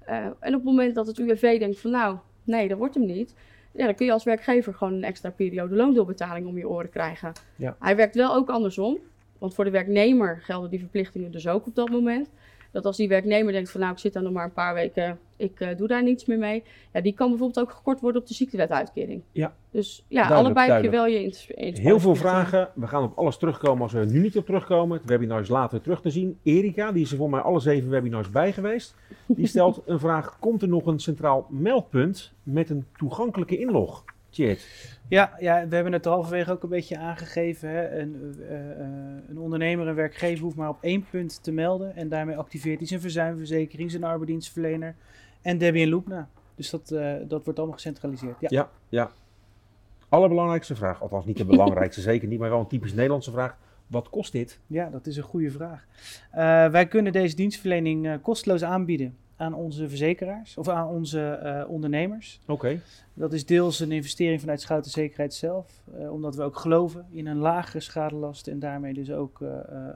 Uh, 0.10 0.16
en 0.26 0.34
op 0.40 0.54
het 0.54 0.64
moment 0.64 0.96
dat 0.96 1.08
het 1.08 1.18
UWV 1.18 1.60
denkt 1.60 1.80
van 1.80 1.92
nou, 1.92 2.18
nee, 2.44 2.68
dat 2.68 2.78
wordt 2.78 2.96
hem 2.96 3.06
niet. 3.06 3.36
Ja, 3.72 3.86
dan 3.86 3.96
kun 3.96 4.06
je 4.06 4.12
als 4.12 4.24
werkgever 4.24 4.74
gewoon 4.74 4.94
een 4.94 5.04
extra 5.04 5.30
periode 5.30 5.76
loondeelbetaling 5.76 6.48
om 6.48 6.58
je 6.58 6.70
oren 6.70 6.90
krijgen. 6.90 7.32
Ja. 7.56 7.76
Hij 7.80 7.96
werkt 7.96 8.16
wel 8.16 8.36
ook 8.36 8.50
andersom. 8.50 8.98
Want 9.38 9.54
voor 9.54 9.64
de 9.64 9.72
werknemer 9.72 10.40
gelden 10.42 10.70
die 10.70 10.80
verplichtingen 10.80 11.32
dus 11.32 11.48
ook 11.48 11.68
op 11.68 11.76
dat 11.76 11.90
moment. 11.90 12.30
Dat 12.78 12.86
als 12.86 12.98
die 12.98 13.08
werknemer 13.08 13.54
denkt 13.54 13.70
van 13.72 13.80
nou, 13.82 13.94
ik 13.94 14.00
zit 14.00 14.14
daar 14.14 14.24
nog 14.24 14.34
maar 14.34 14.44
een 14.44 14.54
paar 14.54 14.74
weken, 14.74 15.20
ik 15.36 15.60
uh, 15.60 15.68
doe 15.78 15.88
daar 15.88 16.04
niets 16.04 16.26
meer 16.26 16.38
mee. 16.38 16.64
Ja, 16.94 17.02
die 17.02 17.14
kan 17.14 17.30
bijvoorbeeld 17.30 17.68
ook 17.68 17.76
gekort 17.76 18.00
worden 18.00 18.22
op 18.22 18.28
de 18.28 18.34
ziektewetuitkering. 18.34 19.22
Ja. 19.32 19.54
Dus 19.72 20.06
ja, 20.08 20.28
Duidelijk, 20.28 20.46
allebei 20.58 20.72
heb 20.72 20.84
je 20.84 20.90
wel 20.90 21.06
je 21.08 21.24
ins- 21.24 21.80
Heel 21.80 22.00
veel 22.00 22.16
vragen. 22.16 22.70
We 22.76 22.88
gaan 22.88 23.04
op 23.04 23.18
alles 23.18 23.38
terugkomen 23.38 23.82
als 23.84 23.94
we 23.94 24.00
er 24.00 24.12
nu 24.12 24.20
niet 24.20 24.38
op 24.38 24.46
terugkomen. 24.46 24.98
Het 24.98 25.10
webinar 25.10 25.42
is 25.42 25.48
later 25.48 25.82
terug 25.82 26.02
te 26.02 26.10
zien. 26.10 26.38
Erika, 26.44 26.92
die 26.92 27.04
is 27.04 27.12
er 27.12 27.18
voor 27.18 27.30
mij 27.30 27.40
alle 27.40 27.60
zeven 27.60 27.90
webinars 27.90 28.30
bij 28.30 28.54
geweest. 28.54 28.96
Die 29.26 29.48
stelt 29.48 29.82
een 29.86 30.00
vraag. 30.00 30.40
Komt 30.40 30.62
er 30.62 30.68
nog 30.68 30.86
een 30.86 31.00
centraal 31.00 31.48
meldpunt 31.50 32.34
met 32.44 32.70
een 32.70 32.86
toegankelijke 32.98 33.58
inlog? 33.58 34.04
Ja, 35.10 35.34
ja, 35.40 35.68
we 35.68 35.76
hebben 35.76 35.94
het 35.94 36.06
er 36.06 36.12
halverwege 36.12 36.52
ook 36.52 36.64
een 36.64 36.70
beetje 36.70 36.98
aangegeven. 36.98 37.70
Hè. 37.70 38.00
Een, 38.00 38.36
uh, 38.40 38.50
uh, 38.50 38.58
een 39.30 39.40
ondernemer, 39.40 39.88
een 39.88 39.96
werkgever 39.96 40.44
hoeft 40.44 40.56
maar 40.56 40.70
op 40.70 40.78
één 40.82 41.06
punt 41.10 41.44
te 41.44 41.52
melden. 41.52 41.96
En 41.96 42.10
daarmee 42.10 42.38
activeert 42.38 42.78
hij 42.78 42.88
zijn 42.88 43.02
verzuimverzekering, 43.02 43.92
zijn 43.92 44.04
arbeidsdienstverlener 44.04 44.96
en 45.42 45.58
Debbie 45.58 45.84
en 45.84 45.90
Loopna. 45.90 46.30
Dus 46.56 46.70
dat, 46.70 46.92
uh, 46.92 47.14
dat 47.28 47.44
wordt 47.44 47.60
allemaal 47.60 47.76
gecentraliseerd. 47.76 48.36
Ja, 48.40 48.48
ja. 48.50 48.70
ja. 48.90 49.12
Allerbelangrijkste 50.10 50.76
vraag, 50.76 51.02
althans 51.02 51.26
niet 51.26 51.38
de 51.38 51.46
belangrijkste, 51.56 52.02
zeker 52.02 52.28
niet, 52.28 52.40
maar 52.40 52.50
wel 52.50 52.60
een 52.60 52.68
typisch 52.68 52.94
Nederlandse 52.94 53.32
vraag. 53.32 53.58
Wat 53.88 54.10
kost 54.10 54.32
dit? 54.32 54.60
Ja, 54.68 54.90
dat 54.90 55.08
is 55.08 55.18
een 55.18 55.24
goede 55.24 55.52
vraag. 55.52 55.86
Uh, 56.32 56.72
wij 56.72 56.88
kunnen 56.88 57.12
deze 57.12 57.36
dienstverlening 57.36 58.22
kosteloos 58.22 58.64
aanbieden 58.64 59.16
aan 59.38 59.54
onze 59.54 59.90
verzekeraars 59.90 60.58
of 60.58 60.68
aan 60.68 60.88
onze 60.88 61.40
uh, 61.44 61.70
ondernemers. 61.70 62.40
Oké. 62.42 62.52
Okay. 62.52 62.82
Dat 63.14 63.34
is 63.34 63.46
deels 63.46 63.80
een 63.80 63.92
investering 63.92 64.40
vanuit 64.40 64.62
Schouten 64.62 64.92
Zekerheid 64.92 65.34
zelf, 65.34 65.84
uh, 66.00 66.12
omdat 66.12 66.36
we 66.36 66.44
ook 66.44 66.58
geloven 66.58 67.06
in 67.10 67.28
een 67.28 67.38
lagere 67.38 67.80
schadelast 67.80 68.48
en 68.48 68.60
daarmee 68.60 68.94
dus 68.94 69.12
ook 69.12 69.40
uh, 69.40 69.50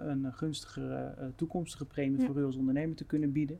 een 0.05 0.27
gunstigere 0.33 1.13
toekomstige 1.35 1.85
premie 1.85 2.19
ja. 2.19 2.25
voor 2.25 2.37
u 2.37 2.45
als 2.45 2.55
ondernemer 2.55 2.95
te 2.95 3.05
kunnen 3.05 3.31
bieden. 3.31 3.59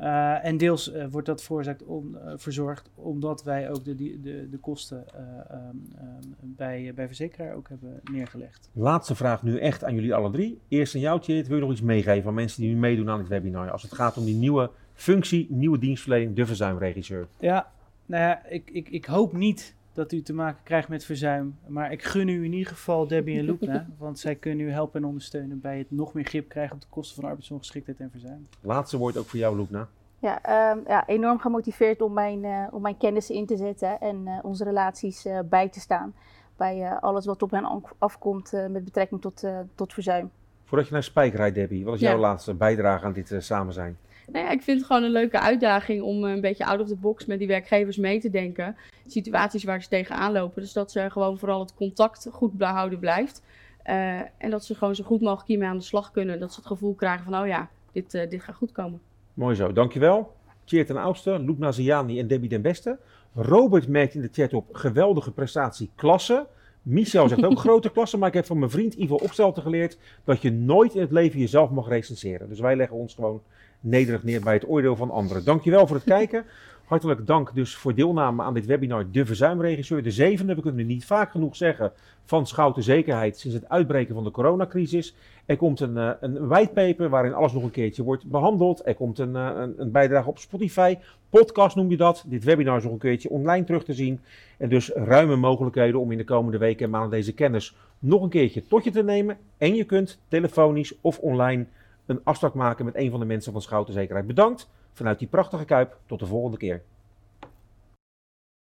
Uh, 0.00 0.44
en 0.44 0.56
deels 0.56 0.92
uh, 0.92 1.04
wordt 1.10 1.26
dat 1.26 1.50
om, 1.84 2.14
uh, 2.14 2.32
verzorgd 2.36 2.90
omdat 2.94 3.44
wij 3.44 3.70
ook 3.70 3.84
de, 3.84 3.94
de, 3.94 4.48
de 4.50 4.58
kosten 4.60 5.04
um, 5.52 5.88
um, 6.00 6.54
bij, 6.56 6.92
bij 6.94 7.06
verzekeraar 7.06 7.54
ook 7.54 7.68
hebben 7.68 8.00
neergelegd. 8.12 8.70
Laatste 8.72 9.14
vraag 9.14 9.42
nu 9.42 9.58
echt 9.58 9.84
aan 9.84 9.94
jullie 9.94 10.14
alle 10.14 10.30
drie. 10.30 10.60
Eerst 10.68 10.94
aan 10.94 11.00
jou, 11.00 11.20
Tjeerd. 11.20 11.46
Wil 11.46 11.56
je 11.56 11.62
nog 11.62 11.72
iets 11.72 11.80
meegeven 11.80 12.28
aan 12.28 12.34
mensen 12.34 12.62
die 12.62 12.70
nu 12.70 12.78
meedoen 12.78 13.10
aan 13.10 13.18
het 13.18 13.28
webinar? 13.28 13.70
Als 13.70 13.82
het 13.82 13.94
gaat 13.94 14.16
om 14.16 14.24
die 14.24 14.34
nieuwe 14.34 14.70
functie, 14.96 15.46
nieuwe 15.50 15.78
dienstverlening, 15.78 16.36
de 16.36 16.46
verzuimregisseur. 16.46 17.26
Ja, 17.38 17.70
nou 18.06 18.22
ja, 18.22 18.44
ik, 18.48 18.70
ik, 18.70 18.88
ik 18.88 19.04
hoop 19.04 19.32
niet 19.32 19.74
dat 19.92 20.12
u 20.12 20.22
te 20.22 20.32
maken 20.34 20.60
krijgt 20.62 20.88
met 20.88 21.04
verzuim. 21.04 21.56
Maar 21.66 21.92
ik 21.92 22.02
gun 22.02 22.28
u 22.28 22.44
in 22.44 22.52
ieder 22.52 22.72
geval 22.72 23.06
Debbie 23.06 23.38
en 23.38 23.44
Loepna, 23.44 23.86
want 23.98 24.18
zij 24.18 24.34
kunnen 24.34 24.66
u 24.66 24.70
helpen 24.70 25.00
en 25.00 25.06
ondersteunen 25.06 25.60
bij 25.60 25.78
het 25.78 25.90
nog 25.90 26.12
meer 26.12 26.24
grip 26.24 26.48
krijgen 26.48 26.74
op 26.74 26.80
de 26.80 26.86
kosten 26.90 27.14
van 27.20 27.24
arbeidsongeschiktheid 27.24 28.00
en 28.00 28.10
verzuim. 28.10 28.46
Laatste 28.60 28.96
woord 28.96 29.16
ook 29.16 29.26
voor 29.26 29.38
jou, 29.38 29.56
Loepna. 29.56 29.88
Ja, 30.18 30.70
um, 30.72 30.82
ja, 30.86 31.06
enorm 31.06 31.38
gemotiveerd 31.38 32.00
om 32.00 32.12
mijn, 32.12 32.44
uh, 32.44 32.66
om 32.70 32.82
mijn 32.82 32.96
kennis 32.96 33.30
in 33.30 33.46
te 33.46 33.56
zetten 33.56 34.00
en 34.00 34.22
uh, 34.24 34.38
onze 34.42 34.64
relaties 34.64 35.26
uh, 35.26 35.38
bij 35.44 35.68
te 35.68 35.80
staan. 35.80 36.14
Bij 36.56 36.90
alles 37.00 37.26
wat 37.26 37.42
op 37.42 37.50
hen 37.50 37.82
afkomt 37.98 38.52
met 38.70 38.84
betrekking 38.84 39.20
tot, 39.20 39.44
tot 39.74 39.92
verzuim. 39.92 40.30
Voordat 40.64 40.86
je 40.86 40.92
naar 40.92 41.02
Spijk 41.02 41.34
rijdt, 41.34 41.54
Debbie, 41.54 41.84
wat 41.84 41.94
is 41.94 42.00
Ja. 42.00 42.10
jouw 42.10 42.18
laatste 42.18 42.54
bijdrage 42.54 43.04
aan 43.04 43.12
dit 43.12 43.34
samen 43.38 43.72
zijn? 43.72 43.98
Nou 44.32 44.50
ik 44.50 44.62
vind 44.62 44.78
het 44.78 44.86
gewoon 44.86 45.02
een 45.02 45.10
leuke 45.10 45.40
uitdaging 45.40 46.02
om 46.02 46.24
een 46.24 46.40
beetje 46.40 46.66
out 46.66 46.80
of 46.80 46.88
the 46.88 46.96
box 46.96 47.26
met 47.26 47.38
die 47.38 47.48
werkgevers 47.48 47.96
mee 47.96 48.20
te 48.20 48.30
denken. 48.30 48.76
Situaties 49.06 49.64
waar 49.64 49.82
ze 49.82 49.88
tegenaan 49.88 50.32
lopen. 50.32 50.62
Dus 50.62 50.72
dat 50.72 50.92
ze 50.92 51.10
gewoon 51.10 51.38
vooral 51.38 51.60
het 51.60 51.74
contact 51.74 52.28
goed 52.30 52.52
behouden 52.52 52.98
blijft. 52.98 53.42
Uh, 53.86 54.20
en 54.38 54.50
dat 54.50 54.64
ze 54.64 54.74
gewoon 54.74 54.94
zo 54.94 55.04
goed 55.04 55.20
mogelijk 55.20 55.48
hiermee 55.48 55.68
aan 55.68 55.76
de 55.76 55.82
slag 55.82 56.10
kunnen. 56.10 56.40
Dat 56.40 56.52
ze 56.52 56.58
het 56.58 56.68
gevoel 56.68 56.94
krijgen 56.94 57.24
van, 57.24 57.40
oh 57.40 57.46
ja, 57.46 57.68
dit, 57.92 58.14
uh, 58.14 58.28
dit 58.28 58.42
gaat 58.42 58.54
goed 58.54 58.72
komen. 58.72 59.00
Mooi 59.34 59.54
zo, 59.54 59.72
dankjewel. 59.72 60.34
Tjeerd 60.64 60.86
ten 60.86 60.96
Oudste, 60.96 61.38
Loep 61.38 61.58
Naziani 61.58 62.18
en 62.18 62.26
Debbie 62.26 62.48
den 62.48 62.62
Beste. 62.62 62.98
Robert 63.34 63.88
merkt 63.88 64.14
in 64.14 64.20
de 64.20 64.28
chat 64.32 64.54
op 64.54 64.74
geweldige 64.74 65.32
prestatie 65.32 65.90
klasse. 65.94 66.46
Michel 66.82 67.28
zegt 67.28 67.44
ook 67.44 67.58
grote 67.68 67.90
klasse, 67.90 68.18
maar 68.18 68.28
ik 68.28 68.34
heb 68.34 68.46
van 68.46 68.58
mijn 68.58 68.70
vriend 68.70 68.94
Ivo 68.94 69.14
Opstelten 69.14 69.62
geleerd 69.62 69.98
dat 70.24 70.42
je 70.42 70.52
nooit 70.52 70.94
in 70.94 71.00
het 71.00 71.12
leven 71.12 71.38
jezelf 71.38 71.70
mag 71.70 71.88
recenseren. 71.88 72.48
Dus 72.48 72.60
wij 72.60 72.76
leggen 72.76 72.96
ons 72.96 73.14
gewoon 73.14 73.42
nederig 73.86 74.22
neer 74.22 74.40
bij 74.40 74.54
het 74.54 74.68
oordeel 74.68 74.96
van 74.96 75.10
anderen. 75.10 75.44
Dankjewel 75.44 75.86
voor 75.86 75.96
het 75.96 76.04
kijken. 76.18 76.44
Hartelijk 76.86 77.26
dank 77.26 77.54
dus 77.54 77.74
voor 77.74 77.94
deelname 77.94 78.42
aan 78.42 78.54
dit 78.54 78.66
webinar 78.66 79.10
De 79.10 79.26
Verzuimregisseur, 79.26 80.02
de 80.02 80.10
zevende. 80.10 80.54
We 80.54 80.60
kunnen 80.60 80.80
het 80.80 80.88
niet 80.88 81.04
vaak 81.04 81.30
genoeg 81.30 81.56
zeggen 81.56 81.92
van 82.24 82.46
Schouten 82.46 82.82
Zekerheid 82.82 83.38
sinds 83.38 83.56
het 83.56 83.68
uitbreken 83.68 84.14
van 84.14 84.24
de 84.24 84.30
coronacrisis. 84.30 85.14
Er 85.46 85.56
komt 85.56 85.80
een, 85.80 85.96
uh, 85.96 86.10
een 86.20 86.46
whitepaper 86.46 87.08
waarin 87.08 87.34
alles 87.34 87.52
nog 87.52 87.62
een 87.62 87.70
keertje 87.70 88.02
wordt 88.02 88.24
behandeld. 88.24 88.86
Er 88.86 88.94
komt 88.94 89.18
een, 89.18 89.34
uh, 89.34 89.50
een, 89.54 89.74
een 89.76 89.90
bijdrage 89.90 90.28
op 90.28 90.38
Spotify. 90.38 90.96
Podcast 91.30 91.76
noem 91.76 91.90
je 91.90 91.96
dat. 91.96 92.24
Dit 92.26 92.44
webinar 92.44 92.76
is 92.76 92.82
nog 92.82 92.92
een 92.92 92.98
keertje 92.98 93.30
online 93.30 93.64
terug 93.64 93.84
te 93.84 93.94
zien. 93.94 94.20
En 94.58 94.68
dus 94.68 94.88
ruime 94.88 95.36
mogelijkheden 95.36 96.00
om 96.00 96.12
in 96.12 96.18
de 96.18 96.24
komende 96.24 96.58
weken 96.58 96.84
en 96.84 96.90
maanden 96.90 97.10
deze 97.10 97.34
kennis 97.34 97.76
nog 97.98 98.22
een 98.22 98.28
keertje 98.28 98.66
tot 98.66 98.84
je 98.84 98.90
te 98.90 99.02
nemen. 99.02 99.38
En 99.58 99.74
je 99.74 99.84
kunt 99.84 100.18
telefonisch 100.28 100.94
of 101.00 101.18
online 101.18 101.66
een 102.06 102.20
afspraak 102.24 102.54
maken 102.54 102.84
met 102.84 102.96
een 102.96 103.10
van 103.10 103.20
de 103.20 103.26
mensen 103.26 103.52
van 103.52 103.62
Schouten 103.62 103.94
Zekerheid. 103.94 104.26
Bedankt 104.26 104.68
vanuit 104.92 105.18
die 105.18 105.28
prachtige 105.28 105.64
kuip. 105.64 105.98
Tot 106.06 106.18
de 106.18 106.26
volgende 106.26 106.56
keer. 106.56 106.82